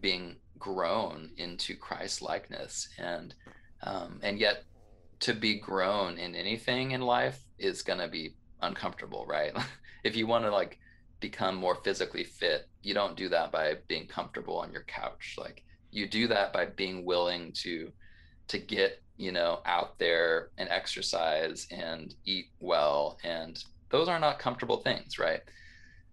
being 0.00 0.36
grown 0.58 1.30
into 1.38 1.74
christ 1.74 2.22
likeness 2.22 2.88
and 2.98 3.34
um, 3.82 4.20
and 4.22 4.38
yet 4.38 4.64
to 5.20 5.34
be 5.34 5.54
grown 5.58 6.18
in 6.18 6.34
anything 6.34 6.92
in 6.92 7.00
life 7.00 7.40
is 7.58 7.82
going 7.82 7.98
to 7.98 8.08
be 8.08 8.34
uncomfortable 8.62 9.26
right? 9.26 9.52
If 10.02 10.16
you 10.16 10.26
want 10.26 10.44
to 10.44 10.50
like 10.50 10.78
become 11.20 11.56
more 11.56 11.74
physically 11.74 12.24
fit 12.24 12.70
you 12.82 12.94
don't 12.94 13.16
do 13.16 13.28
that 13.28 13.52
by 13.52 13.76
being 13.88 14.06
comfortable 14.06 14.56
on 14.58 14.72
your 14.72 14.84
couch. 14.84 15.36
Like 15.38 15.62
you 15.90 16.08
do 16.08 16.28
that 16.28 16.52
by 16.52 16.66
being 16.66 17.04
willing 17.04 17.52
to 17.62 17.92
to 18.48 18.58
get 18.58 19.02
you 19.16 19.32
know 19.32 19.60
out 19.66 19.98
there 19.98 20.48
and 20.58 20.68
exercise 20.68 21.66
and 21.70 22.14
eat 22.24 22.46
well 22.60 23.18
and 23.22 23.62
those 23.90 24.08
are 24.08 24.18
not 24.18 24.38
comfortable 24.38 24.78
things 24.78 25.18
right? 25.18 25.42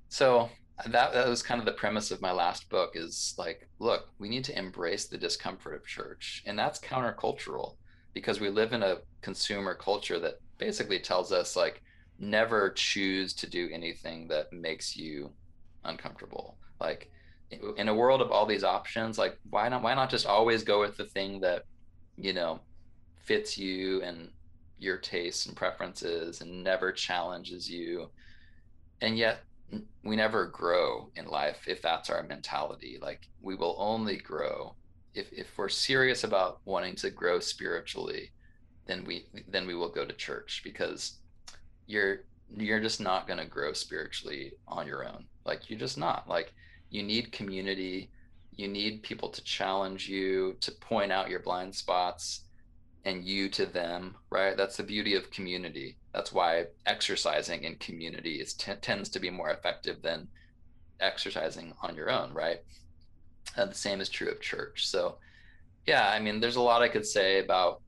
So 0.09 0.49
that, 0.85 1.11
that 1.13 1.27
was 1.27 1.41
kind 1.41 1.59
of 1.59 1.65
the 1.65 1.71
premise 1.71 2.11
of 2.11 2.21
my 2.21 2.31
last 2.31 2.69
book 2.69 2.91
is 2.95 3.33
like 3.37 3.67
look 3.79 4.09
we 4.19 4.29
need 4.29 4.43
to 4.45 4.57
embrace 4.57 5.07
the 5.07 5.17
discomfort 5.17 5.73
of 5.73 5.85
church 5.85 6.43
and 6.45 6.57
that's 6.57 6.79
countercultural 6.79 7.77
because 8.13 8.39
we 8.39 8.49
live 8.49 8.73
in 8.73 8.83
a 8.83 8.97
consumer 9.21 9.73
culture 9.75 10.19
that 10.19 10.39
basically 10.57 10.99
tells 10.99 11.31
us 11.31 11.55
like 11.55 11.81
never 12.19 12.71
choose 12.71 13.33
to 13.33 13.47
do 13.47 13.69
anything 13.71 14.27
that 14.27 14.51
makes 14.51 14.95
you 14.95 15.31
uncomfortable. 15.85 16.57
Like 16.79 17.11
in 17.77 17.87
a 17.87 17.95
world 17.95 18.21
of 18.21 18.29
all 18.29 18.45
these 18.45 18.65
options 18.65 19.17
like 19.17 19.39
why 19.49 19.69
not 19.69 19.81
why 19.81 19.93
not 19.93 20.09
just 20.09 20.25
always 20.25 20.63
go 20.63 20.81
with 20.81 20.97
the 20.97 21.05
thing 21.05 21.39
that 21.39 21.63
you 22.17 22.33
know 22.33 22.59
fits 23.23 23.57
you 23.57 24.01
and 24.01 24.29
your 24.79 24.97
tastes 24.97 25.45
and 25.45 25.55
preferences 25.55 26.41
and 26.41 26.63
never 26.63 26.91
challenges 26.91 27.69
you. 27.69 28.09
And 29.01 29.17
yet 29.17 29.43
we 30.03 30.15
never 30.15 30.45
grow 30.45 31.09
in 31.15 31.27
life 31.27 31.67
if 31.67 31.81
that's 31.81 32.09
our 32.09 32.23
mentality. 32.23 32.97
Like 33.01 33.27
we 33.41 33.55
will 33.55 33.75
only 33.77 34.17
grow 34.17 34.75
if 35.17 35.31
if 35.33 35.57
we're 35.57 35.69
serious 35.69 36.23
about 36.23 36.59
wanting 36.65 36.95
to 36.95 37.09
grow 37.09 37.39
spiritually 37.39 38.31
then 38.87 39.03
we 39.03 39.25
then 39.47 39.67
we 39.67 39.75
will 39.75 39.89
go 39.89 40.05
to 40.05 40.13
church 40.13 40.61
because 40.63 41.17
you're 41.85 42.21
you're 42.55 42.79
just 42.79 43.01
not 43.01 43.27
going 43.27 43.39
to 43.39 43.45
grow 43.45 43.73
spiritually 43.73 44.53
on 44.67 44.87
your 44.87 45.05
own. 45.05 45.25
Like 45.45 45.69
you're 45.69 45.79
just 45.79 45.97
not. 45.97 46.27
Like 46.27 46.53
you 46.89 47.03
need 47.03 47.31
community. 47.31 48.09
You 48.55 48.67
need 48.67 49.03
people 49.03 49.29
to 49.29 49.43
challenge 49.43 50.07
you 50.07 50.55
to 50.61 50.71
point 50.71 51.11
out 51.11 51.29
your 51.29 51.41
blind 51.41 51.75
spots 51.75 52.41
and 53.05 53.23
you 53.23 53.49
to 53.49 53.65
them 53.65 54.15
right? 54.29 54.57
That's 54.57 54.77
the 54.77 54.83
beauty 54.83 55.15
of 55.15 55.31
community. 55.31 55.97
That's 56.13 56.33
why 56.33 56.65
exercising 56.85 57.63
in 57.63 57.75
community 57.75 58.35
is 58.35 58.53
t- 58.53 58.71
tends 58.81 59.09
to 59.09 59.19
be 59.19 59.29
more 59.29 59.51
effective 59.51 60.01
than 60.01 60.27
exercising 60.99 61.73
on 61.83 61.95
your 61.95 62.09
own 62.09 62.33
right 62.33 62.61
and 63.57 63.69
the 63.69 63.75
same 63.75 64.01
is 64.01 64.09
true 64.09 64.29
of 64.29 64.39
church 64.41 64.87
so 64.87 65.17
yeah 65.85 66.09
i 66.09 66.19
mean 66.19 66.39
there's 66.39 66.55
a 66.55 66.61
lot 66.61 66.81
i 66.81 66.87
could 66.87 67.05
say 67.05 67.39
about 67.39 67.81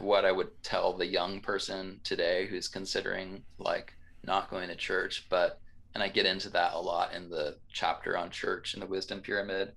what 0.00 0.24
i 0.24 0.32
would 0.32 0.50
tell 0.62 0.92
the 0.92 1.06
young 1.06 1.40
person 1.40 2.00
today 2.02 2.46
who's 2.46 2.68
considering 2.68 3.42
like 3.58 3.92
not 4.24 4.50
going 4.50 4.68
to 4.68 4.74
church 4.74 5.26
but 5.30 5.60
and 5.96 6.02
I 6.02 6.08
get 6.08 6.26
into 6.26 6.50
that 6.50 6.74
a 6.74 6.78
lot 6.78 7.14
in 7.14 7.30
the 7.30 7.56
chapter 7.72 8.18
on 8.18 8.28
church 8.28 8.74
and 8.74 8.82
the 8.82 8.86
wisdom 8.86 9.20
pyramid. 9.20 9.72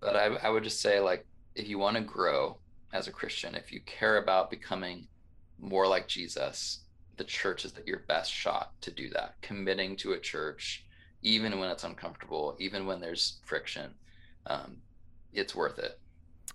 But 0.00 0.14
I, 0.14 0.26
I 0.26 0.50
would 0.50 0.64
just 0.64 0.82
say, 0.82 1.00
like, 1.00 1.24
if 1.54 1.66
you 1.66 1.78
want 1.78 1.96
to 1.96 2.02
grow 2.02 2.58
as 2.92 3.08
a 3.08 3.10
Christian, 3.10 3.54
if 3.54 3.72
you 3.72 3.80
care 3.86 4.18
about 4.18 4.50
becoming 4.50 5.08
more 5.58 5.86
like 5.86 6.08
Jesus, 6.08 6.80
the 7.16 7.24
church 7.24 7.64
is 7.64 7.72
your 7.86 8.00
best 8.00 8.30
shot 8.30 8.72
to 8.82 8.90
do 8.90 9.08
that. 9.14 9.36
Committing 9.40 9.96
to 9.96 10.12
a 10.12 10.20
church, 10.20 10.84
even 11.22 11.58
when 11.58 11.70
it's 11.70 11.84
uncomfortable, 11.84 12.54
even 12.58 12.84
when 12.84 13.00
there's 13.00 13.38
friction, 13.46 13.94
um, 14.46 14.78
it's 15.32 15.54
worth 15.54 15.78
it. 15.78 15.98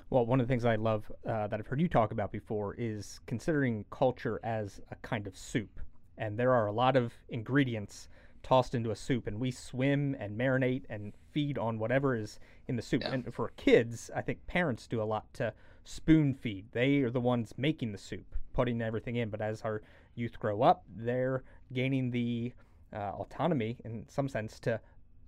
Well, 0.09 0.25
one 0.25 0.41
of 0.41 0.47
the 0.47 0.51
things 0.51 0.65
I 0.65 0.75
love 0.75 1.09
uh, 1.27 1.47
that 1.47 1.59
I've 1.59 1.67
heard 1.67 1.79
you 1.79 1.87
talk 1.87 2.11
about 2.11 2.31
before 2.31 2.75
is 2.77 3.19
considering 3.27 3.85
culture 3.91 4.39
as 4.43 4.81
a 4.91 4.95
kind 4.97 5.27
of 5.27 5.37
soup. 5.37 5.79
And 6.17 6.37
there 6.37 6.53
are 6.53 6.67
a 6.67 6.71
lot 6.71 6.95
of 6.95 7.13
ingredients 7.29 8.09
tossed 8.43 8.75
into 8.75 8.91
a 8.91 8.95
soup 8.95 9.27
and 9.27 9.39
we 9.39 9.51
swim 9.51 10.15
and 10.19 10.37
marinate 10.37 10.83
and 10.89 11.13
feed 11.31 11.57
on 11.57 11.79
whatever 11.79 12.15
is 12.15 12.39
in 12.67 12.75
the 12.75 12.81
soup. 12.81 13.03
Yeah. 13.03 13.13
And 13.13 13.33
for 13.33 13.51
kids, 13.55 14.09
I 14.15 14.21
think 14.21 14.45
parents 14.47 14.87
do 14.87 15.01
a 15.01 15.03
lot 15.03 15.31
to 15.35 15.53
spoon 15.83 16.33
feed. 16.33 16.65
They 16.71 16.99
are 16.99 17.09
the 17.09 17.21
ones 17.21 17.53
making 17.57 17.91
the 17.91 17.97
soup, 17.97 18.35
putting 18.53 18.81
everything 18.81 19.15
in. 19.15 19.29
But 19.29 19.41
as 19.41 19.61
our 19.61 19.81
youth 20.15 20.39
grow 20.39 20.61
up, 20.61 20.83
they're 20.95 21.43
gaining 21.71 22.11
the 22.11 22.53
uh, 22.93 23.11
autonomy 23.11 23.77
in 23.85 24.05
some 24.09 24.27
sense 24.27 24.59
to 24.61 24.79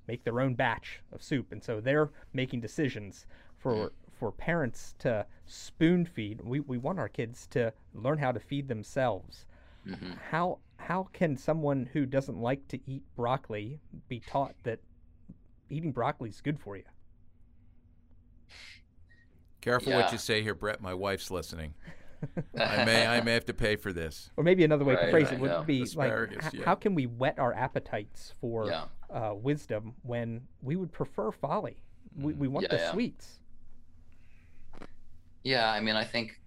make 0.07 0.23
their 0.23 0.39
own 0.39 0.53
batch 0.53 1.01
of 1.11 1.23
soup. 1.23 1.51
And 1.51 1.63
so 1.63 1.79
they're 1.79 2.09
making 2.33 2.61
decisions 2.61 3.25
for 3.57 3.73
mm. 3.73 3.89
for 4.11 4.31
parents 4.31 4.95
to 4.99 5.25
spoon 5.45 6.05
feed. 6.05 6.41
We, 6.41 6.59
we 6.61 6.77
want 6.77 6.99
our 6.99 7.09
kids 7.09 7.47
to 7.47 7.73
learn 7.93 8.17
how 8.17 8.31
to 8.31 8.39
feed 8.39 8.67
themselves. 8.67 9.45
Mm-hmm. 9.87 10.13
How 10.29 10.59
how 10.77 11.07
can 11.13 11.37
someone 11.37 11.89
who 11.93 12.05
doesn't 12.05 12.37
like 12.37 12.67
to 12.69 12.79
eat 12.85 13.03
broccoli 13.15 13.79
be 14.07 14.19
taught 14.19 14.55
that 14.63 14.79
eating 15.69 15.91
broccoli 15.91 16.29
is 16.29 16.41
good 16.41 16.59
for 16.59 16.77
you? 16.77 16.83
Careful 19.61 19.93
yeah. 19.93 20.01
what 20.01 20.11
you 20.11 20.17
say 20.17 20.41
here, 20.41 20.55
Brett. 20.55 20.81
My 20.81 20.93
wife's 20.93 21.31
listening. 21.31 21.73
I 22.57 22.85
may 22.85 23.07
I 23.07 23.21
may 23.21 23.33
have 23.33 23.45
to 23.45 23.53
pay 23.53 23.75
for 23.75 23.93
this. 23.93 24.29
Or 24.37 24.43
maybe 24.43 24.63
another 24.63 24.85
way 24.85 24.95
right, 24.95 25.05
to 25.05 25.11
phrase 25.11 25.31
it 25.31 25.39
would 25.39 25.65
be 25.65 25.83
Asparagus, 25.83 26.43
like, 26.43 26.53
yeah. 26.53 26.65
how 26.65 26.75
can 26.75 26.95
we 26.95 27.05
whet 27.05 27.39
our 27.39 27.53
appetites 27.53 28.33
for 28.39 28.67
yeah. 28.67 28.85
Uh, 29.13 29.33
wisdom 29.35 29.93
when 30.01 30.41
we 30.61 30.75
would 30.75 30.91
prefer 30.91 31.31
folly? 31.31 31.77
We, 32.17 32.33
we 32.33 32.47
want 32.47 32.69
the 32.69 32.89
sweets. 32.91 33.39
Yeah, 35.43 35.69
I 35.69 35.79
mean, 35.79 35.95
I 35.95 36.03
think 36.03 36.39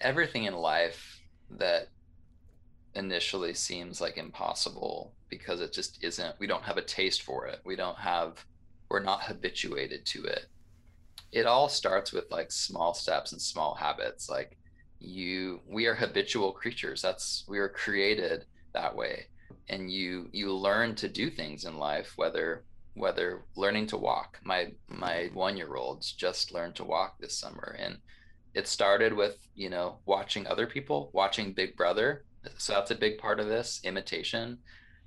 everything 0.00 0.44
in 0.44 0.54
life 0.54 1.20
that 1.50 1.88
initially 2.94 3.54
seems 3.54 4.00
like 4.00 4.18
impossible 4.18 5.14
because 5.30 5.60
it 5.60 5.72
just 5.72 6.02
isn't 6.02 6.34
we 6.38 6.46
don't 6.46 6.64
have 6.64 6.76
a 6.76 6.82
taste 6.82 7.22
for 7.22 7.46
it. 7.46 7.60
We 7.64 7.76
don't 7.76 7.98
have 7.98 8.44
we're 8.90 9.02
not 9.02 9.22
habituated 9.22 10.04
to 10.06 10.24
it. 10.24 10.46
It 11.32 11.46
all 11.46 11.68
starts 11.68 12.12
with 12.12 12.24
like 12.30 12.52
small 12.52 12.92
steps 12.92 13.32
and 13.32 13.40
small 13.40 13.74
habits. 13.74 14.28
Like 14.28 14.58
you 14.98 15.60
we 15.66 15.86
are 15.86 15.94
habitual 15.94 16.52
creatures. 16.52 17.00
That's 17.00 17.44
we 17.48 17.58
are 17.58 17.68
created 17.68 18.44
that 18.74 18.94
way 18.94 19.26
and 19.68 19.90
you 19.90 20.28
you 20.32 20.54
learn 20.54 20.94
to 20.96 21.08
do 21.08 21.30
things 21.30 21.64
in 21.64 21.78
life 21.78 22.12
whether 22.16 22.64
whether 22.94 23.42
learning 23.56 23.86
to 23.88 23.96
walk. 23.96 24.38
My 24.44 24.72
my 24.88 25.30
one 25.32 25.56
year 25.56 25.74
olds 25.76 26.12
just 26.12 26.52
learned 26.52 26.76
to 26.76 26.84
walk 26.84 27.18
this 27.18 27.38
summer 27.38 27.76
and 27.78 27.98
it 28.54 28.68
started 28.68 29.12
with 29.14 29.38
you 29.54 29.70
know 29.70 29.98
watching 30.06 30.46
other 30.46 30.66
people 30.66 31.10
watching 31.12 31.52
big 31.52 31.76
brother. 31.76 32.24
So 32.58 32.74
that's 32.74 32.90
a 32.90 32.96
big 32.96 33.18
part 33.18 33.40
of 33.40 33.48
this 33.48 33.80
imitation. 33.84 34.58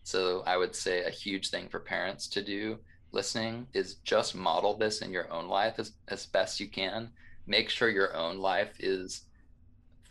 So 0.03 0.43
i 0.45 0.55
would 0.57 0.75
say 0.75 1.03
a 1.03 1.09
huge 1.09 1.49
thing 1.49 1.67
for 1.69 1.79
parents 1.79 2.27
to 2.29 2.43
do 2.43 2.77
listening 3.15 3.65
is 3.73 3.95
just 4.03 4.35
model 4.35 4.77
this 4.77 5.01
in 5.01 5.11
your 5.11 5.31
own 5.31 5.47
life 5.47 5.75
as, 5.79 5.93
as 6.09 6.27
best 6.27 6.59
you 6.59 6.67
can. 6.67 7.09
Make 7.47 7.69
sure 7.69 7.89
your 7.89 8.15
own 8.15 8.37
life 8.37 8.75
is 8.79 9.21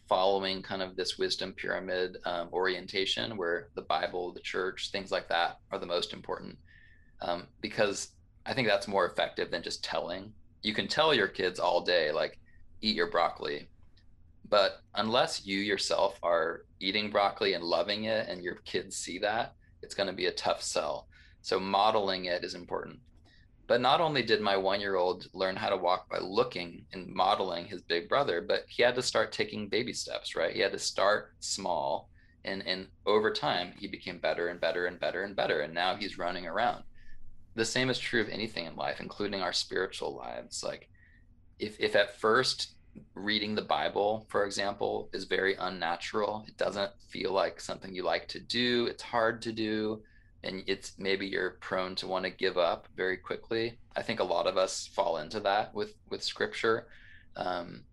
following 0.08 0.62
kind 0.62 0.82
of 0.82 0.96
this 0.96 1.18
wisdom 1.18 1.52
pyramid 1.52 2.18
um, 2.24 2.48
orientation 2.52 3.36
where 3.36 3.68
the 3.74 3.82
bible 3.82 4.32
the 4.32 4.40
church 4.40 4.90
things 4.90 5.10
like 5.10 5.28
that 5.28 5.58
are 5.70 5.78
the 5.78 5.86
most 5.86 6.12
important 6.12 6.56
um, 7.20 7.46
because 7.60 8.10
i 8.46 8.52
think 8.52 8.68
that's 8.68 8.88
more 8.88 9.06
effective 9.06 9.50
than 9.50 9.62
just 9.62 9.84
telling 9.84 10.32
you 10.62 10.74
can 10.74 10.88
tell 10.88 11.14
your 11.14 11.28
kids 11.28 11.58
all 11.58 11.80
day 11.80 12.12
like 12.12 12.38
eat 12.80 12.96
your 12.96 13.10
broccoli 13.10 13.68
but 14.48 14.82
unless 14.94 15.46
you 15.46 15.58
yourself 15.58 16.18
are 16.22 16.64
eating 16.80 17.10
broccoli 17.10 17.54
and 17.54 17.64
loving 17.64 18.04
it 18.04 18.28
and 18.28 18.42
your 18.42 18.56
kids 18.56 18.96
see 18.96 19.18
that, 19.20 19.54
it's 19.82 19.94
going 19.94 20.06
to 20.06 20.12
be 20.12 20.26
a 20.26 20.32
tough 20.32 20.62
sell. 20.62 21.08
So 21.42 21.58
modeling 21.58 22.26
it 22.26 22.44
is 22.44 22.54
important. 22.54 23.00
But 23.66 23.80
not 23.80 24.00
only 24.00 24.22
did 24.22 24.40
my 24.40 24.56
one 24.56 24.80
year 24.80 24.96
old 24.96 25.26
learn 25.34 25.56
how 25.56 25.70
to 25.70 25.76
walk 25.76 26.08
by 26.10 26.18
looking 26.18 26.86
and 26.92 27.06
modeling 27.08 27.66
his 27.66 27.82
big 27.82 28.08
brother, 28.08 28.40
but 28.40 28.64
he 28.68 28.82
had 28.82 28.94
to 28.96 29.02
start 29.02 29.32
taking 29.32 29.68
baby 29.68 29.92
steps, 29.92 30.36
right? 30.36 30.54
He 30.54 30.60
had 30.60 30.72
to 30.72 30.78
start 30.78 31.34
small 31.40 32.10
And 32.44 32.62
and 32.66 32.88
over 33.06 33.32
time, 33.32 33.74
he 33.78 33.88
became 33.88 34.18
better 34.20 34.48
and 34.48 34.60
better 34.60 34.86
and 34.86 35.00
better 35.00 35.22
and 35.24 35.34
better. 35.36 35.60
And 35.62 35.74
now 35.74 35.96
he's 35.96 36.18
running 36.18 36.46
around. 36.46 36.84
The 37.54 37.64
same 37.64 37.90
is 37.90 37.98
true 37.98 38.20
of 38.22 38.28
anything 38.28 38.66
in 38.66 38.76
life, 38.76 39.00
including 39.00 39.42
our 39.42 39.52
spiritual 39.52 40.14
lives. 40.16 40.62
Like 40.62 40.88
if 41.58 41.76
if 41.80 41.96
at 41.96 42.20
first 42.20 42.74
reading 43.14 43.54
the 43.54 43.62
Bible, 43.62 44.26
for 44.30 44.44
example, 44.44 45.10
is 45.12 45.24
very 45.24 45.54
unnatural, 45.58 46.44
it 46.48 46.56
doesn't 46.56 46.92
feel 47.10 47.32
like 47.32 47.60
something 47.60 47.94
you 47.94 48.04
like 48.04 48.28
to 48.28 48.40
do, 48.40 48.86
it's 48.86 49.02
hard 49.02 49.42
to 49.42 49.52
do, 49.52 50.02
and 50.44 50.62
it's 50.66 50.94
maybe 50.98 51.26
you're 51.26 51.58
prone 51.60 51.94
to 51.96 52.06
want 52.06 52.24
to 52.24 52.30
give 52.30 52.58
up 52.58 52.88
very 52.96 53.16
quickly. 53.16 53.78
I 53.96 54.02
think 54.02 54.20
a 54.20 54.24
lot 54.24 54.46
of 54.46 54.56
us 54.56 54.86
fall 54.86 55.18
into 55.18 55.40
that 55.40 55.74
with 55.74 55.94
with 56.10 56.22
scripture. 56.22 56.86
Um, 57.36 57.84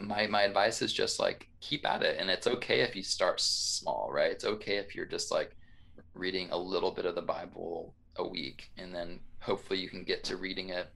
my 0.00 0.26
my 0.26 0.42
advice 0.42 0.82
is 0.82 0.92
just 0.92 1.18
like 1.18 1.48
keep 1.60 1.86
at 1.88 2.02
it 2.02 2.18
and 2.20 2.28
it's 2.30 2.46
okay 2.46 2.80
if 2.80 2.94
you 2.94 3.02
start 3.02 3.40
small 3.40 4.10
right 4.12 4.30
it's 4.30 4.44
okay 4.44 4.76
if 4.76 4.94
you're 4.94 5.06
just 5.06 5.30
like 5.30 5.56
reading 6.14 6.48
a 6.50 6.58
little 6.58 6.90
bit 6.90 7.06
of 7.06 7.14
the 7.14 7.22
bible 7.22 7.94
a 8.16 8.26
week 8.26 8.70
and 8.76 8.94
then 8.94 9.18
hopefully 9.40 9.78
you 9.78 9.88
can 9.88 10.04
get 10.04 10.22
to 10.24 10.36
reading 10.36 10.68
it 10.68 10.90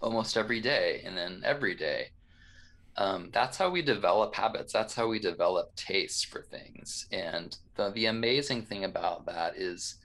almost 0.00 0.36
every 0.36 0.60
day 0.60 1.02
and 1.04 1.16
then 1.16 1.42
every 1.44 1.74
day 1.74 2.08
um, 2.96 3.30
that's 3.32 3.56
how 3.56 3.70
we 3.70 3.82
develop 3.82 4.34
habits 4.34 4.72
that's 4.72 4.94
how 4.94 5.06
we 5.06 5.18
develop 5.18 5.74
tastes 5.76 6.22
for 6.22 6.42
things 6.42 7.06
and 7.12 7.56
the, 7.76 7.90
the 7.90 8.06
amazing 8.06 8.62
thing 8.62 8.84
about 8.84 9.24
that 9.26 9.56
is 9.56 9.96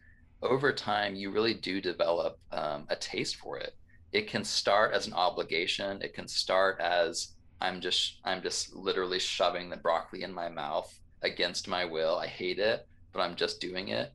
over 0.41 0.71
time 0.71 1.15
you 1.15 1.31
really 1.31 1.53
do 1.53 1.81
develop 1.81 2.39
um, 2.51 2.85
a 2.89 2.95
taste 2.95 3.35
for 3.37 3.57
it 3.57 3.75
it 4.13 4.27
can 4.27 4.43
start 4.43 4.93
as 4.93 5.07
an 5.07 5.13
obligation 5.13 6.01
it 6.01 6.13
can 6.13 6.27
start 6.27 6.79
as 6.79 7.33
I'm 7.59 7.81
just 7.81 8.19
I'm 8.23 8.41
just 8.41 8.75
literally 8.75 9.19
shoving 9.19 9.69
the 9.69 9.77
broccoli 9.77 10.23
in 10.23 10.33
my 10.33 10.49
mouth 10.49 10.93
against 11.21 11.67
my 11.67 11.85
will. 11.85 12.17
I 12.17 12.27
hate 12.27 12.59
it, 12.59 12.87
but 13.11 13.21
I'm 13.21 13.35
just 13.35 13.59
doing 13.59 13.89
it. 13.89 14.13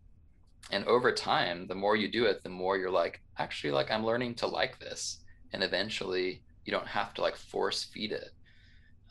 And 0.70 0.84
over 0.84 1.12
time, 1.12 1.66
the 1.66 1.74
more 1.74 1.96
you 1.96 2.08
do 2.10 2.26
it, 2.26 2.42
the 2.42 2.48
more 2.48 2.78
you're 2.78 2.90
like, 2.90 3.20
actually 3.38 3.72
like 3.72 3.90
I'm 3.90 4.06
learning 4.06 4.36
to 4.36 4.46
like 4.46 4.78
this. 4.78 5.18
And 5.52 5.62
eventually 5.62 6.42
you 6.64 6.72
don't 6.72 6.86
have 6.86 7.12
to 7.14 7.20
like 7.20 7.36
force 7.36 7.82
feed 7.82 8.12
it. 8.12 8.30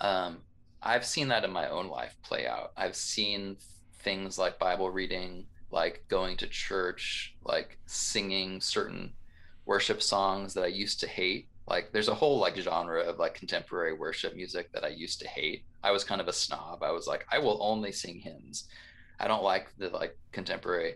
Um, 0.01 0.39
I've 0.83 1.05
seen 1.05 1.29
that 1.29 1.43
in 1.43 1.51
my 1.51 1.69
own 1.69 1.87
life 1.87 2.17
play 2.23 2.45
out. 2.47 2.73
I've 2.75 2.95
seen 2.95 3.55
things 3.99 4.37
like 4.37 4.59
Bible 4.59 4.89
reading, 4.89 5.45
like 5.71 6.03
going 6.09 6.35
to 6.37 6.47
church, 6.47 7.35
like 7.45 7.77
singing 7.85 8.59
certain 8.59 9.13
worship 9.65 10.01
songs 10.01 10.53
that 10.55 10.63
I 10.63 10.67
used 10.67 10.99
to 11.01 11.07
hate 11.07 11.47
like 11.67 11.93
there's 11.93 12.09
a 12.09 12.15
whole 12.15 12.37
like 12.37 12.57
genre 12.57 13.01
of 13.01 13.17
like 13.17 13.33
contemporary 13.33 13.93
worship 13.93 14.35
music 14.35 14.71
that 14.73 14.83
I 14.83 14.89
used 14.89 15.21
to 15.21 15.27
hate. 15.27 15.63
I 15.83 15.91
was 15.91 16.03
kind 16.03 16.19
of 16.19 16.27
a 16.27 16.33
snob. 16.33 16.83
I 16.83 16.91
was 16.91 17.07
like, 17.07 17.25
I 17.31 17.39
will 17.39 17.57
only 17.61 17.93
sing 17.93 18.19
hymns. 18.19 18.65
I 19.19 19.27
don't 19.27 19.43
like 19.43 19.69
the 19.77 19.89
like 19.89 20.17
contemporary. 20.33 20.95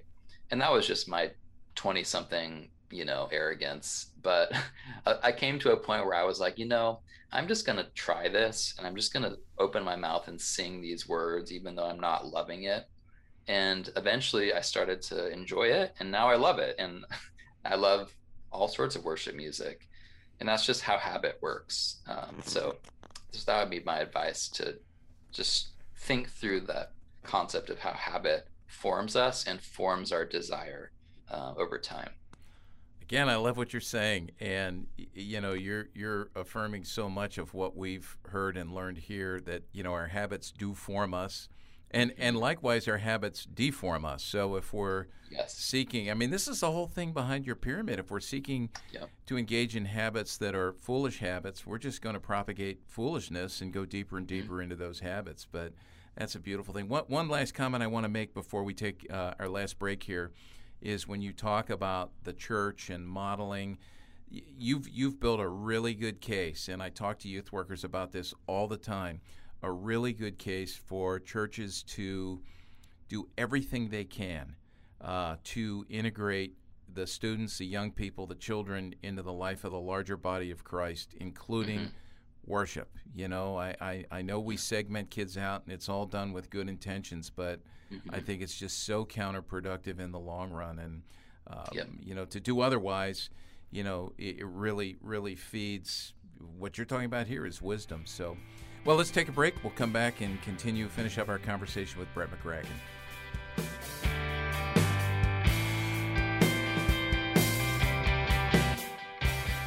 And 0.51 0.59
that 0.59 0.73
was 0.73 0.85
just 0.85 1.07
my 1.07 1.31
20 1.75 2.03
something, 2.03 2.67
you 2.91 3.05
know, 3.05 3.27
arrogance. 3.31 4.07
But 4.21 4.51
I 5.05 5.31
came 5.31 5.59
to 5.59 5.71
a 5.71 5.77
point 5.77 6.05
where 6.05 6.15
I 6.15 6.23
was 6.23 6.39
like, 6.39 6.57
you 6.57 6.65
know, 6.65 6.99
I'm 7.31 7.47
just 7.47 7.65
going 7.65 7.77
to 7.77 7.87
try 7.95 8.29
this 8.29 8.75
and 8.77 8.87
I'm 8.87 8.95
just 8.95 9.13
going 9.13 9.23
to 9.23 9.37
open 9.57 9.83
my 9.83 9.95
mouth 9.95 10.27
and 10.27 10.39
sing 10.39 10.81
these 10.81 11.07
words, 11.07 11.51
even 11.51 11.75
though 11.75 11.85
I'm 11.85 11.99
not 11.99 12.27
loving 12.27 12.63
it. 12.63 12.87
And 13.47 13.89
eventually 13.95 14.53
I 14.53 14.61
started 14.61 15.01
to 15.03 15.31
enjoy 15.31 15.65
it 15.65 15.93
and 15.99 16.11
now 16.11 16.29
I 16.29 16.35
love 16.35 16.59
it. 16.59 16.75
And 16.79 17.05
I 17.65 17.75
love 17.75 18.13
all 18.51 18.67
sorts 18.67 18.95
of 18.95 19.03
worship 19.03 19.35
music 19.35 19.87
and 20.39 20.49
that's 20.49 20.65
just 20.65 20.81
how 20.81 20.97
habit 20.97 21.37
works. 21.41 21.97
Um, 22.07 22.37
so, 22.43 22.77
just 23.31 23.47
that 23.47 23.59
would 23.59 23.69
be 23.69 23.83
my 23.85 23.99
advice 23.99 24.47
to 24.49 24.75
just 25.31 25.69
think 25.97 26.29
through 26.29 26.61
that 26.61 26.91
concept 27.23 27.69
of 27.69 27.79
how 27.79 27.93
habit 27.93 28.47
forms 28.67 29.15
us 29.15 29.45
and 29.45 29.59
forms 29.61 30.11
our 30.11 30.25
desire 30.25 30.91
uh, 31.29 31.53
over 31.57 31.77
time. 31.77 32.11
Again, 33.05 33.29
I 33.29 33.35
love 33.35 33.55
what 33.55 33.71
you're 33.71 33.81
saying, 33.81 34.31
and 34.39 34.87
you 35.13 35.39
know 35.39 35.53
you're 35.53 35.89
you're 35.93 36.29
affirming 36.35 36.83
so 36.83 37.07
much 37.07 37.37
of 37.37 37.53
what 37.53 37.77
we've 37.77 38.17
heard 38.29 38.57
and 38.57 38.73
learned 38.73 38.97
here 38.97 39.39
that 39.41 39.61
you 39.73 39.83
know 39.83 39.93
our 39.93 40.07
habits 40.07 40.51
do 40.51 40.73
form 40.73 41.13
us 41.13 41.47
and 41.91 42.13
and 42.17 42.35
likewise 42.35 42.87
our 42.87 42.97
habits 42.97 43.45
deform 43.45 44.05
us 44.05 44.23
so 44.23 44.55
if 44.55 44.73
we're 44.73 45.05
yes. 45.29 45.55
seeking 45.55 46.09
i 46.09 46.13
mean 46.13 46.29
this 46.29 46.47
is 46.47 46.59
the 46.59 46.71
whole 46.71 46.87
thing 46.87 47.13
behind 47.13 47.45
your 47.45 47.55
pyramid 47.55 47.99
if 47.99 48.09
we're 48.09 48.19
seeking 48.19 48.69
yep. 48.91 49.09
to 49.25 49.37
engage 49.37 49.75
in 49.75 49.85
habits 49.85 50.37
that 50.37 50.55
are 50.55 50.73
foolish 50.73 51.19
habits 51.19 51.65
we're 51.65 51.77
just 51.77 52.01
going 52.01 52.15
to 52.15 52.19
propagate 52.19 52.79
foolishness 52.87 53.61
and 53.61 53.71
go 53.71 53.85
deeper 53.85 54.17
and 54.17 54.27
mm-hmm. 54.27 54.41
deeper 54.41 54.53
mm-hmm. 54.55 54.63
into 54.63 54.75
those 54.75 54.99
habits 54.99 55.47
but 55.49 55.73
that's 56.17 56.35
a 56.35 56.39
beautiful 56.39 56.73
thing 56.73 56.87
one, 56.87 57.03
one 57.07 57.29
last 57.29 57.53
comment 57.53 57.83
i 57.83 57.87
want 57.87 58.03
to 58.03 58.09
make 58.09 58.33
before 58.33 58.63
we 58.63 58.73
take 58.73 59.07
uh, 59.11 59.33
our 59.39 59.47
last 59.47 59.79
break 59.79 60.03
here 60.03 60.31
is 60.85 61.07
when 61.07 61.21
you 61.21 61.33
talk 61.33 61.69
about 61.69 62.11
the 62.23 62.33
church 62.33 62.89
and 62.89 63.07
modeling 63.07 63.77
you've 64.29 64.87
you've 64.89 65.19
built 65.19 65.39
a 65.39 65.47
really 65.47 65.93
good 65.93 66.21
case 66.21 66.67
and 66.67 66.81
i 66.81 66.89
talk 66.89 67.19
to 67.19 67.27
youth 67.27 67.51
workers 67.51 67.83
about 67.83 68.11
this 68.11 68.33
all 68.47 68.67
the 68.67 68.77
time 68.77 69.19
a 69.63 69.71
really 69.71 70.13
good 70.13 70.37
case 70.37 70.75
for 70.75 71.19
churches 71.19 71.83
to 71.83 72.41
do 73.07 73.27
everything 73.37 73.89
they 73.89 74.03
can 74.03 74.55
uh, 75.01 75.35
to 75.43 75.85
integrate 75.89 76.55
the 76.93 77.05
students, 77.05 77.57
the 77.57 77.65
young 77.65 77.91
people, 77.91 78.25
the 78.25 78.35
children 78.35 78.95
into 79.03 79.21
the 79.21 79.33
life 79.33 79.63
of 79.63 79.71
the 79.71 79.79
larger 79.79 80.17
body 80.17 80.49
of 80.51 80.63
Christ, 80.63 81.13
including 81.19 81.79
mm-hmm. 81.79 81.89
worship. 82.51 82.89
You 83.13 83.27
know, 83.27 83.57
I, 83.57 83.75
I, 83.81 84.05
I, 84.11 84.21
know 84.21 84.39
we 84.39 84.57
segment 84.57 85.09
kids 85.09 85.37
out 85.37 85.63
and 85.65 85.73
it's 85.73 85.89
all 85.89 86.05
done 86.05 86.31
with 86.31 86.49
good 86.49 86.69
intentions, 86.69 87.29
but 87.29 87.59
mm-hmm. 87.91 88.13
I 88.13 88.19
think 88.19 88.41
it's 88.41 88.57
just 88.57 88.85
so 88.85 89.05
counterproductive 89.05 89.99
in 89.99 90.11
the 90.11 90.19
long 90.19 90.51
run. 90.51 90.79
And, 90.79 91.01
um, 91.47 91.67
yep. 91.73 91.87
you 92.03 92.15
know, 92.15 92.25
to 92.25 92.39
do 92.39 92.61
otherwise, 92.61 93.29
you 93.71 93.83
know, 93.83 94.13
it, 94.17 94.39
it 94.39 94.45
really, 94.45 94.97
really 95.01 95.35
feeds 95.35 96.13
what 96.57 96.77
you're 96.77 96.85
talking 96.85 97.05
about 97.05 97.27
here 97.27 97.45
is 97.45 97.61
wisdom. 97.61 98.03
So, 98.05 98.37
well, 98.85 98.95
let's 98.95 99.11
take 99.11 99.29
a 99.29 99.31
break. 99.31 99.55
We'll 99.63 99.73
come 99.73 99.91
back 99.91 100.21
and 100.21 100.41
continue, 100.41 100.87
finish 100.87 101.17
up 101.17 101.29
our 101.29 101.39
conversation 101.39 101.99
with 101.99 102.13
Brett 102.13 102.29
McCracken. 102.29 102.65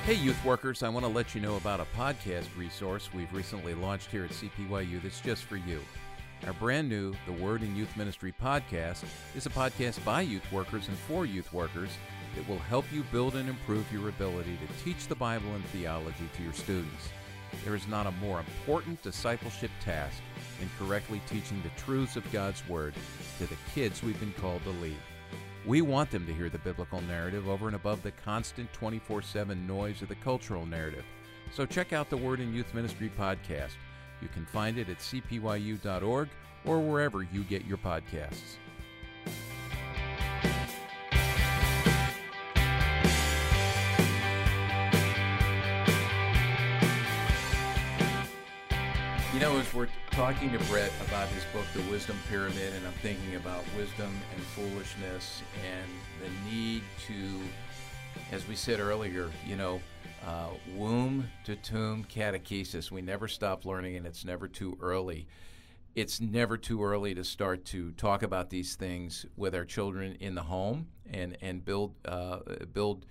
Hey, 0.04 0.14
youth 0.14 0.42
workers, 0.42 0.82
I 0.82 0.88
want 0.88 1.04
to 1.04 1.12
let 1.12 1.34
you 1.34 1.40
know 1.42 1.56
about 1.56 1.80
a 1.80 1.86
podcast 1.94 2.46
resource 2.56 3.10
we've 3.12 3.30
recently 3.34 3.74
launched 3.74 4.10
here 4.10 4.24
at 4.24 4.30
CPYU 4.30 5.02
that's 5.02 5.20
just 5.20 5.44
for 5.44 5.56
you. 5.56 5.80
Our 6.46 6.52
brand 6.54 6.88
new 6.88 7.14
The 7.26 7.32
Word 7.32 7.62
in 7.62 7.74
Youth 7.74 7.94
Ministry 7.96 8.32
podcast 8.32 9.04
is 9.34 9.46
a 9.46 9.50
podcast 9.50 10.02
by 10.04 10.22
youth 10.22 10.50
workers 10.52 10.88
and 10.88 10.96
for 10.96 11.26
youth 11.26 11.52
workers 11.52 11.90
that 12.36 12.48
will 12.48 12.60
help 12.60 12.84
you 12.92 13.02
build 13.10 13.34
and 13.34 13.48
improve 13.48 13.92
your 13.92 14.08
ability 14.08 14.56
to 14.56 14.84
teach 14.84 15.08
the 15.08 15.16
Bible 15.16 15.52
and 15.54 15.64
theology 15.66 16.28
to 16.36 16.42
your 16.42 16.52
students. 16.52 17.08
There 17.64 17.74
is 17.74 17.88
not 17.88 18.06
a 18.06 18.12
more 18.12 18.38
important 18.38 19.02
discipleship 19.02 19.70
task 19.84 20.16
than 20.60 20.70
correctly 20.78 21.20
teaching 21.28 21.60
the 21.62 21.80
truths 21.80 22.16
of 22.16 22.30
God's 22.32 22.66
Word 22.68 22.94
to 23.38 23.46
the 23.46 23.56
kids 23.74 24.02
we've 24.02 24.20
been 24.20 24.34
called 24.40 24.62
to 24.62 24.70
lead. 24.70 24.96
We 25.66 25.82
want 25.82 26.10
them 26.10 26.24
to 26.26 26.34
hear 26.34 26.48
the 26.48 26.58
biblical 26.58 27.00
narrative 27.02 27.48
over 27.48 27.66
and 27.66 27.76
above 27.76 28.02
the 28.02 28.12
constant 28.12 28.72
24 28.72 29.22
7 29.22 29.66
noise 29.66 30.02
of 30.02 30.08
the 30.08 30.14
cultural 30.14 30.64
narrative. 30.64 31.04
So 31.52 31.66
check 31.66 31.92
out 31.92 32.10
the 32.10 32.16
Word 32.16 32.40
in 32.40 32.54
Youth 32.54 32.72
Ministry 32.74 33.10
podcast. 33.18 33.72
You 34.20 34.28
can 34.28 34.44
find 34.46 34.78
it 34.78 34.88
at 34.88 34.98
cpyu.org 34.98 36.28
or 36.64 36.80
wherever 36.80 37.22
you 37.22 37.44
get 37.44 37.64
your 37.64 37.78
podcasts. 37.78 38.56
You 49.38 49.40
know, 49.44 49.56
as 49.58 49.72
we're 49.72 49.88
talking 50.10 50.50
to 50.50 50.58
Brett 50.64 50.90
about 51.06 51.28
his 51.28 51.44
book, 51.52 51.64
The 51.72 51.82
Wisdom 51.92 52.18
Pyramid, 52.28 52.72
and 52.74 52.84
I'm 52.84 52.92
thinking 52.94 53.36
about 53.36 53.62
wisdom 53.76 54.12
and 54.34 54.42
foolishness 54.42 55.42
and 55.64 55.88
the 56.20 56.50
need 56.50 56.82
to, 57.06 57.40
as 58.32 58.48
we 58.48 58.56
said 58.56 58.80
earlier, 58.80 59.30
you 59.46 59.54
know, 59.54 59.80
uh, 60.26 60.50
womb 60.74 61.28
to 61.44 61.56
tomb 61.56 62.04
catechesis. 62.04 62.90
We 62.90 63.02
never 63.02 63.28
stop 63.28 63.64
learning, 63.64 63.96
and 63.96 64.06
it's 64.06 64.24
never 64.24 64.48
too 64.48 64.76
early. 64.80 65.26
It's 65.94 66.20
never 66.20 66.56
too 66.56 66.82
early 66.84 67.14
to 67.14 67.24
start 67.24 67.64
to 67.66 67.92
talk 67.92 68.22
about 68.22 68.50
these 68.50 68.76
things 68.76 69.26
with 69.36 69.54
our 69.54 69.64
children 69.64 70.16
in 70.20 70.34
the 70.34 70.42
home 70.42 70.88
and 71.10 71.36
and 71.40 71.64
build 71.64 71.94
uh, 72.04 72.38
build 72.72 73.06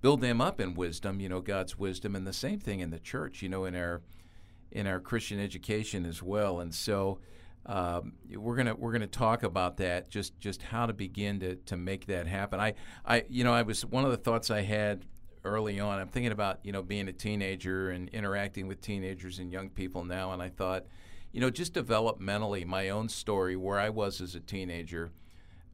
build 0.00 0.20
them 0.20 0.40
up 0.40 0.60
in 0.60 0.74
wisdom. 0.74 1.20
You 1.20 1.28
know, 1.28 1.40
God's 1.40 1.78
wisdom, 1.78 2.14
and 2.16 2.26
the 2.26 2.32
same 2.32 2.58
thing 2.58 2.80
in 2.80 2.90
the 2.90 2.98
church. 2.98 3.42
You 3.42 3.48
know, 3.48 3.64
in 3.64 3.74
our 3.74 4.02
in 4.72 4.86
our 4.86 5.00
Christian 5.00 5.40
education 5.40 6.04
as 6.04 6.22
well. 6.22 6.60
And 6.60 6.74
so 6.74 7.18
um, 7.66 8.12
we're 8.34 8.56
gonna 8.56 8.74
we're 8.74 8.92
gonna 8.92 9.06
talk 9.06 9.42
about 9.42 9.78
that 9.78 10.08
just 10.08 10.38
just 10.38 10.62
how 10.62 10.86
to 10.86 10.92
begin 10.92 11.40
to 11.40 11.56
to 11.56 11.76
make 11.76 12.06
that 12.06 12.26
happen. 12.26 12.60
I 12.60 12.74
I 13.04 13.24
you 13.28 13.42
know 13.42 13.52
I 13.52 13.62
was 13.62 13.84
one 13.84 14.04
of 14.04 14.10
the 14.10 14.16
thoughts 14.16 14.50
I 14.50 14.62
had 14.62 15.04
early 15.46 15.80
on. 15.80 15.98
I'm 15.98 16.08
thinking 16.08 16.32
about 16.32 16.60
you 16.62 16.72
know 16.72 16.82
being 16.82 17.08
a 17.08 17.12
teenager 17.12 17.90
and 17.90 18.08
interacting 18.10 18.66
with 18.68 18.80
teenagers 18.80 19.38
and 19.38 19.52
young 19.52 19.70
people 19.70 20.04
now, 20.04 20.32
and 20.32 20.42
I 20.42 20.48
thought, 20.48 20.84
you 21.32 21.40
know, 21.40 21.50
just 21.50 21.72
developmentally, 21.72 22.66
my 22.66 22.90
own 22.90 23.08
story 23.08 23.56
where 23.56 23.78
I 23.78 23.90
was 23.90 24.20
as 24.20 24.34
a 24.34 24.40
teenager. 24.40 25.12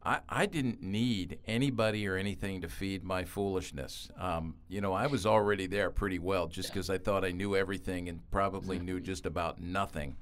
I, 0.05 0.19
I 0.27 0.45
didn't 0.45 0.81
need 0.81 1.39
anybody 1.47 2.07
or 2.07 2.17
anything 2.17 2.61
to 2.61 2.67
feed 2.67 3.05
my 3.05 3.23
foolishness. 3.23 4.09
Um, 4.19 4.55
you 4.67 4.81
know, 4.81 4.91
I 4.91 5.07
was 5.07 5.25
already 5.25 5.65
there 5.65 5.89
pretty 5.89 6.19
well 6.19 6.47
just 6.47 6.73
because 6.73 6.89
I 6.89 6.97
thought 6.97 7.23
I 7.23 7.31
knew 7.31 7.55
everything 7.55 8.09
and 8.09 8.19
probably 8.29 8.79
knew 8.79 8.99
just 8.99 9.25
about 9.25 9.61
nothing. 9.61 10.17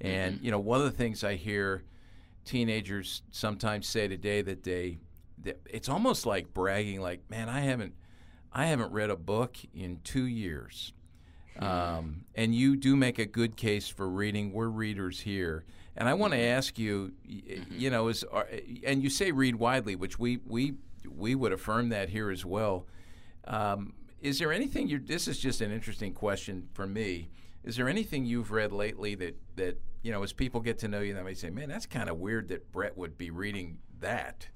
And, 0.00 0.38
you 0.42 0.50
know, 0.52 0.60
one 0.60 0.78
of 0.80 0.86
the 0.86 0.96
things 0.96 1.24
I 1.24 1.34
hear 1.34 1.82
teenagers 2.44 3.22
sometimes 3.32 3.88
say 3.88 4.06
today 4.06 4.42
that 4.42 4.62
they, 4.62 4.98
that 5.42 5.60
it's 5.68 5.88
almost 5.88 6.24
like 6.24 6.54
bragging, 6.54 7.00
like, 7.00 7.28
man, 7.28 7.48
I 7.48 7.60
haven't, 7.60 7.94
I 8.56 8.66
haven't 8.66 8.90
read 8.90 9.10
a 9.10 9.16
book 9.16 9.58
in 9.74 10.00
two 10.02 10.24
years. 10.24 10.94
Um, 11.58 12.24
and 12.34 12.54
you 12.54 12.74
do 12.74 12.96
make 12.96 13.18
a 13.18 13.26
good 13.26 13.54
case 13.54 13.86
for 13.86 14.08
reading. 14.08 14.50
We're 14.50 14.68
readers 14.68 15.20
here. 15.20 15.64
And 15.94 16.08
I 16.08 16.14
want 16.14 16.32
to 16.32 16.40
ask 16.40 16.78
you, 16.78 17.12
you 17.22 17.90
know, 17.90 18.08
is 18.08 18.24
are, 18.24 18.48
and 18.82 19.02
you 19.02 19.10
say 19.10 19.30
read 19.30 19.56
widely, 19.56 19.94
which 19.94 20.18
we 20.18 20.38
we 20.46 20.74
we 21.06 21.34
would 21.34 21.52
affirm 21.52 21.90
that 21.90 22.08
here 22.08 22.30
as 22.30 22.46
well. 22.46 22.86
Um, 23.46 23.92
is 24.20 24.38
there 24.38 24.52
anything 24.52 24.88
you? 24.88 24.98
This 24.98 25.28
is 25.28 25.38
just 25.38 25.60
an 25.60 25.70
interesting 25.70 26.14
question 26.14 26.68
for 26.72 26.86
me. 26.86 27.28
Is 27.62 27.76
there 27.76 27.88
anything 27.88 28.24
you've 28.24 28.52
read 28.52 28.72
lately 28.72 29.14
that 29.16 29.36
that 29.56 29.78
you 30.02 30.12
know, 30.12 30.22
as 30.22 30.32
people 30.32 30.60
get 30.60 30.78
to 30.78 30.88
know 30.88 31.00
you, 31.00 31.12
they 31.12 31.22
may 31.22 31.34
say, 31.34 31.50
"Man, 31.50 31.68
that's 31.68 31.86
kind 31.86 32.08
of 32.08 32.18
weird 32.18 32.48
that 32.48 32.72
Brett 32.72 32.96
would 32.96 33.18
be 33.18 33.30
reading 33.30 33.78
that." 34.00 34.48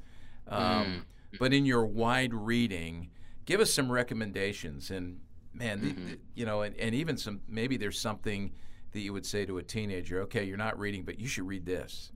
Um, 0.48 0.62
mm. 0.62 1.38
But 1.38 1.52
in 1.52 1.64
your 1.64 1.86
wide 1.86 2.34
reading, 2.34 3.10
give 3.50 3.60
us 3.60 3.72
some 3.72 3.90
recommendations. 3.90 4.92
And 4.92 5.18
man, 5.52 5.80
mm-hmm. 5.80 6.04
the, 6.04 6.10
the, 6.12 6.18
you 6.36 6.46
know, 6.46 6.62
and, 6.62 6.76
and 6.76 6.94
even 6.94 7.16
some 7.16 7.40
maybe 7.48 7.76
there's 7.76 7.98
something 7.98 8.52
that 8.92 9.00
you 9.00 9.12
would 9.12 9.26
say 9.26 9.44
to 9.44 9.58
a 9.58 9.62
teenager, 9.62 10.22
okay, 10.22 10.44
you're 10.44 10.56
not 10.56 10.78
reading, 10.78 11.04
but 11.04 11.18
you 11.18 11.26
should 11.26 11.46
read 11.46 11.66
this? 11.66 12.12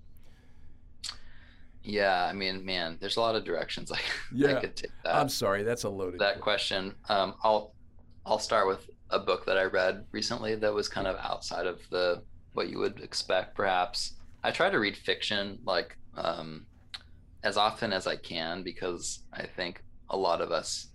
Yeah, 1.83 2.25
I 2.25 2.33
mean, 2.33 2.65
man, 2.65 2.99
there's 3.01 3.17
a 3.17 3.21
lot 3.21 3.35
of 3.35 3.45
directions 3.45 3.91
I, 3.93 3.99
yeah. 4.33 4.57
I 4.57 4.61
could 4.61 4.77
take 4.77 4.93
that. 5.05 5.15
I'm 5.17 5.29
sorry, 5.29 5.65
that's 5.65 5.83
a 5.83 5.89
loaded 5.89 6.21
that 6.21 6.41
question. 6.41 6.95
Um, 7.09 7.35
I'll 7.43 7.75
I'll 8.25 8.39
start 8.39 8.69
with 8.69 8.89
a 9.11 9.19
book 9.19 9.45
that 9.47 9.59
I 9.59 9.65
read 9.65 10.07
recently 10.13 10.55
that 10.55 10.73
was 10.73 10.89
kind 10.89 11.07
of 11.07 11.17
outside 11.17 11.67
of 11.67 11.81
the 11.91 12.23
what 12.53 12.69
you 12.71 12.79
would 12.79 13.01
expect, 13.01 13.57
perhaps. 13.57 14.15
I 14.45 14.51
try 14.51 14.71
to 14.71 14.79
read 14.79 14.97
fiction 14.97 15.59
like 15.65 15.99
um, 16.17 16.67
as 17.43 17.57
often 17.57 17.93
as 17.93 18.07
I 18.07 18.17
can 18.17 18.63
because 18.63 19.25
I 19.33 19.47
think 19.47 19.83
a 20.11 20.17
lot 20.17 20.41
of 20.41 20.53
us 20.53 20.94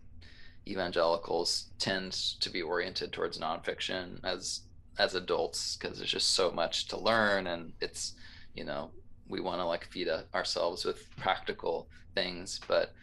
evangelicals 0.72 1.67
tend 1.80 2.11
to 2.13 2.49
be 2.49 2.61
oriented 2.61 3.11
towards 3.11 3.39
nonfiction 3.39 4.24
as 4.24 4.61
as 4.97 5.15
adults 5.15 5.78
because 5.78 5.97
there's 5.97 6.11
just 6.11 6.32
so 6.32 6.51
much 6.51 6.88
to 6.88 6.97
learn 6.97 7.47
and 7.47 7.72
it's 7.80 8.15
you 8.53 8.65
know 8.65 8.91
we 9.30 9.39
want 9.39 9.61
to 9.61 9.65
like 9.65 9.86
feed 9.86 10.09
ourselves 10.34 10.84
with 10.84 11.15
practical 11.15 11.88
things. 12.15 12.59
But 12.67 12.93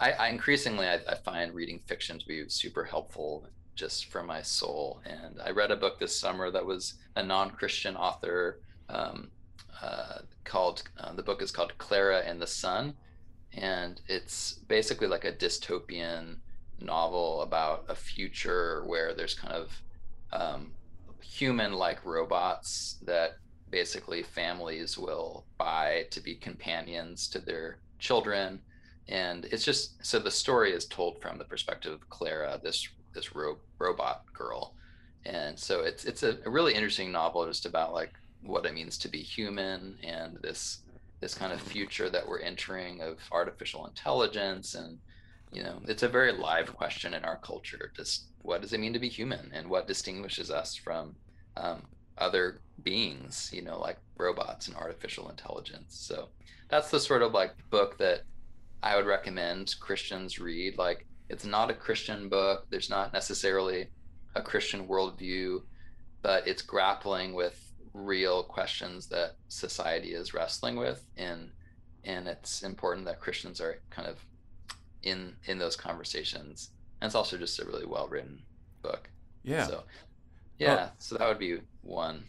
i, 0.00 0.12
I 0.12 0.28
increasingly 0.28 0.86
I, 0.86 1.00
I, 1.08 1.16
find 1.16 1.52
reading 1.52 1.80
fiction 1.86 2.18
to 2.18 2.26
be 2.26 2.48
super 2.48 2.84
helpful 2.84 3.46
just 3.74 4.06
for 4.06 4.22
my 4.22 4.40
soul. 4.40 5.02
And 5.04 5.40
i 5.44 5.50
read 5.50 5.70
a 5.70 5.76
book 5.76 5.98
this 5.98 6.18
summer 6.18 6.50
that 6.50 6.64
was 6.64 6.94
a 7.16 7.22
non-christian 7.22 7.96
author 7.96 8.60
um, 8.88 9.30
uh, 9.82 10.20
called 10.44 10.84
uh, 10.98 11.12
the 11.12 11.22
book 11.22 11.42
is 11.42 11.50
called 11.50 11.76
Klara 11.78 12.22
and 12.26 12.40
the 12.40 12.46
sun. 12.46 12.94
And 13.54 14.00
it's 14.06 14.54
basically 14.68 15.08
like 15.08 15.24
a 15.24 15.32
dystopian 15.32 16.36
novel 16.84 17.42
about 17.42 17.84
a 17.88 17.94
future 17.94 18.82
where 18.86 19.14
there's 19.14 19.34
kind 19.34 19.54
of 19.54 19.82
um, 20.32 20.72
human 21.20 21.72
like 21.72 22.04
robots 22.04 22.96
that 23.02 23.36
basically 23.70 24.22
families 24.22 24.98
will 24.98 25.44
buy 25.58 26.06
to 26.10 26.20
be 26.20 26.34
companions 26.34 27.28
to 27.28 27.38
their 27.38 27.78
children. 27.98 28.60
And 29.08 29.46
it's 29.46 29.64
just 29.64 30.04
so 30.04 30.18
the 30.18 30.30
story 30.30 30.72
is 30.72 30.86
told 30.86 31.20
from 31.20 31.38
the 31.38 31.44
perspective 31.44 31.92
of 31.92 32.08
Klara 32.08 32.62
this 32.62 32.88
this 33.14 33.34
ro- 33.34 33.58
robot 33.78 34.24
girl. 34.32 34.74
And 35.24 35.58
so 35.58 35.80
it's 35.80 36.04
it's 36.04 36.22
a, 36.22 36.38
a, 36.44 36.50
really 36.50 36.74
interesting 36.74 37.12
novel 37.12 37.46
just 37.46 37.66
about 37.66 37.92
like 37.92 38.12
what 38.42 38.66
it 38.66 38.74
means 38.74 38.98
to 38.98 39.08
be 39.08 39.18
human 39.18 39.98
and 40.02 40.36
this 40.42 40.80
this 41.20 41.34
kind 41.34 41.52
of 41.52 41.60
future 41.60 42.10
that 42.10 42.26
we're 42.26 42.40
entering 42.40 43.00
of 43.00 43.18
artificial 43.30 43.86
intelligence 43.86 44.74
and 44.74 44.98
you 45.52 45.62
know 45.62 45.80
it's 45.86 46.02
a 46.02 46.08
very 46.08 46.32
live 46.32 46.74
question 46.74 47.14
in 47.14 47.24
our 47.24 47.36
culture 47.38 47.92
just 47.96 48.26
what 48.42 48.60
does 48.60 48.72
it 48.72 48.80
mean 48.80 48.92
to 48.92 48.98
be 48.98 49.08
human? 49.08 49.50
And 49.54 49.68
what 49.68 49.86
distinguishes 49.86 50.50
us 50.50 50.74
from 50.74 51.14
um, 51.56 51.82
other 52.18 52.60
beings 52.82 53.50
you 53.52 53.62
know 53.62 53.78
like 53.78 53.98
robots 54.18 54.68
and 54.68 54.76
artificial 54.76 55.30
intelligence? 55.30 55.96
So 55.96 56.28
that's 56.68 56.90
the 56.90 57.00
sort 57.00 57.22
of 57.22 57.32
like 57.32 57.54
book 57.70 57.98
that 57.98 58.22
i 58.82 58.96
would 58.96 59.06
recommend 59.06 59.74
christians 59.80 60.38
read. 60.38 60.78
Like 60.78 61.06
it's 61.28 61.44
not 61.44 61.70
a 61.70 61.74
christian 61.74 62.28
book. 62.28 62.66
There's 62.70 62.90
not 62.90 63.12
necessarily 63.12 63.88
a 64.34 64.42
christian 64.42 64.86
worldview 64.86 65.62
but 66.22 66.46
it's 66.46 66.62
grappling 66.62 67.34
with 67.34 67.72
real 67.94 68.44
questions 68.44 69.08
that 69.08 69.32
society 69.48 70.14
is 70.14 70.32
wrestling 70.32 70.76
with. 70.76 71.04
And 71.16 71.50
and 72.04 72.26
it's 72.26 72.62
important 72.62 73.06
that 73.06 73.20
christians 73.20 73.60
are 73.60 73.80
kind 73.90 74.08
of 74.08 74.24
in 75.02 75.34
in 75.46 75.58
those 75.58 75.76
conversations 75.76 76.70
and 77.00 77.08
it's 77.08 77.14
also 77.14 77.36
just 77.36 77.58
a 77.58 77.64
really 77.64 77.86
well 77.86 78.08
written 78.08 78.42
book 78.82 79.08
yeah 79.42 79.66
so 79.66 79.82
yeah 80.58 80.90
so 80.98 81.16
that 81.16 81.26
would 81.26 81.38
be 81.38 81.58
one 81.82 82.24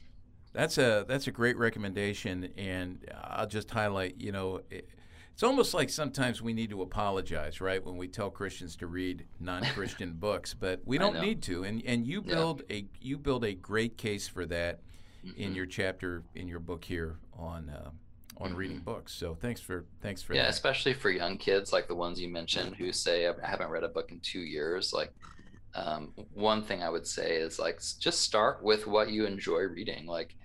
that's 0.53 0.77
a 0.77 1.05
that's 1.07 1.27
a 1.27 1.31
great 1.31 1.57
recommendation 1.57 2.49
and 2.57 3.09
i'll 3.23 3.47
just 3.47 3.69
highlight 3.69 4.15
you 4.19 4.31
know 4.31 4.61
it, 4.69 4.89
it's 5.33 5.41
almost 5.41 5.73
like 5.73 5.89
sometimes 5.89 6.43
we 6.43 6.53
need 6.53 6.69
to 6.69 6.83
apologize, 6.83 7.59
right, 7.59 7.83
when 7.83 7.97
we 7.97 8.07
tell 8.07 8.29
Christians 8.29 8.75
to 8.77 8.87
read 8.87 9.25
non-Christian 9.39 10.13
books, 10.19 10.53
but 10.53 10.81
we 10.85 10.99
don't 10.99 11.19
need 11.19 11.41
to. 11.43 11.63
And 11.63 11.81
and 11.87 12.05
you 12.05 12.21
build 12.21 12.61
yeah. 12.69 12.75
a 12.75 12.85
you 13.01 13.17
build 13.17 13.43
a 13.43 13.55
great 13.55 13.97
case 13.97 14.27
for 14.27 14.45
that 14.45 14.81
mm-hmm. 15.25 15.41
in 15.41 15.55
your 15.55 15.65
chapter 15.65 16.21
in 16.35 16.47
your 16.47 16.59
book 16.59 16.85
here 16.85 17.17
on 17.35 17.69
uh, 17.69 17.89
on 18.37 18.49
mm-hmm. 18.49 18.57
reading 18.57 18.79
books. 18.79 19.13
So 19.13 19.35
thanks 19.35 19.61
for 19.61 19.85
thanks 20.01 20.21
for 20.21 20.33
yeah, 20.33 20.43
that. 20.43 20.49
especially 20.49 20.93
for 20.93 21.09
young 21.09 21.37
kids 21.37 21.71
like 21.71 21.87
the 21.87 21.95
ones 21.95 22.19
you 22.19 22.29
mentioned 22.29 22.75
who 22.75 22.91
say 22.91 23.27
I 23.27 23.33
haven't 23.43 23.69
read 23.69 23.83
a 23.83 23.89
book 23.89 24.11
in 24.11 24.19
two 24.19 24.39
years. 24.39 24.93
Like 24.93 25.13
um, 25.75 26.13
one 26.33 26.61
thing 26.61 26.83
I 26.83 26.89
would 26.89 27.07
say 27.07 27.37
is 27.37 27.59
like 27.59 27.81
just 27.99 28.21
start 28.21 28.63
with 28.63 28.87
what 28.87 29.09
you 29.09 29.25
enjoy 29.25 29.61
reading. 29.61 30.05
Like 30.05 30.35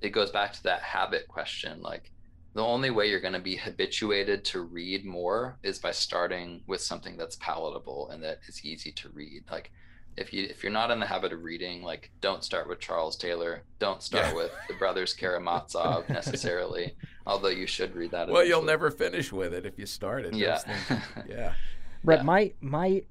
it 0.00 0.10
goes 0.10 0.30
back 0.30 0.52
to 0.54 0.62
that 0.64 0.82
habit 0.82 1.28
question. 1.28 1.80
Like 1.80 2.10
the 2.54 2.62
only 2.62 2.90
way 2.90 3.08
you're 3.08 3.20
going 3.20 3.32
to 3.32 3.40
be 3.40 3.56
habituated 3.56 4.44
to 4.46 4.60
read 4.60 5.04
more 5.06 5.58
is 5.62 5.78
by 5.78 5.90
starting 5.90 6.62
with 6.66 6.80
something 6.80 7.16
that's 7.16 7.36
palatable 7.36 8.10
and 8.10 8.22
that 8.22 8.40
is 8.46 8.64
easy 8.64 8.92
to 8.92 9.08
read. 9.10 9.44
Like 9.50 9.72
if 10.16 10.32
you 10.32 10.44
if 10.44 10.62
you're 10.62 10.72
not 10.72 10.90
in 10.90 11.00
the 11.00 11.06
habit 11.06 11.32
of 11.32 11.42
reading, 11.42 11.82
like 11.82 12.10
don't 12.20 12.44
start 12.44 12.68
with 12.68 12.80
Charles 12.80 13.16
Taylor. 13.16 13.62
Don't 13.78 14.02
start 14.02 14.26
yeah. 14.28 14.34
with 14.34 14.52
the 14.68 14.74
brothers 14.74 15.14
Karamazov 15.14 16.08
necessarily. 16.08 16.94
although 17.26 17.48
you 17.48 17.66
should 17.66 17.94
read 17.94 18.10
that. 18.10 18.28
Well, 18.28 18.36
eventually. 18.36 18.48
you'll 18.48 18.66
never 18.66 18.90
finish 18.90 19.32
with 19.32 19.54
it 19.54 19.66
if 19.66 19.78
you 19.78 19.86
start 19.86 20.24
it. 20.24 20.34
Yeah, 20.34 20.60
yeah. 21.28 21.54
Brett, 22.04 22.20
yeah. 22.20 22.24
my 22.24 22.52
my 22.60 23.02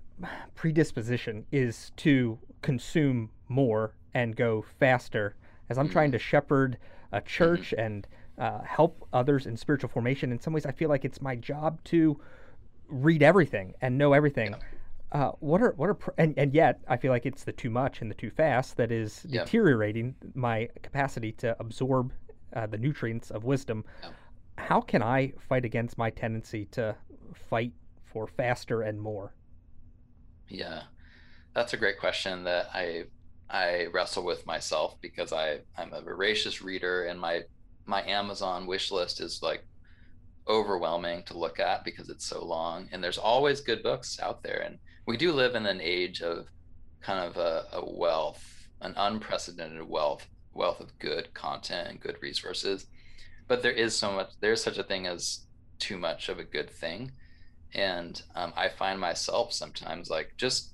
predisposition 0.55 1.45
is 1.51 1.91
to 1.97 2.37
consume 2.61 3.29
more 3.47 3.95
and 4.13 4.35
go 4.35 4.65
faster 4.79 5.35
as 5.69 5.77
I'm 5.77 5.85
mm-hmm. 5.85 5.93
trying 5.93 6.11
to 6.11 6.19
shepherd 6.19 6.77
a 7.11 7.21
church 7.21 7.73
mm-hmm. 7.75 7.79
and 7.79 8.07
uh, 8.37 8.61
help 8.63 9.07
others 9.13 9.45
in 9.45 9.57
spiritual 9.57 9.89
formation. 9.89 10.31
In 10.31 10.39
some 10.39 10.53
ways, 10.53 10.65
I 10.65 10.71
feel 10.71 10.89
like 10.89 11.05
it's 11.05 11.21
my 11.21 11.35
job 11.35 11.83
to 11.85 12.19
read 12.87 13.23
everything 13.23 13.73
and 13.81 13.97
know 13.97 14.13
everything. 14.13 14.51
Yeah. 14.51 14.57
Uh, 15.11 15.31
what 15.39 15.61
are 15.61 15.73
what 15.75 15.89
are 15.89 15.93
pr- 15.93 16.11
and, 16.17 16.33
and 16.37 16.53
yet 16.53 16.79
I 16.87 16.95
feel 16.95 17.11
like 17.11 17.25
it's 17.25 17.43
the 17.43 17.51
too 17.51 17.69
much 17.69 18.01
and 18.01 18.09
the 18.09 18.15
too 18.15 18.29
fast 18.29 18.77
that 18.77 18.91
is 18.91 19.25
yeah. 19.27 19.43
deteriorating 19.43 20.15
my 20.35 20.69
capacity 20.81 21.33
to 21.33 21.55
absorb 21.59 22.13
uh, 22.55 22.67
the 22.67 22.77
nutrients 22.77 23.29
of 23.29 23.43
wisdom. 23.43 23.83
Yeah. 24.01 24.09
How 24.57 24.79
can 24.79 25.03
I 25.03 25.33
fight 25.49 25.65
against 25.65 25.97
my 25.97 26.11
tendency 26.11 26.65
to 26.71 26.95
fight 27.49 27.73
for 28.05 28.25
faster 28.25 28.83
and 28.83 29.01
more? 29.01 29.33
Yeah, 30.47 30.83
that's 31.53 31.73
a 31.73 31.77
great 31.77 31.99
question 31.99 32.45
that 32.45 32.69
I 32.73 33.05
I 33.49 33.87
wrestle 33.93 34.23
with 34.23 34.45
myself 34.45 34.95
because 35.01 35.33
I 35.33 35.59
I'm 35.77 35.91
a 35.93 36.01
voracious 36.01 36.61
reader 36.61 37.05
and 37.05 37.19
my 37.19 37.41
my 37.85 38.01
Amazon 38.07 38.65
wish 38.65 38.91
list 38.91 39.19
is 39.19 39.41
like 39.41 39.65
overwhelming 40.47 41.23
to 41.23 41.37
look 41.37 41.59
at 41.59 41.83
because 41.83 42.09
it's 42.09 42.25
so 42.25 42.43
long 42.43 42.87
and 42.91 43.03
there's 43.03 43.17
always 43.17 43.61
good 43.61 43.83
books 43.83 44.19
out 44.21 44.41
there 44.41 44.61
and 44.61 44.79
we 45.05 45.17
do 45.17 45.33
live 45.33 45.55
in 45.55 45.65
an 45.65 45.81
age 45.81 46.21
of 46.21 46.47
kind 47.01 47.27
of 47.27 47.37
a, 47.37 47.65
a 47.73 47.85
wealth, 47.85 48.67
an 48.81 48.93
unprecedented 48.97 49.87
wealth, 49.87 50.27
wealth 50.53 50.79
of 50.79 50.97
good 50.99 51.33
content 51.33 51.89
and 51.89 51.99
good 51.99 52.17
resources. 52.21 52.87
But 53.47 53.61
there 53.61 53.71
is 53.71 53.97
so 53.97 54.11
much. 54.11 54.31
There's 54.39 54.63
such 54.63 54.77
a 54.77 54.83
thing 54.83 55.07
as 55.07 55.45
too 55.79 55.97
much 55.97 56.29
of 56.29 56.39
a 56.39 56.43
good 56.43 56.69
thing, 56.69 57.11
and 57.73 58.21
um, 58.35 58.53
I 58.55 58.69
find 58.69 58.99
myself 58.99 59.51
sometimes 59.51 60.09
like 60.09 60.33
just 60.37 60.71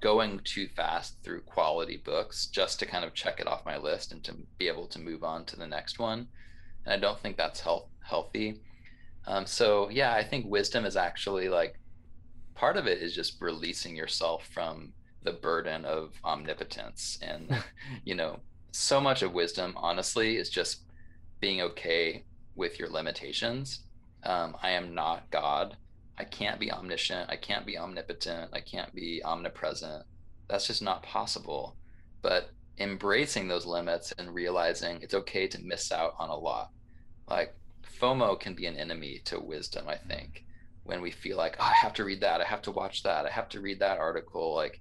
going 0.00 0.40
too 0.44 0.68
fast 0.76 1.16
through 1.22 1.40
quality 1.42 1.96
books 1.96 2.46
just 2.46 2.78
to 2.78 2.86
kind 2.86 3.04
of 3.04 3.14
check 3.14 3.40
it 3.40 3.46
off 3.46 3.64
my 3.64 3.78
list 3.78 4.12
and 4.12 4.22
to 4.22 4.34
be 4.58 4.68
able 4.68 4.86
to 4.86 4.98
move 4.98 5.24
on 5.24 5.44
to 5.46 5.56
the 5.56 5.66
next 5.66 5.98
one. 5.98 6.28
And 6.84 6.92
I 6.92 6.98
don't 6.98 7.18
think 7.20 7.36
that's 7.36 7.60
health 7.60 7.88
healthy. 8.02 8.60
Um, 9.26 9.46
so 9.46 9.88
yeah, 9.88 10.12
I 10.12 10.24
think 10.24 10.46
wisdom 10.46 10.84
is 10.84 10.96
actually 10.96 11.48
like 11.48 11.78
part 12.58 12.76
of 12.76 12.86
it 12.86 13.00
is 13.00 13.14
just 13.14 13.40
releasing 13.40 13.94
yourself 13.94 14.46
from 14.52 14.92
the 15.22 15.32
burden 15.32 15.84
of 15.84 16.12
omnipotence 16.24 17.18
and 17.22 17.56
you 18.04 18.14
know 18.14 18.40
so 18.72 19.00
much 19.00 19.22
of 19.22 19.32
wisdom 19.32 19.72
honestly 19.76 20.36
is 20.36 20.50
just 20.50 20.82
being 21.40 21.60
okay 21.60 22.24
with 22.56 22.78
your 22.78 22.88
limitations. 22.88 23.84
Um, 24.24 24.56
i 24.62 24.70
am 24.70 24.94
not 24.94 25.30
god. 25.30 25.76
I 26.18 26.24
can't 26.24 26.58
be 26.58 26.72
omniscient. 26.72 27.30
I 27.30 27.36
can't 27.36 27.64
be 27.64 27.78
omnipotent. 27.78 28.50
I 28.52 28.60
can't 28.60 28.92
be 28.92 29.22
omnipresent. 29.24 30.04
That's 30.48 30.66
just 30.66 30.82
not 30.82 31.04
possible. 31.04 31.76
But 32.20 32.50
embracing 32.78 33.46
those 33.46 33.66
limits 33.66 34.12
and 34.18 34.34
realizing 34.34 34.98
it's 35.00 35.14
okay 35.14 35.46
to 35.46 35.62
miss 35.62 35.92
out 35.92 36.14
on 36.18 36.28
a 36.28 36.36
lot. 36.36 36.70
Like 37.28 37.54
fomo 38.00 38.38
can 38.38 38.54
be 38.54 38.66
an 38.66 38.76
enemy 38.76 39.20
to 39.24 39.40
wisdom 39.40 39.88
i 39.88 39.96
think 39.96 40.44
when 40.88 41.02
we 41.02 41.10
feel 41.10 41.36
like 41.36 41.56
oh, 41.60 41.64
i 41.64 41.74
have 41.74 41.92
to 41.92 42.04
read 42.04 42.20
that 42.20 42.40
i 42.40 42.44
have 42.44 42.62
to 42.62 42.70
watch 42.70 43.02
that 43.02 43.26
i 43.26 43.30
have 43.30 43.48
to 43.48 43.60
read 43.60 43.78
that 43.78 43.98
article 43.98 44.54
like 44.54 44.80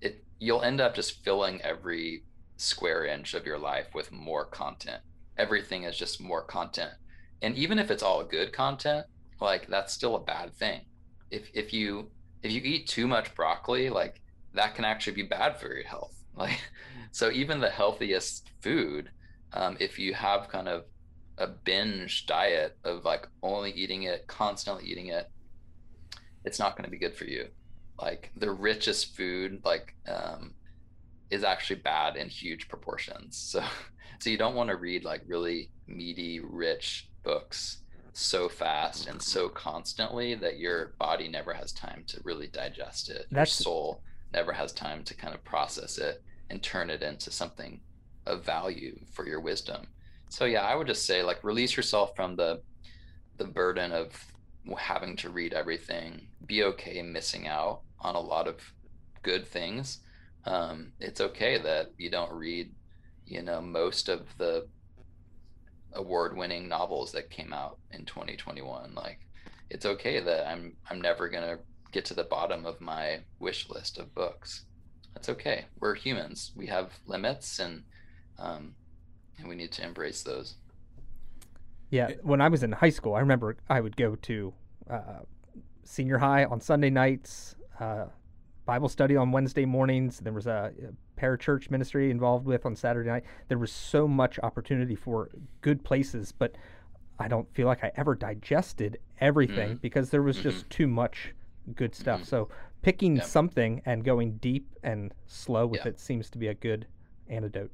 it 0.00 0.24
you'll 0.38 0.62
end 0.62 0.80
up 0.80 0.94
just 0.94 1.24
filling 1.24 1.60
every 1.62 2.22
square 2.60 3.06
inch 3.06 3.32
of 3.32 3.46
your 3.46 3.58
life 3.58 3.86
with 3.94 4.12
more 4.12 4.44
content. 4.44 5.00
Everything 5.38 5.84
is 5.84 5.96
just 5.96 6.20
more 6.20 6.42
content. 6.42 6.92
And 7.40 7.56
even 7.56 7.78
if 7.78 7.90
it's 7.90 8.02
all 8.02 8.22
good 8.22 8.52
content 8.52 9.06
like 9.40 9.66
that's 9.68 9.94
still 9.94 10.16
a 10.16 10.24
bad 10.24 10.54
thing. 10.54 10.82
If 11.30 11.48
if 11.54 11.72
you 11.72 12.10
if 12.42 12.52
you 12.52 12.60
eat 12.62 12.86
too 12.86 13.06
much 13.06 13.34
broccoli 13.34 13.88
like 13.88 14.20
that 14.52 14.74
can 14.74 14.84
actually 14.84 15.14
be 15.14 15.22
bad 15.22 15.58
for 15.58 15.74
your 15.74 15.86
health. 15.86 16.14
Like 16.36 16.60
so 17.10 17.30
even 17.30 17.60
the 17.60 17.68
healthiest 17.68 18.48
food 18.62 19.10
um, 19.52 19.76
if 19.80 19.98
you 19.98 20.14
have 20.14 20.48
kind 20.48 20.68
of 20.68 20.84
a 21.40 21.46
binge 21.46 22.26
diet 22.26 22.76
of 22.84 23.04
like 23.04 23.26
only 23.42 23.72
eating 23.72 24.04
it 24.04 24.26
constantly 24.28 24.84
eating 24.84 25.08
it 25.08 25.30
it's 26.44 26.58
not 26.58 26.76
going 26.76 26.84
to 26.84 26.90
be 26.90 26.98
good 26.98 27.14
for 27.14 27.24
you. 27.24 27.48
Like 28.00 28.30
the 28.36 28.50
richest 28.50 29.14
food 29.16 29.60
like 29.64 29.94
um, 30.08 30.54
is 31.30 31.44
actually 31.44 31.80
bad 31.80 32.16
in 32.16 32.28
huge 32.28 32.68
proportions. 32.68 33.36
So 33.36 33.62
so 34.18 34.30
you 34.30 34.38
don't 34.38 34.54
want 34.54 34.70
to 34.70 34.76
read 34.76 35.04
like 35.04 35.22
really 35.26 35.70
meaty 35.86 36.40
rich 36.40 37.08
books 37.22 37.78
so 38.12 38.48
fast 38.48 39.06
and 39.06 39.22
so 39.22 39.48
constantly 39.48 40.34
that 40.34 40.58
your 40.58 40.94
body 40.98 41.28
never 41.28 41.54
has 41.54 41.72
time 41.72 42.04
to 42.08 42.20
really 42.24 42.48
digest 42.48 43.10
it. 43.10 43.26
That's... 43.30 43.60
your 43.60 43.64
soul 43.64 44.02
never 44.32 44.52
has 44.52 44.72
time 44.72 45.04
to 45.04 45.14
kind 45.14 45.34
of 45.34 45.44
process 45.44 45.98
it 45.98 46.22
and 46.48 46.62
turn 46.62 46.90
it 46.90 47.02
into 47.02 47.30
something 47.30 47.80
of 48.26 48.44
value 48.44 48.98
for 49.12 49.26
your 49.26 49.40
wisdom 49.40 49.86
so 50.30 50.46
yeah 50.46 50.62
i 50.62 50.74
would 50.74 50.86
just 50.86 51.04
say 51.04 51.22
like 51.22 51.44
release 51.44 51.76
yourself 51.76 52.16
from 52.16 52.34
the 52.36 52.60
the 53.36 53.44
burden 53.44 53.92
of 53.92 54.08
having 54.78 55.16
to 55.16 55.30
read 55.30 55.52
everything 55.52 56.26
be 56.46 56.64
okay 56.64 57.02
missing 57.02 57.46
out 57.46 57.82
on 58.00 58.14
a 58.14 58.20
lot 58.20 58.48
of 58.48 58.56
good 59.22 59.46
things. 59.46 60.00
Um, 60.44 60.92
it's 61.00 61.20
okay 61.20 61.58
that 61.58 61.92
you 61.98 62.10
don't 62.10 62.32
read, 62.32 62.72
you 63.26 63.42
know, 63.42 63.60
most 63.60 64.08
of 64.08 64.26
the 64.38 64.66
award-winning 65.92 66.68
novels 66.68 67.12
that 67.12 67.30
came 67.30 67.52
out 67.52 67.78
in 67.92 68.04
2021. 68.04 68.94
Like, 68.94 69.20
it's 69.68 69.86
okay 69.86 70.20
that 70.20 70.48
I'm 70.48 70.76
I'm 70.88 71.00
never 71.00 71.28
gonna 71.28 71.58
get 71.92 72.04
to 72.06 72.14
the 72.14 72.24
bottom 72.24 72.66
of 72.66 72.80
my 72.80 73.20
wish 73.38 73.68
list 73.68 73.98
of 73.98 74.14
books. 74.14 74.64
That's 75.14 75.28
okay. 75.28 75.66
We're 75.78 75.94
humans. 75.94 76.52
We 76.56 76.66
have 76.66 76.92
limits, 77.06 77.58
and 77.58 77.84
um, 78.38 78.74
and 79.40 79.48
we 79.48 79.56
need 79.56 79.72
to 79.72 79.84
embrace 79.84 80.22
those. 80.22 80.54
Yeah, 81.90 82.12
when 82.22 82.40
I 82.40 82.48
was 82.48 82.62
in 82.62 82.70
high 82.70 82.90
school, 82.90 83.14
I 83.14 83.20
remember 83.20 83.56
I 83.68 83.80
would 83.80 83.96
go 83.96 84.14
to 84.14 84.54
uh, 84.88 85.20
senior 85.82 86.18
high 86.18 86.44
on 86.44 86.60
Sunday 86.60 86.90
nights 86.90 87.56
uh, 87.80 88.06
Bible 88.66 88.88
study 88.88 89.16
on 89.16 89.32
Wednesday 89.32 89.64
mornings. 89.64 90.20
There 90.20 90.32
was 90.32 90.46
a, 90.46 90.72
a 90.86 91.20
parachurch 91.20 91.70
ministry 91.70 92.10
involved 92.10 92.46
with 92.46 92.64
on 92.66 92.76
Saturday 92.76 93.08
night. 93.08 93.24
There 93.48 93.58
was 93.58 93.72
so 93.72 94.06
much 94.06 94.38
opportunity 94.42 94.94
for 94.94 95.30
good 95.60 95.82
places, 95.82 96.32
but 96.32 96.54
I 97.18 97.26
don't 97.26 97.52
feel 97.54 97.66
like 97.66 97.82
I 97.82 97.90
ever 97.96 98.14
digested 98.14 98.98
everything 99.20 99.70
mm-hmm. 99.70 99.82
because 99.82 100.10
there 100.10 100.22
was 100.22 100.36
just 100.36 100.58
mm-hmm. 100.58 100.68
too 100.68 100.86
much 100.86 101.34
good 101.74 101.94
stuff. 101.94 102.20
Mm-hmm. 102.20 102.28
So 102.28 102.48
picking 102.82 103.16
yeah. 103.16 103.22
something 103.22 103.82
and 103.84 104.04
going 104.04 104.36
deep 104.36 104.68
and 104.82 105.12
slow 105.26 105.66
with 105.66 105.80
yeah. 105.84 105.88
it 105.88 105.98
seems 105.98 106.30
to 106.30 106.38
be 106.38 106.48
a 106.48 106.54
good 106.54 106.86
antidote. 107.28 107.72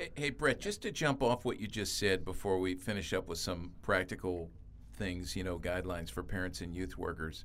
Hey, 0.00 0.12
hey, 0.14 0.30
Brett, 0.30 0.60
just 0.60 0.80
to 0.80 0.90
jump 0.90 1.22
off 1.22 1.44
what 1.44 1.60
you 1.60 1.66
just 1.66 1.98
said 1.98 2.24
before 2.24 2.58
we 2.58 2.74
finish 2.74 3.12
up 3.12 3.28
with 3.28 3.36
some 3.36 3.72
practical 3.82 4.50
things, 4.94 5.36
you 5.36 5.44
know, 5.44 5.58
guidelines 5.58 6.10
for 6.10 6.22
parents 6.22 6.62
and 6.62 6.74
youth 6.74 6.96
workers 6.96 7.44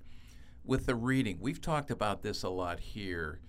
with 0.64 0.86
the 0.86 0.96
reading, 0.96 1.38
we've 1.42 1.60
talked 1.60 1.92
about 1.92 2.22
this 2.22 2.44
a 2.44 2.50
lot 2.50 2.80
here, 2.80 3.42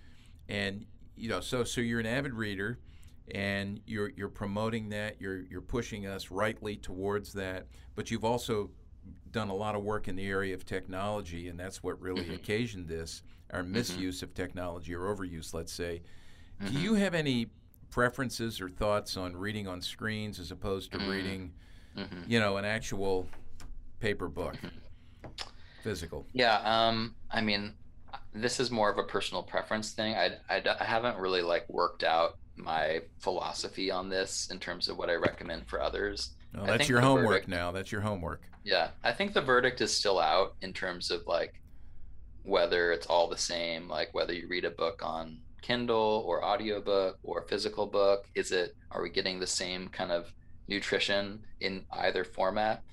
and 0.48 0.86
you 1.14 1.28
know, 1.28 1.40
so 1.40 1.62
so 1.62 1.80
you're 1.80 2.00
an 2.00 2.06
avid 2.06 2.34
reader, 2.34 2.80
and 3.32 3.80
you're 3.86 4.10
you're 4.16 4.28
promoting 4.28 4.88
that, 4.88 5.20
you're 5.20 5.42
you're 5.42 5.60
pushing 5.60 6.08
us 6.08 6.32
rightly 6.32 6.74
towards 6.74 7.32
that, 7.34 7.68
but 7.94 8.10
you've 8.10 8.24
also 8.24 8.72
done 9.30 9.50
a 9.50 9.54
lot 9.54 9.76
of 9.76 9.84
work 9.84 10.08
in 10.08 10.16
the 10.16 10.26
area 10.26 10.52
of 10.52 10.64
technology, 10.64 11.46
and 11.46 11.60
that's 11.60 11.80
what 11.80 12.00
really 12.00 12.22
mm-hmm. 12.22 12.34
occasioned 12.34 12.88
this, 12.88 13.22
our 13.52 13.62
mm-hmm. 13.62 13.74
misuse 13.74 14.16
mm-hmm. 14.16 14.24
of 14.24 14.34
technology 14.34 14.94
or 14.96 15.14
overuse, 15.14 15.54
let's 15.54 15.72
say. 15.72 16.02
Mm-hmm. 16.60 16.74
Do 16.74 16.80
you 16.80 16.94
have 16.94 17.14
any 17.14 17.46
preferences 17.96 18.60
or 18.60 18.68
thoughts 18.68 19.16
on 19.16 19.34
reading 19.34 19.66
on 19.66 19.80
screens 19.80 20.38
as 20.38 20.50
opposed 20.50 20.92
to 20.92 20.98
mm-hmm. 20.98 21.10
reading, 21.10 21.52
mm-hmm. 21.96 22.30
you 22.30 22.38
know, 22.38 22.58
an 22.58 22.64
actual 22.66 23.26
paper 24.00 24.28
book? 24.28 24.54
physical? 25.82 26.26
Yeah, 26.34 26.58
um, 26.58 27.14
I 27.30 27.40
mean, 27.40 27.72
this 28.34 28.60
is 28.60 28.70
more 28.70 28.90
of 28.90 28.98
a 28.98 29.04
personal 29.04 29.42
preference 29.42 29.92
thing. 29.92 30.14
I, 30.14 30.32
I, 30.50 30.62
I 30.78 30.84
haven't 30.84 31.16
really 31.16 31.40
like 31.40 31.66
worked 31.70 32.04
out 32.04 32.36
my 32.54 33.00
philosophy 33.18 33.90
on 33.90 34.10
this 34.10 34.50
in 34.50 34.58
terms 34.58 34.90
of 34.90 34.98
what 34.98 35.08
I 35.08 35.14
recommend 35.14 35.66
for 35.66 35.80
others. 35.80 36.34
Oh, 36.54 36.66
that's 36.66 36.90
your 36.90 37.00
homework 37.00 37.28
verdict, 37.28 37.48
now. 37.48 37.72
That's 37.72 37.90
your 37.90 38.02
homework. 38.02 38.42
Yeah, 38.62 38.88
I 39.04 39.12
think 39.12 39.32
the 39.32 39.40
verdict 39.40 39.80
is 39.80 39.90
still 39.90 40.18
out 40.18 40.54
in 40.60 40.74
terms 40.74 41.10
of 41.10 41.26
like 41.26 41.62
whether 42.42 42.92
it's 42.92 43.06
all 43.06 43.26
the 43.30 43.38
same, 43.38 43.88
like 43.88 44.12
whether 44.12 44.34
you 44.34 44.48
read 44.48 44.66
a 44.66 44.70
book 44.70 45.00
on 45.02 45.38
Kindle 45.66 46.22
or 46.24 46.44
audiobook 46.44 47.18
or 47.24 47.42
physical 47.42 47.86
book. 47.86 48.28
Is 48.36 48.52
it 48.52 48.76
are 48.92 49.02
we 49.02 49.10
getting 49.10 49.40
the 49.40 49.48
same 49.48 49.88
kind 49.88 50.12
of 50.12 50.32
nutrition 50.68 51.40
in 51.60 51.84
either 51.90 52.22
format? 52.22 52.84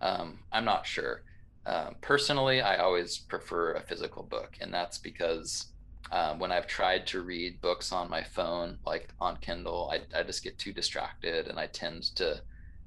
Um, 0.00 0.40
I'm 0.50 0.64
not 0.64 0.86
sure. 0.86 1.22
Um, 1.66 1.94
personally, 2.00 2.60
I 2.60 2.78
always 2.78 3.16
prefer 3.18 3.74
a 3.74 3.80
physical 3.80 4.24
book, 4.24 4.56
and 4.60 4.74
that's 4.74 4.98
because 4.98 5.66
um, 6.10 6.40
when 6.40 6.50
I've 6.50 6.66
tried 6.66 7.06
to 7.08 7.22
read 7.22 7.60
books 7.60 7.92
on 7.92 8.10
my 8.10 8.24
phone, 8.24 8.78
like 8.84 9.08
on 9.20 9.36
Kindle, 9.36 9.92
I, 9.92 10.18
I 10.18 10.24
just 10.24 10.42
get 10.42 10.58
too 10.58 10.72
distracted 10.72 11.46
and 11.46 11.60
I 11.60 11.68
tend 11.68 12.02
to 12.16 12.40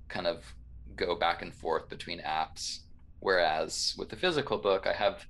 kind 0.10 0.28
of 0.28 0.54
go 0.98 1.16
back 1.16 1.42
and 1.42 1.54
forth 1.54 1.88
between 1.88 2.20
apps. 2.20 2.80
Whereas 3.22 3.96
with 3.98 4.10
the 4.10 4.16
physical 4.18 4.58
book, 4.58 4.86
I 4.86 4.94
have 4.94 5.26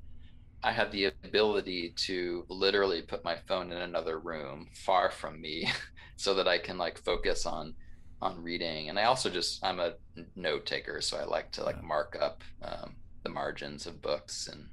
I 0.63 0.71
have 0.71 0.91
the 0.91 1.05
ability 1.05 1.93
to 1.97 2.45
literally 2.49 3.01
put 3.01 3.23
my 3.23 3.37
phone 3.47 3.71
in 3.71 3.77
another 3.77 4.19
room 4.19 4.69
far 4.73 5.09
from 5.09 5.39
me 5.39 5.71
so 6.17 6.33
that 6.35 6.47
I 6.47 6.57
can 6.57 6.77
like 6.77 7.03
focus 7.03 7.45
on 7.45 7.75
on 8.21 8.43
reading. 8.43 8.89
And 8.89 8.99
I 8.99 9.03
also 9.03 9.29
just 9.29 9.63
I'm 9.63 9.79
a 9.79 9.93
note 10.35 10.65
taker 10.65 11.01
so 11.01 11.17
I 11.17 11.23
like 11.23 11.51
to 11.53 11.63
like 11.63 11.81
mark 11.83 12.17
up 12.19 12.43
um, 12.61 12.95
the 13.23 13.29
margins 13.29 13.87
of 13.87 14.01
books 14.01 14.49
and 14.51 14.67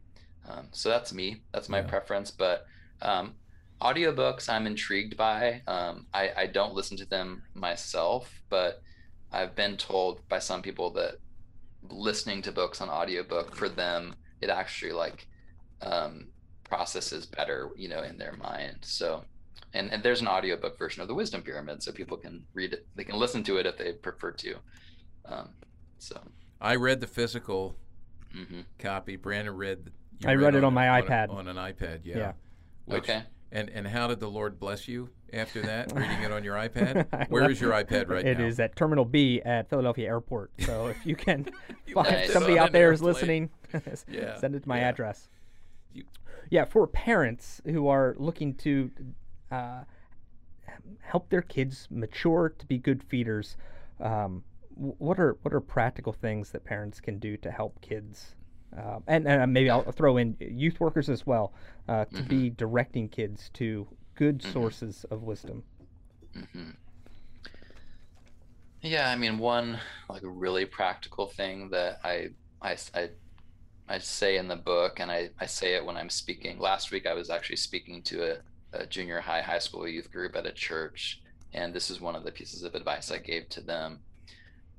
um, 0.49 0.69
so 0.71 0.89
that's 0.89 1.13
me. 1.13 1.43
That's 1.53 1.69
my 1.69 1.81
yeah. 1.81 1.87
preference. 1.87 2.31
But 2.31 2.67
um, 3.03 3.35
audiobooks 3.81 4.49
i'm 4.49 4.67
intrigued 4.67 5.17
by. 5.17 5.63
Um, 5.67 6.07
I, 6.13 6.31
I 6.37 6.47
don't 6.47 6.75
listen 6.75 6.97
to 6.99 7.07
them 7.07 7.43
myself 7.55 8.43
but 8.49 8.83
i've 9.33 9.55
been 9.55 9.77
told 9.77 10.27
by 10.29 10.39
some 10.39 10.63
people 10.63 10.91
that 10.93 11.17
listening 11.89 12.43
to 12.43 12.53
books 12.53 12.81
on 12.81 12.89
audiobook 12.89 13.55
for 13.55 13.69
them 13.69 14.15
it 14.41 14.49
actually 14.49 14.93
like 14.93 15.29
um, 15.83 16.27
processes 16.65 17.27
better 17.27 17.71
you 17.77 17.89
know 17.89 18.03
in 18.03 18.19
their 18.19 18.33
mind 18.33 18.79
so 18.83 19.25
and, 19.75 19.93
and 19.93 20.03
there's 20.03 20.21
an 20.21 20.29
audiobook 20.29 20.79
version 20.79 21.03
of 21.03 21.09
the 21.09 21.15
wisdom 21.15 21.43
pyramid 21.43 21.83
so 21.83 21.93
people 21.93 22.17
can 22.17 22.45
read 22.55 22.73
it 22.73 22.87
they 22.97 23.05
can 23.05 23.17
listen 23.17 23.43
to 23.43 23.59
it 23.59 23.67
if 23.67 23.77
they 23.77 23.93
prefer 23.93 24.31
to 24.33 24.57
um, 25.27 25.51
so 25.99 26.21
i 26.61 26.75
read 26.75 27.01
the 27.01 27.07
physical 27.07 27.77
mm-hmm. 28.37 28.61
copy. 28.79 29.17
Brandon 29.17 29.55
read. 29.55 29.91
I 30.25 30.33
read, 30.33 30.45
read 30.45 30.55
it 30.55 30.59
on, 30.59 30.65
on 30.65 30.75
my 30.75 30.89
on 30.89 31.03
iPad. 31.03 31.29
A, 31.29 31.33
on 31.33 31.49
an 31.49 31.57
iPad, 31.57 32.01
yeah. 32.05 32.17
yeah. 32.17 32.33
Which, 32.87 33.05
okay. 33.05 33.23
And 33.53 33.71
and 33.71 33.87
how 33.87 34.07
did 34.07 34.21
the 34.21 34.29
Lord 34.29 34.59
bless 34.59 34.89
you 34.89 35.09
after 35.33 35.63
that? 35.63 35.93
reading 35.95 36.23
it 36.23 36.33
on 36.33 36.45
your 36.45 36.57
iPad. 36.57 37.29
Where 37.31 37.51
is 37.51 37.61
your 37.61 37.73
iPad 37.73 38.09
right 38.09 38.25
it 38.25 38.39
now? 38.39 38.45
It 38.45 38.49
is 38.49 38.61
at 38.61 38.77
Terminal 38.77 39.05
B 39.05 39.41
at 39.45 39.69
Philadelphia 39.69 40.09
Airport. 40.09 40.51
So 40.61 40.89
if 40.89 41.07
you 41.07 41.17
can 41.17 41.45
find 41.95 42.11
nice. 42.11 42.33
somebody 42.33 42.59
out 42.59 42.73
there 42.73 42.93
is 42.93 43.03
listening, 43.03 43.51
yeah. 44.09 44.39
send 44.39 44.55
it 44.55 44.63
to 44.63 44.69
my 44.69 44.81
yeah. 44.81 44.89
address. 44.89 45.29
You, 45.97 46.05
yeah, 46.51 46.65
for 46.65 46.87
parents 46.87 47.61
who 47.65 47.89
are 47.89 48.15
looking 48.19 48.55
to 48.55 48.91
uh, 49.51 49.81
help 51.03 51.31
their 51.31 51.43
kids 51.43 51.89
mature 51.91 52.55
to 52.59 52.67
be 52.67 52.79
good 52.79 53.03
feeders, 53.03 53.57
um, 54.01 54.45
what 54.77 55.19
are 55.19 55.39
what 55.43 55.55
are 55.55 55.61
practical 55.61 56.13
things 56.13 56.51
that 56.51 56.65
parents 56.65 57.01
can 57.01 57.19
do 57.19 57.37
to 57.39 57.51
help 57.51 57.81
kids? 57.81 58.35
Uh, 58.77 58.99
and, 59.07 59.27
and 59.27 59.53
maybe 59.53 59.71
I'll 59.71 59.91
throw 59.93 60.19
in 60.19 60.37
youth 60.39 60.81
workers 60.81 61.09
as 61.09 61.27
well 61.27 61.55
uh, 61.89 62.05
to 62.05 62.17
mm-hmm. 62.17 62.29
be 62.29 62.51
directing 62.51 63.09
kids 63.09 63.49
to 63.55 63.87
good 64.15 64.41
mm-hmm. 64.41 64.53
sources 64.53 65.07
of 65.11 65.23
wisdom. 65.23 65.63
Mm-hmm. 66.37 66.71
Yeah, 68.83 69.09
I 69.09 69.17
mean, 69.17 69.39
one 69.39 69.79
like 70.11 70.23
really 70.25 70.67
practical 70.67 71.27
thing 71.27 71.71
that 71.71 72.01
I 72.05 72.29
I, 72.61 72.77
I 72.95 73.11
I 73.89 73.99
say 73.99 74.37
in 74.37 74.49
the 74.49 74.57
book, 74.57 74.99
and 74.99 75.11
I, 75.11 75.31
I 75.41 75.47
say 75.47 75.75
it 75.75 75.85
when 75.85 75.97
I'm 75.97 76.11
speaking. 76.11 76.59
Last 76.59 76.91
week, 76.91 77.07
I 77.07 77.15
was 77.15 77.31
actually 77.31 77.57
speaking 77.57 78.03
to 78.05 78.33
a, 78.33 78.37
a 78.73 78.87
junior 78.87 79.21
high, 79.21 79.43
high 79.43 79.61
school 79.61 79.87
youth 79.87 80.11
group 80.11 80.35
at 80.37 80.47
a 80.47 80.53
church, 80.53 81.23
and 81.53 81.73
this 81.73 81.91
is 81.91 82.01
one 82.01 82.17
of 82.17 82.25
the 82.25 82.33
pieces 82.33 82.63
of 82.63 82.75
advice 82.75 83.11
I 83.11 83.19
gave 83.19 83.49
to 83.51 83.61
them. 83.61 84.01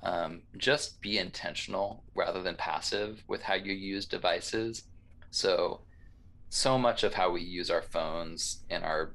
Um, 0.03 0.41
just 0.58 1.01
be 1.01 1.18
intentional 1.18 2.03
rather 2.14 2.43
than 2.43 2.55
passive 2.55 3.24
with 3.28 3.41
how 3.41 3.55
you 3.55 3.74
use 3.74 4.05
devices. 4.05 4.84
So, 5.32 5.82
so 6.49 6.78
much 6.78 7.03
of 7.03 7.14
how 7.14 7.32
we 7.32 7.41
use 7.41 7.72
our 7.72 7.82
phones 7.82 8.64
and 8.70 8.84
our 8.84 9.14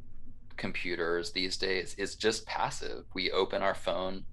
computers 0.56 1.32
these 1.32 1.56
days 1.56 1.94
is 1.98 2.14
just 2.14 2.46
passive. 2.46 3.04
We 3.14 3.30
open 3.30 3.62
our 3.62 3.74
phone 3.74 4.24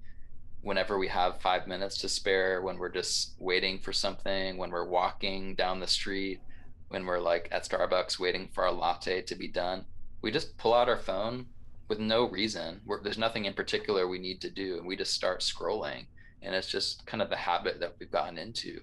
whenever 0.62 0.98
we 0.98 1.08
have 1.08 1.40
five 1.40 1.66
minutes 1.66 1.98
to 1.98 2.08
spare, 2.08 2.60
when 2.62 2.78
we're 2.78 2.90
just 2.90 3.34
waiting 3.38 3.78
for 3.78 3.92
something, 3.92 4.56
when 4.56 4.70
we're 4.70 4.88
walking 4.88 5.54
down 5.54 5.80
the 5.80 5.86
street, 5.86 6.40
when 6.88 7.06
we're 7.06 7.20
like 7.20 7.48
at 7.50 7.68
Starbucks 7.68 8.18
waiting 8.18 8.48
for 8.52 8.64
our 8.64 8.72
latte 8.72 9.22
to 9.22 9.34
be 9.34 9.48
done, 9.48 9.84
we 10.22 10.30
just 10.30 10.56
pull 10.58 10.74
out 10.74 10.88
our 10.88 10.98
phone 10.98 11.46
with 11.88 11.98
no 11.98 12.28
reason. 12.28 12.80
We're, 12.84 13.02
there's 13.02 13.18
nothing 13.18 13.46
in 13.46 13.54
particular 13.54 14.06
we 14.06 14.18
need 14.18 14.40
to 14.42 14.50
do, 14.50 14.76
and 14.76 14.86
we 14.86 14.96
just 14.96 15.14
start 15.14 15.40
scrolling. 15.40 16.06
And 16.42 16.54
it's 16.54 16.68
just 16.68 17.06
kind 17.06 17.22
of 17.22 17.30
the 17.30 17.36
habit 17.36 17.80
that 17.80 17.94
we've 17.98 18.10
gotten 18.10 18.38
into. 18.38 18.80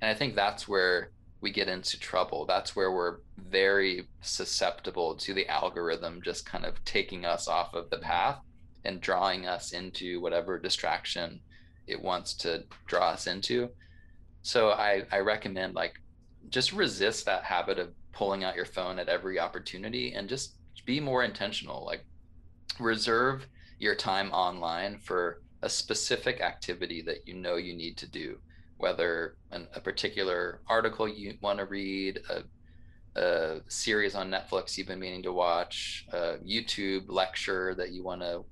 And 0.00 0.10
I 0.10 0.14
think 0.14 0.34
that's 0.34 0.68
where 0.68 1.10
we 1.40 1.50
get 1.50 1.68
into 1.68 1.98
trouble. 1.98 2.46
That's 2.46 2.76
where 2.76 2.92
we're 2.92 3.18
very 3.38 4.08
susceptible 4.20 5.14
to 5.16 5.34
the 5.34 5.48
algorithm 5.48 6.20
just 6.22 6.46
kind 6.46 6.64
of 6.64 6.82
taking 6.84 7.24
us 7.24 7.48
off 7.48 7.74
of 7.74 7.90
the 7.90 7.98
path 7.98 8.38
and 8.84 9.00
drawing 9.00 9.46
us 9.46 9.72
into 9.72 10.20
whatever 10.20 10.58
distraction 10.58 11.40
it 11.86 12.00
wants 12.00 12.34
to 12.34 12.64
draw 12.86 13.10
us 13.10 13.26
into. 13.26 13.68
So 14.42 14.70
I, 14.70 15.02
I 15.12 15.18
recommend 15.18 15.74
like 15.74 16.00
just 16.48 16.72
resist 16.72 17.26
that 17.26 17.44
habit 17.44 17.78
of 17.78 17.90
pulling 18.12 18.44
out 18.44 18.56
your 18.56 18.64
phone 18.64 18.98
at 18.98 19.08
every 19.08 19.38
opportunity 19.38 20.12
and 20.14 20.28
just 20.28 20.56
be 20.86 21.00
more 21.00 21.24
intentional. 21.24 21.84
Like 21.84 22.04
reserve 22.78 23.46
your 23.78 23.94
time 23.94 24.30
online 24.30 24.98
for 24.98 25.42
a 25.62 25.68
specific 25.68 26.40
activity 26.40 27.02
that 27.02 27.26
you 27.26 27.34
know 27.34 27.56
you 27.56 27.74
need 27.74 27.96
to 27.98 28.08
do, 28.08 28.38
whether 28.78 29.36
an, 29.50 29.68
a 29.74 29.80
particular 29.80 30.60
article 30.68 31.06
you 31.06 31.36
want 31.42 31.58
to 31.58 31.66
read, 31.66 32.20
a 32.30 32.42
a 33.16 33.60
series 33.68 34.14
on 34.14 34.30
Netflix 34.30 34.76
you've 34.76 34.86
been 34.86 35.00
meaning 35.00 35.22
to 35.22 35.32
watch, 35.32 36.06
a 36.12 36.36
YouTube 36.38 37.04
lecture 37.08 37.74
that 37.74 37.90
you 37.90 38.02
want 38.02 38.20
to 38.22 38.44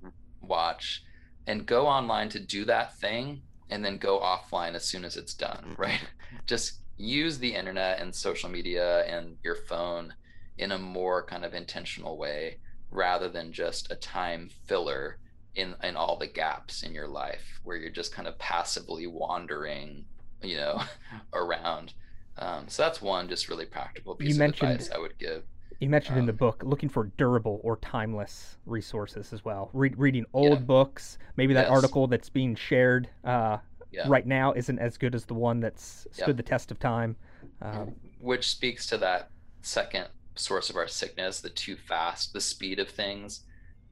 watch, 0.42 1.04
and 1.46 1.66
go 1.66 1.86
online 1.86 2.28
to 2.30 2.40
do 2.40 2.64
that 2.64 2.96
thing 2.98 3.42
and 3.70 3.84
then 3.84 3.98
go 3.98 4.18
offline 4.20 4.74
as 4.74 4.84
soon 4.84 5.04
as 5.04 5.16
it's 5.16 5.34
done, 5.34 5.62
mm-hmm. 5.64 5.82
right? 5.82 6.00
Just 6.46 6.80
use 6.96 7.38
the 7.38 7.54
internet 7.54 8.00
and 8.00 8.14
social 8.14 8.48
media 8.48 9.04
and 9.04 9.36
your 9.44 9.54
phone 9.54 10.12
in 10.58 10.72
a 10.72 10.78
more 10.78 11.22
kind 11.22 11.44
of 11.44 11.54
intentional 11.54 12.18
way 12.18 12.58
rather 12.90 13.28
than 13.28 13.52
just 13.52 13.90
a 13.92 13.96
time 13.96 14.50
filler 14.66 15.18
in 15.54 15.74
in 15.82 15.96
all 15.96 16.16
the 16.16 16.26
gaps 16.26 16.82
in 16.82 16.92
your 16.92 17.06
life 17.06 17.60
where 17.64 17.76
you're 17.76 17.90
just 17.90 18.12
kind 18.12 18.26
of 18.26 18.38
passively 18.38 19.06
wandering 19.06 20.04
you 20.42 20.56
know 20.56 20.80
around 21.32 21.92
um, 22.38 22.68
so 22.68 22.82
that's 22.82 23.02
one 23.02 23.28
just 23.28 23.48
really 23.48 23.66
practical 23.66 24.14
piece 24.14 24.36
you 24.36 24.44
of 24.44 24.50
advice 24.50 24.90
I 24.94 24.98
would 24.98 25.18
give. 25.18 25.42
You 25.80 25.88
mentioned 25.88 26.14
um, 26.14 26.20
in 26.20 26.26
the 26.26 26.32
um, 26.32 26.38
book 26.38 26.62
looking 26.64 26.88
for 26.88 27.04
durable 27.16 27.60
or 27.62 27.76
timeless 27.76 28.56
resources 28.66 29.32
as 29.32 29.44
well. 29.44 29.70
Re- 29.72 29.94
reading 29.96 30.24
old 30.32 30.58
yeah. 30.58 30.64
books, 30.64 31.18
maybe 31.36 31.54
that 31.54 31.66
yes. 31.66 31.70
article 31.70 32.06
that's 32.06 32.28
being 32.28 32.56
shared 32.56 33.08
uh, 33.24 33.58
yeah. 33.92 34.04
right 34.08 34.26
now 34.26 34.52
isn't 34.52 34.78
as 34.78 34.96
good 34.96 35.14
as 35.14 35.24
the 35.24 35.34
one 35.34 35.60
that's 35.60 36.06
stood 36.12 36.36
the 36.36 36.42
test 36.42 36.70
of 36.70 36.78
time. 36.78 37.16
Um, 37.62 37.94
Which 38.20 38.48
speaks 38.48 38.86
to 38.88 38.98
that 38.98 39.30
second 39.62 40.08
source 40.34 40.70
of 40.70 40.76
our 40.76 40.88
sickness, 40.88 41.40
the 41.40 41.50
too 41.50 41.76
fast, 41.76 42.32
the 42.32 42.40
speed 42.40 42.78
of 42.78 42.88
things. 42.88 43.42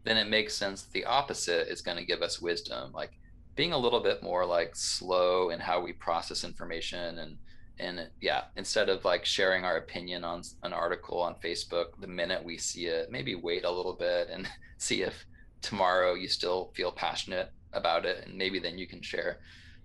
Then 0.04 0.16
it 0.16 0.28
makes 0.28 0.54
sense 0.54 0.82
the 0.82 1.04
opposite 1.04 1.68
is 1.68 1.82
going 1.82 1.98
to 1.98 2.04
give 2.04 2.22
us 2.22 2.40
wisdom, 2.40 2.92
like 2.92 3.12
being 3.54 3.72
a 3.72 3.78
little 3.78 4.00
bit 4.00 4.22
more 4.22 4.44
like 4.44 4.76
slow 4.76 5.50
in 5.50 5.60
how 5.60 5.80
we 5.80 5.92
process 5.92 6.44
information 6.44 7.18
and 7.18 7.38
and 7.78 8.08
yeah 8.20 8.44
instead 8.56 8.88
of 8.88 9.04
like 9.04 9.24
sharing 9.24 9.64
our 9.64 9.76
opinion 9.76 10.24
on 10.24 10.42
an 10.62 10.72
article 10.72 11.20
on 11.20 11.34
facebook 11.44 11.86
the 12.00 12.06
minute 12.06 12.42
we 12.42 12.56
see 12.56 12.86
it 12.86 13.10
maybe 13.10 13.34
wait 13.34 13.64
a 13.64 13.70
little 13.70 13.92
bit 13.92 14.28
and 14.30 14.48
see 14.78 15.02
if 15.02 15.26
tomorrow 15.62 16.14
you 16.14 16.28
still 16.28 16.70
feel 16.74 16.92
passionate 16.92 17.50
about 17.72 18.06
it 18.06 18.26
and 18.26 18.36
maybe 18.36 18.58
then 18.58 18.78
you 18.78 18.86
can 18.86 19.02
share. 19.02 19.38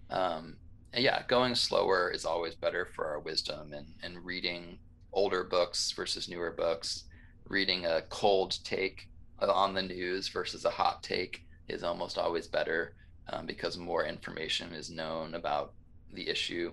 Um, 0.10 0.58
yeah 0.96 1.24
going 1.28 1.56
slower 1.56 2.12
is 2.12 2.26
always 2.26 2.54
better 2.54 2.86
for 2.86 3.06
our 3.08 3.20
wisdom 3.20 3.72
and, 3.74 3.88
and 4.04 4.26
reading 4.26 4.78
older 5.14 5.44
books 5.44 5.92
versus 5.92 6.30
newer 6.30 6.52
books. 6.52 7.06
Reading 7.48 7.86
a 7.86 8.02
cold 8.10 8.58
take 8.64 9.10
on 9.42 9.74
the 9.74 9.82
news 9.82 10.28
versus 10.30 10.66
a 10.66 10.70
hot 10.70 11.02
take 11.02 11.44
is 11.68 11.84
almost 11.84 12.18
always 12.18 12.48
better 12.48 12.94
um, 13.30 13.46
because 13.46 13.78
more 13.78 14.06
information 14.06 14.74
is 14.74 14.92
known 14.92 15.34
about 15.34 15.74
the 16.14 16.30
issue 16.30 16.72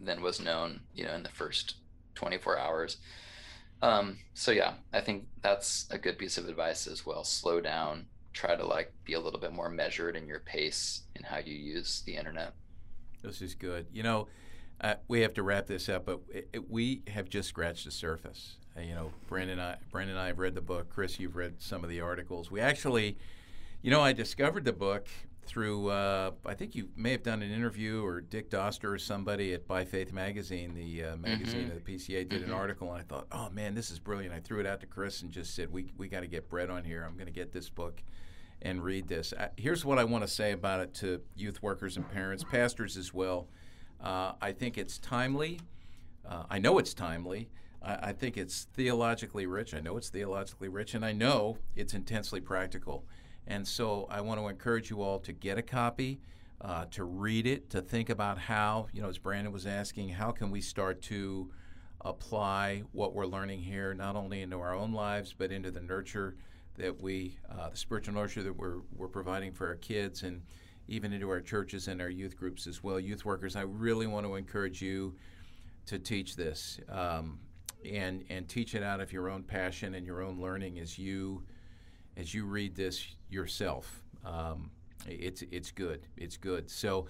than 0.00 0.22
was 0.22 0.40
known, 0.40 0.80
you 0.94 1.04
know, 1.04 1.14
in 1.14 1.22
the 1.22 1.28
first 1.28 1.76
24 2.14 2.58
hours. 2.58 2.96
Um, 3.82 4.18
so 4.34 4.50
yeah, 4.50 4.74
I 4.92 5.00
think 5.00 5.26
that's 5.42 5.86
a 5.90 5.98
good 5.98 6.18
piece 6.18 6.38
of 6.38 6.48
advice 6.48 6.86
as 6.86 7.06
well. 7.06 7.24
Slow 7.24 7.60
down, 7.60 8.06
try 8.32 8.56
to 8.56 8.66
like 8.66 8.92
be 9.04 9.14
a 9.14 9.20
little 9.20 9.40
bit 9.40 9.52
more 9.52 9.68
measured 9.68 10.16
in 10.16 10.26
your 10.26 10.40
pace 10.40 11.02
in 11.16 11.22
how 11.22 11.38
you 11.38 11.54
use 11.54 12.02
the 12.04 12.16
internet. 12.16 12.54
This 13.22 13.42
is 13.42 13.54
good. 13.54 13.86
You 13.92 14.02
know, 14.02 14.28
uh, 14.80 14.94
we 15.08 15.20
have 15.20 15.34
to 15.34 15.42
wrap 15.42 15.66
this 15.66 15.88
up, 15.88 16.06
but 16.06 16.20
it, 16.28 16.48
it, 16.52 16.70
we 16.70 17.02
have 17.08 17.28
just 17.28 17.48
scratched 17.48 17.84
the 17.84 17.90
surface. 17.90 18.56
Uh, 18.76 18.80
you 18.80 18.94
know, 18.94 19.12
Brandon 19.28 19.58
and 19.58 19.62
I, 19.62 19.76
Brandon 19.90 20.16
and 20.16 20.22
I 20.22 20.28
have 20.28 20.38
read 20.38 20.54
the 20.54 20.60
book. 20.60 20.90
Chris, 20.90 21.18
you've 21.18 21.36
read 21.36 21.54
some 21.58 21.84
of 21.84 21.90
the 21.90 22.00
articles. 22.00 22.50
We 22.50 22.60
actually, 22.60 23.18
you 23.82 23.90
know, 23.90 24.00
I 24.00 24.12
discovered 24.12 24.64
the 24.64 24.72
book 24.72 25.06
through, 25.50 25.88
uh, 25.88 26.30
I 26.46 26.54
think 26.54 26.76
you 26.76 26.90
may 26.94 27.10
have 27.10 27.24
done 27.24 27.42
an 27.42 27.50
interview 27.50 28.04
or 28.04 28.20
Dick 28.20 28.50
Doster 28.50 28.94
or 28.94 28.98
somebody 28.98 29.52
at 29.52 29.66
By 29.66 29.84
Faith 29.84 30.12
Magazine, 30.12 30.74
the 30.74 31.04
uh, 31.04 31.16
magazine 31.16 31.64
mm-hmm. 31.66 31.76
of 31.76 31.84
the 31.84 31.92
PCA, 31.96 32.28
did 32.28 32.42
mm-hmm. 32.42 32.52
an 32.52 32.56
article, 32.56 32.92
and 32.92 33.00
I 33.00 33.02
thought, 33.02 33.26
oh 33.32 33.50
man, 33.50 33.74
this 33.74 33.90
is 33.90 33.98
brilliant. 33.98 34.32
I 34.32 34.38
threw 34.38 34.60
it 34.60 34.66
out 34.66 34.80
to 34.82 34.86
Chris 34.86 35.22
and 35.22 35.30
just 35.32 35.56
said, 35.56 35.72
we, 35.72 35.92
we 35.98 36.06
got 36.06 36.20
to 36.20 36.28
get 36.28 36.48
Brett 36.48 36.70
on 36.70 36.84
here. 36.84 37.04
I'm 37.04 37.14
going 37.14 37.26
to 37.26 37.32
get 37.32 37.50
this 37.50 37.68
book 37.68 38.00
and 38.62 38.84
read 38.84 39.08
this. 39.08 39.32
Uh, 39.32 39.48
here's 39.56 39.84
what 39.84 39.98
I 39.98 40.04
want 40.04 40.22
to 40.22 40.28
say 40.28 40.52
about 40.52 40.80
it 40.80 40.94
to 40.94 41.20
youth 41.34 41.60
workers 41.62 41.96
and 41.96 42.08
parents, 42.08 42.44
pastors 42.44 42.96
as 42.96 43.12
well. 43.12 43.48
Uh, 44.00 44.34
I 44.40 44.52
think 44.52 44.78
it's 44.78 44.98
timely. 44.98 45.58
Uh, 46.28 46.44
I 46.48 46.60
know 46.60 46.78
it's 46.78 46.94
timely. 46.94 47.50
I, 47.82 48.10
I 48.10 48.12
think 48.12 48.36
it's 48.36 48.68
theologically 48.74 49.46
rich. 49.46 49.74
I 49.74 49.80
know 49.80 49.96
it's 49.96 50.10
theologically 50.10 50.68
rich, 50.68 50.94
and 50.94 51.04
I 51.04 51.10
know 51.10 51.58
it's 51.74 51.92
intensely 51.92 52.40
practical. 52.40 53.04
And 53.50 53.66
so 53.66 54.06
I 54.08 54.20
want 54.20 54.38
to 54.38 54.46
encourage 54.46 54.90
you 54.90 55.02
all 55.02 55.18
to 55.18 55.32
get 55.32 55.58
a 55.58 55.62
copy, 55.62 56.20
uh, 56.60 56.84
to 56.92 57.02
read 57.02 57.48
it, 57.48 57.68
to 57.70 57.82
think 57.82 58.08
about 58.08 58.38
how, 58.38 58.86
you 58.92 59.02
know, 59.02 59.08
as 59.08 59.18
Brandon 59.18 59.52
was 59.52 59.66
asking, 59.66 60.10
how 60.10 60.30
can 60.30 60.52
we 60.52 60.60
start 60.60 61.02
to 61.02 61.50
apply 62.02 62.84
what 62.92 63.12
we're 63.12 63.26
learning 63.26 63.60
here, 63.60 63.92
not 63.92 64.14
only 64.14 64.42
into 64.42 64.60
our 64.60 64.72
own 64.72 64.92
lives, 64.92 65.34
but 65.36 65.50
into 65.50 65.72
the 65.72 65.80
nurture 65.80 66.36
that 66.76 67.02
we, 67.02 67.38
uh, 67.50 67.68
the 67.70 67.76
spiritual 67.76 68.14
nurture 68.14 68.44
that 68.44 68.56
we're, 68.56 68.82
we're 68.96 69.08
providing 69.08 69.52
for 69.52 69.66
our 69.66 69.76
kids 69.76 70.22
and 70.22 70.42
even 70.86 71.12
into 71.12 71.28
our 71.28 71.40
churches 71.40 71.88
and 71.88 72.00
our 72.00 72.08
youth 72.08 72.36
groups 72.36 72.68
as 72.68 72.84
well. 72.84 73.00
Youth 73.00 73.24
workers, 73.24 73.56
I 73.56 73.62
really 73.62 74.06
want 74.06 74.24
to 74.26 74.36
encourage 74.36 74.80
you 74.80 75.16
to 75.86 75.98
teach 75.98 76.36
this 76.36 76.78
um, 76.88 77.40
and, 77.84 78.24
and 78.30 78.48
teach 78.48 78.76
it 78.76 78.84
out 78.84 79.00
of 79.00 79.12
your 79.12 79.28
own 79.28 79.42
passion 79.42 79.94
and 79.96 80.06
your 80.06 80.22
own 80.22 80.40
learning 80.40 80.78
as 80.78 81.00
you 81.00 81.42
as 82.20 82.34
you 82.34 82.44
read 82.44 82.76
this 82.76 83.16
yourself. 83.30 84.02
Um, 84.24 84.70
it's 85.06 85.42
it's 85.50 85.70
good. 85.70 86.02
It's 86.16 86.36
good. 86.36 86.70
So, 86.70 87.06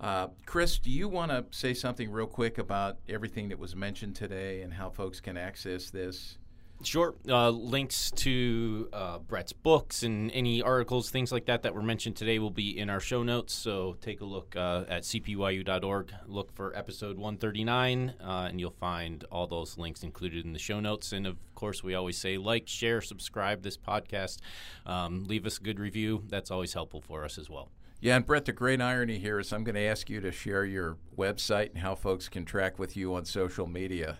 uh, 0.00 0.28
Chris, 0.46 0.78
do 0.78 0.90
you 0.90 1.08
want 1.08 1.30
to 1.30 1.44
say 1.56 1.74
something 1.74 2.10
real 2.10 2.26
quick 2.26 2.56
about 2.58 2.96
everything 3.08 3.50
that 3.50 3.58
was 3.58 3.76
mentioned 3.76 4.16
today 4.16 4.62
and 4.62 4.72
how 4.72 4.88
folks 4.88 5.20
can 5.20 5.36
access 5.36 5.90
this? 5.90 6.38
Sure. 6.84 7.14
Uh, 7.28 7.50
links 7.50 8.10
to 8.12 8.88
uh, 8.92 9.18
Brett's 9.18 9.52
books 9.52 10.02
and 10.02 10.30
any 10.32 10.62
articles, 10.62 11.10
things 11.10 11.32
like 11.32 11.46
that 11.46 11.62
that 11.62 11.74
were 11.74 11.82
mentioned 11.82 12.16
today 12.16 12.38
will 12.38 12.50
be 12.50 12.78
in 12.78 12.90
our 12.90 13.00
show 13.00 13.22
notes. 13.22 13.54
So 13.54 13.96
take 14.00 14.20
a 14.20 14.24
look 14.24 14.54
uh, 14.56 14.84
at 14.88 15.02
cpyu.org. 15.02 16.12
Look 16.26 16.52
for 16.52 16.76
episode 16.76 17.16
139, 17.16 18.14
uh, 18.20 18.46
and 18.48 18.60
you'll 18.60 18.70
find 18.70 19.24
all 19.32 19.46
those 19.46 19.78
links 19.78 20.02
included 20.02 20.44
in 20.44 20.52
the 20.52 20.58
show 20.58 20.80
notes. 20.80 21.12
And 21.12 21.26
of 21.26 21.36
course, 21.54 21.82
we 21.82 21.94
always 21.94 22.18
say 22.18 22.36
like, 22.36 22.68
share, 22.68 23.00
subscribe 23.00 23.62
this 23.62 23.78
podcast, 23.78 24.38
um, 24.86 25.24
leave 25.24 25.46
us 25.46 25.58
a 25.58 25.62
good 25.62 25.80
review. 25.80 26.22
That's 26.28 26.50
always 26.50 26.74
helpful 26.74 27.00
for 27.00 27.24
us 27.24 27.38
as 27.38 27.48
well. 27.48 27.70
Yeah, 28.00 28.16
and 28.16 28.26
Brett, 28.26 28.44
the 28.44 28.52
great 28.52 28.82
irony 28.82 29.18
here 29.18 29.40
is 29.40 29.52
I'm 29.52 29.64
going 29.64 29.76
to 29.76 29.80
ask 29.80 30.10
you 30.10 30.20
to 30.20 30.30
share 30.30 30.66
your 30.66 30.98
website 31.16 31.70
and 31.70 31.78
how 31.78 31.94
folks 31.94 32.28
can 32.28 32.44
track 32.44 32.78
with 32.78 32.96
you 32.96 33.14
on 33.14 33.24
social 33.24 33.66
media. 33.66 34.18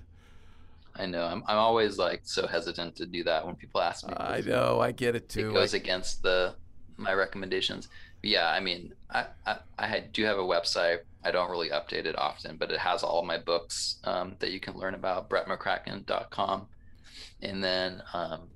I 0.97 1.07
know. 1.07 1.25
I'm, 1.25 1.43
I'm 1.47 1.59
always 1.59 1.99
like 1.99 2.21
so 2.25 2.47
hesitant 2.47 2.97
to 2.97 3.07
do 3.07 3.25
that 3.25 3.45
when 3.45 3.57
people 3.57 3.81
ask 3.81 4.07
me. 4.07 4.15
I 4.17 4.41
know. 4.43 4.81
I 4.81 4.93
get 4.93 5.17
it 5.17 5.29
too. 5.29 5.51
It 5.51 5.55
goes 5.55 5.75
I... 5.75 5.79
against 5.79 6.23
the 6.23 6.55
my 6.97 7.13
recommendations. 7.13 7.89
But 8.21 8.31
yeah, 8.31 8.49
I 8.49 8.61
mean, 8.61 8.95
I, 9.11 9.27
I, 9.47 9.59
I 9.79 10.05
do 10.13 10.25
have 10.25 10.39
a 10.39 10.43
website. 10.43 11.01
I 11.25 11.31
don't 11.31 11.51
really 11.51 11.71
update 11.71 12.07
it 12.07 12.17
often, 12.17 12.57
but 12.57 12.71
it 12.71 12.79
has 12.79 13.03
all 13.03 13.25
my 13.25 13.39
books 13.39 13.97
um, 14.05 14.37
that 14.39 14.53
you 14.53 14.61
can 14.61 14.77
learn 14.79 14.95
about. 14.95 15.29
BrettMcCracken.com, 15.29 16.67
and 17.43 17.65
then 17.65 18.03
um, 18.13 18.49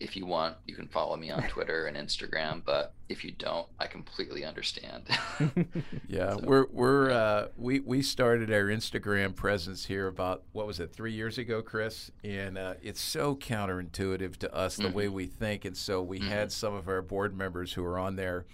if 0.00 0.16
you 0.16 0.24
want, 0.24 0.56
you 0.66 0.74
can 0.74 0.88
follow 0.88 1.14
me 1.16 1.30
on 1.30 1.42
Twitter 1.48 1.86
and 1.86 1.96
Instagram. 1.96 2.62
But 2.64 2.94
if 3.10 3.22
you 3.22 3.32
don't, 3.32 3.66
I 3.78 3.86
completely 3.86 4.44
understand. 4.46 5.04
yeah, 6.08 6.30
so, 6.30 6.40
we're 6.42 6.66
we're 6.72 7.10
uh, 7.10 7.48
we 7.56 7.80
we 7.80 8.00
started 8.00 8.50
our 8.50 8.64
Instagram 8.64 9.36
presence 9.36 9.84
here 9.84 10.08
about 10.08 10.42
what 10.52 10.66
was 10.66 10.80
it 10.80 10.92
three 10.92 11.12
years 11.12 11.36
ago, 11.36 11.60
Chris, 11.60 12.10
and 12.24 12.56
uh, 12.56 12.74
it's 12.82 13.00
so 13.00 13.36
counterintuitive 13.36 14.36
to 14.38 14.54
us 14.54 14.76
the 14.76 14.84
mm-hmm. 14.84 14.96
way 14.96 15.08
we 15.08 15.26
think, 15.26 15.66
and 15.66 15.76
so 15.76 16.02
we 16.02 16.18
mm-hmm. 16.18 16.30
had 16.30 16.50
some 16.50 16.74
of 16.74 16.88
our 16.88 17.02
board 17.02 17.36
members 17.36 17.74
who 17.74 17.84
are 17.84 17.98
on 17.98 18.16
there 18.16 18.46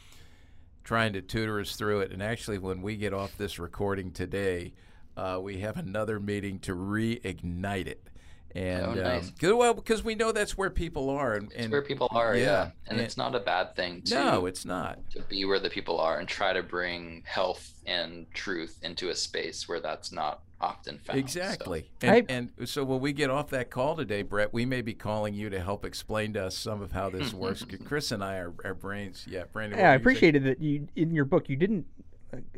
trying 0.82 1.12
to 1.12 1.22
tutor 1.22 1.60
us 1.60 1.76
through 1.76 2.00
it. 2.00 2.10
And 2.10 2.22
actually, 2.22 2.58
when 2.58 2.82
we 2.82 2.96
get 2.96 3.14
off 3.14 3.38
this 3.38 3.58
recording 3.58 4.10
today, 4.10 4.72
uh, 5.16 5.38
we 5.40 5.58
have 5.58 5.76
another 5.76 6.18
meeting 6.18 6.58
to 6.60 6.74
reignite 6.74 7.86
it 7.86 8.08
and 8.54 8.86
oh, 8.86 8.94
nice. 8.94 9.32
um, 9.42 9.58
well 9.58 9.74
because 9.74 10.02
we 10.02 10.14
know 10.14 10.32
that's 10.32 10.56
where 10.56 10.70
people 10.70 11.10
are 11.10 11.34
and, 11.34 11.52
and 11.52 11.70
where 11.70 11.82
people 11.82 12.08
are 12.10 12.34
yeah, 12.34 12.44
yeah. 12.44 12.62
And, 12.62 12.98
and, 12.98 13.00
it's 13.00 13.16
not 13.16 13.34
a 13.34 13.40
bad 13.40 13.76
thing 13.76 14.02
to, 14.02 14.14
no 14.14 14.46
it's 14.46 14.64
not 14.64 14.98
to 15.10 15.22
be 15.22 15.44
where 15.44 15.60
the 15.60 15.70
people 15.70 16.00
are 16.00 16.18
and 16.18 16.28
try 16.28 16.52
to 16.52 16.62
bring 16.62 17.22
health 17.26 17.74
and 17.86 18.26
truth 18.32 18.78
into 18.82 19.10
a 19.10 19.14
space 19.14 19.68
where 19.68 19.80
that's 19.80 20.10
not 20.10 20.40
often 20.58 20.98
found 20.98 21.18
exactly 21.18 21.90
so. 22.00 22.08
And, 22.08 22.30
and, 22.58 22.68
so 22.68 22.82
when 22.82 23.00
we 23.00 23.12
get 23.12 23.28
off 23.28 23.50
that 23.50 23.70
call 23.70 23.94
today 23.94 24.22
brett 24.22 24.54
we 24.54 24.64
may 24.64 24.80
be 24.80 24.94
calling 24.94 25.34
you 25.34 25.50
to 25.50 25.60
help 25.60 25.84
explain 25.84 26.32
to 26.32 26.46
us 26.46 26.56
some 26.56 26.80
of 26.80 26.92
how 26.92 27.10
this 27.10 27.34
works 27.34 27.64
chris 27.84 28.10
and 28.10 28.24
i 28.24 28.36
are 28.36 28.54
our 28.64 28.74
brains 28.74 29.26
yeah 29.28 29.44
brandon 29.52 29.78
yeah 29.78 29.90
i 29.90 29.94
appreciated 29.94 30.44
that 30.44 30.60
you 30.60 30.88
in 30.96 31.14
your 31.14 31.26
book 31.26 31.50
you 31.50 31.56
didn't 31.56 31.84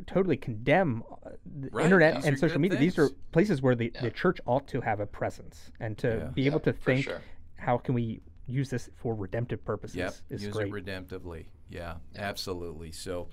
totally 0.07 0.37
condemn 0.37 1.03
uh, 1.11 1.31
the 1.59 1.69
right. 1.71 1.85
internet 1.85 2.15
These 2.15 2.25
and 2.25 2.39
social 2.39 2.59
media. 2.59 2.77
Things. 2.77 2.95
These 2.95 3.03
are 3.03 3.09
places 3.31 3.61
where 3.61 3.75
the, 3.75 3.91
yeah. 3.93 4.01
the 4.01 4.11
church 4.11 4.39
ought 4.45 4.67
to 4.69 4.81
have 4.81 4.99
a 4.99 5.05
presence 5.05 5.71
and 5.79 5.97
to 5.99 6.07
yeah. 6.07 6.23
be 6.25 6.45
able 6.45 6.59
to 6.61 6.73
think 6.73 7.05
sure. 7.05 7.21
how 7.55 7.77
can 7.77 7.93
we 7.93 8.21
use 8.49 8.69
this 8.69 8.89
for 8.95 9.15
redemptive 9.15 9.63
purposes 9.63 9.97
yep. 9.97 10.13
is 10.29 10.43
use 10.43 10.53
great. 10.53 10.67
it 10.67 10.73
redemptively. 10.73 11.45
Yeah, 11.69 11.95
absolutely. 12.17 12.91
So, 12.91 13.27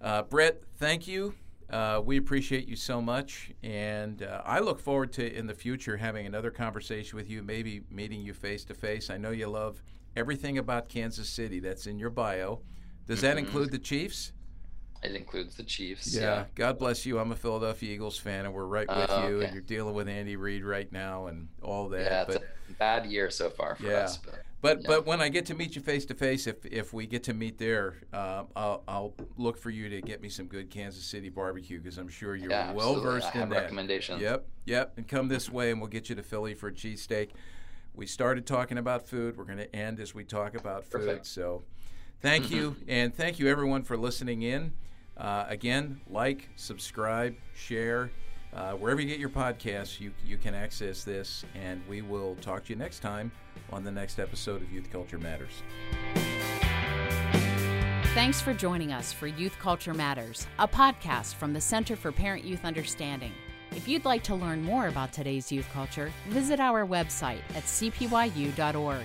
uh, 0.00 0.22
Brett, 0.22 0.62
thank 0.76 1.06
you. 1.06 1.34
Uh, 1.70 2.00
we 2.04 2.18
appreciate 2.18 2.68
you 2.68 2.76
so 2.76 3.00
much, 3.00 3.50
and 3.62 4.22
uh, 4.22 4.42
I 4.44 4.60
look 4.60 4.78
forward 4.78 5.12
to 5.14 5.34
in 5.36 5.46
the 5.46 5.54
future 5.54 5.96
having 5.96 6.26
another 6.26 6.50
conversation 6.50 7.16
with 7.16 7.28
you, 7.28 7.42
maybe 7.42 7.82
meeting 7.90 8.20
you 8.20 8.34
face 8.34 8.64
to 8.66 8.74
face. 8.74 9.10
I 9.10 9.16
know 9.16 9.30
you 9.30 9.48
love 9.48 9.82
everything 10.14 10.58
about 10.58 10.88
Kansas 10.88 11.28
City. 11.28 11.60
That's 11.60 11.86
in 11.86 11.98
your 11.98 12.10
bio. 12.10 12.60
Does 13.06 13.18
mm-hmm. 13.18 13.26
that 13.26 13.38
include 13.38 13.70
the 13.70 13.78
Chiefs? 13.78 14.32
It 15.04 15.14
includes 15.14 15.56
the 15.56 15.62
Chiefs. 15.62 16.14
Yeah. 16.14 16.20
yeah. 16.20 16.44
God 16.54 16.78
bless 16.78 17.04
you. 17.04 17.18
I'm 17.18 17.32
a 17.32 17.36
Philadelphia 17.36 17.94
Eagles 17.94 18.18
fan, 18.18 18.46
and 18.46 18.54
we're 18.54 18.64
right 18.64 18.88
with 18.88 19.10
uh, 19.10 19.26
you. 19.28 19.36
Okay. 19.36 19.44
And 19.46 19.54
you're 19.54 19.62
dealing 19.62 19.94
with 19.94 20.08
Andy 20.08 20.36
Reid 20.36 20.64
right 20.64 20.90
now, 20.90 21.26
and 21.26 21.48
all 21.62 21.88
that. 21.90 22.04
Yeah, 22.04 22.22
it's 22.22 22.34
but, 22.34 22.42
a 22.42 22.72
bad 22.78 23.06
year 23.06 23.30
so 23.30 23.50
far 23.50 23.76
for 23.76 23.84
yeah. 23.84 23.98
us. 23.98 24.16
But 24.16 24.44
but, 24.64 24.80
yeah. 24.80 24.86
but 24.86 25.04
when 25.04 25.20
I 25.20 25.28
get 25.28 25.44
to 25.46 25.54
meet 25.54 25.76
you 25.76 25.82
face 25.82 26.06
to 26.06 26.14
face, 26.14 26.46
if 26.46 26.64
if 26.64 26.94
we 26.94 27.06
get 27.06 27.22
to 27.24 27.34
meet 27.34 27.58
there, 27.58 27.96
uh, 28.14 28.44
I'll, 28.56 28.82
I'll 28.88 29.14
look 29.36 29.58
for 29.58 29.68
you 29.68 29.90
to 29.90 30.00
get 30.00 30.22
me 30.22 30.30
some 30.30 30.46
good 30.46 30.70
Kansas 30.70 31.04
City 31.04 31.28
barbecue 31.28 31.78
because 31.78 31.98
I'm 31.98 32.08
sure 32.08 32.34
you're 32.34 32.50
yeah, 32.50 32.72
well 32.72 32.98
versed 32.98 33.34
in 33.34 33.50
that. 33.50 33.64
Recommendations. 33.64 34.22
Yep, 34.22 34.46
yep. 34.64 34.94
And 34.96 35.06
come 35.06 35.28
this 35.28 35.50
way, 35.50 35.70
and 35.70 35.82
we'll 35.82 35.90
get 35.90 36.08
you 36.08 36.14
to 36.14 36.22
Philly 36.22 36.54
for 36.54 36.68
a 36.68 36.72
cheesesteak. 36.72 37.32
We 37.92 38.06
started 38.06 38.46
talking 38.46 38.78
about 38.78 39.06
food. 39.06 39.36
We're 39.36 39.44
going 39.44 39.58
to 39.58 39.76
end 39.76 40.00
as 40.00 40.14
we 40.14 40.24
talk 40.24 40.54
about 40.54 40.84
food. 40.84 41.02
Perfect. 41.02 41.26
So, 41.26 41.64
thank 42.22 42.50
you, 42.50 42.74
and 42.88 43.14
thank 43.14 43.38
you 43.38 43.48
everyone 43.48 43.82
for 43.82 43.98
listening 43.98 44.40
in. 44.40 44.72
Uh, 45.16 45.44
again, 45.48 46.00
like, 46.10 46.48
subscribe, 46.56 47.34
share. 47.54 48.10
Uh, 48.52 48.72
wherever 48.72 49.00
you 49.00 49.08
get 49.08 49.18
your 49.18 49.28
podcasts, 49.28 50.00
you, 50.00 50.12
you 50.24 50.36
can 50.36 50.54
access 50.54 51.02
this, 51.02 51.44
and 51.54 51.82
we 51.88 52.02
will 52.02 52.36
talk 52.36 52.64
to 52.64 52.70
you 52.70 52.76
next 52.76 53.00
time 53.00 53.32
on 53.72 53.82
the 53.82 53.90
next 53.90 54.18
episode 54.18 54.62
of 54.62 54.72
Youth 54.72 54.90
Culture 54.92 55.18
Matters. 55.18 55.62
Thanks 58.14 58.40
for 58.40 58.54
joining 58.54 58.92
us 58.92 59.12
for 59.12 59.26
Youth 59.26 59.58
Culture 59.58 59.92
Matters, 59.92 60.46
a 60.60 60.68
podcast 60.68 61.34
from 61.34 61.52
the 61.52 61.60
Center 61.60 61.96
for 61.96 62.12
Parent 62.12 62.44
Youth 62.44 62.64
Understanding. 62.64 63.32
If 63.72 63.88
you'd 63.88 64.04
like 64.04 64.22
to 64.24 64.36
learn 64.36 64.62
more 64.62 64.86
about 64.86 65.12
today's 65.12 65.50
youth 65.50 65.68
culture, 65.72 66.12
visit 66.28 66.60
our 66.60 66.86
website 66.86 67.40
at 67.56 67.64
cpyu.org. 67.64 69.04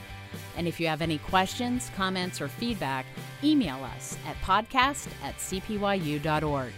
And 0.57 0.67
if 0.67 0.79
you 0.79 0.87
have 0.87 1.01
any 1.01 1.17
questions, 1.19 1.91
comments, 1.95 2.41
or 2.41 2.47
feedback, 2.47 3.05
email 3.43 3.83
us 3.83 4.17
at 4.27 4.35
podcast 4.41 5.07
at 5.23 5.37
cpyu.org. 5.37 6.73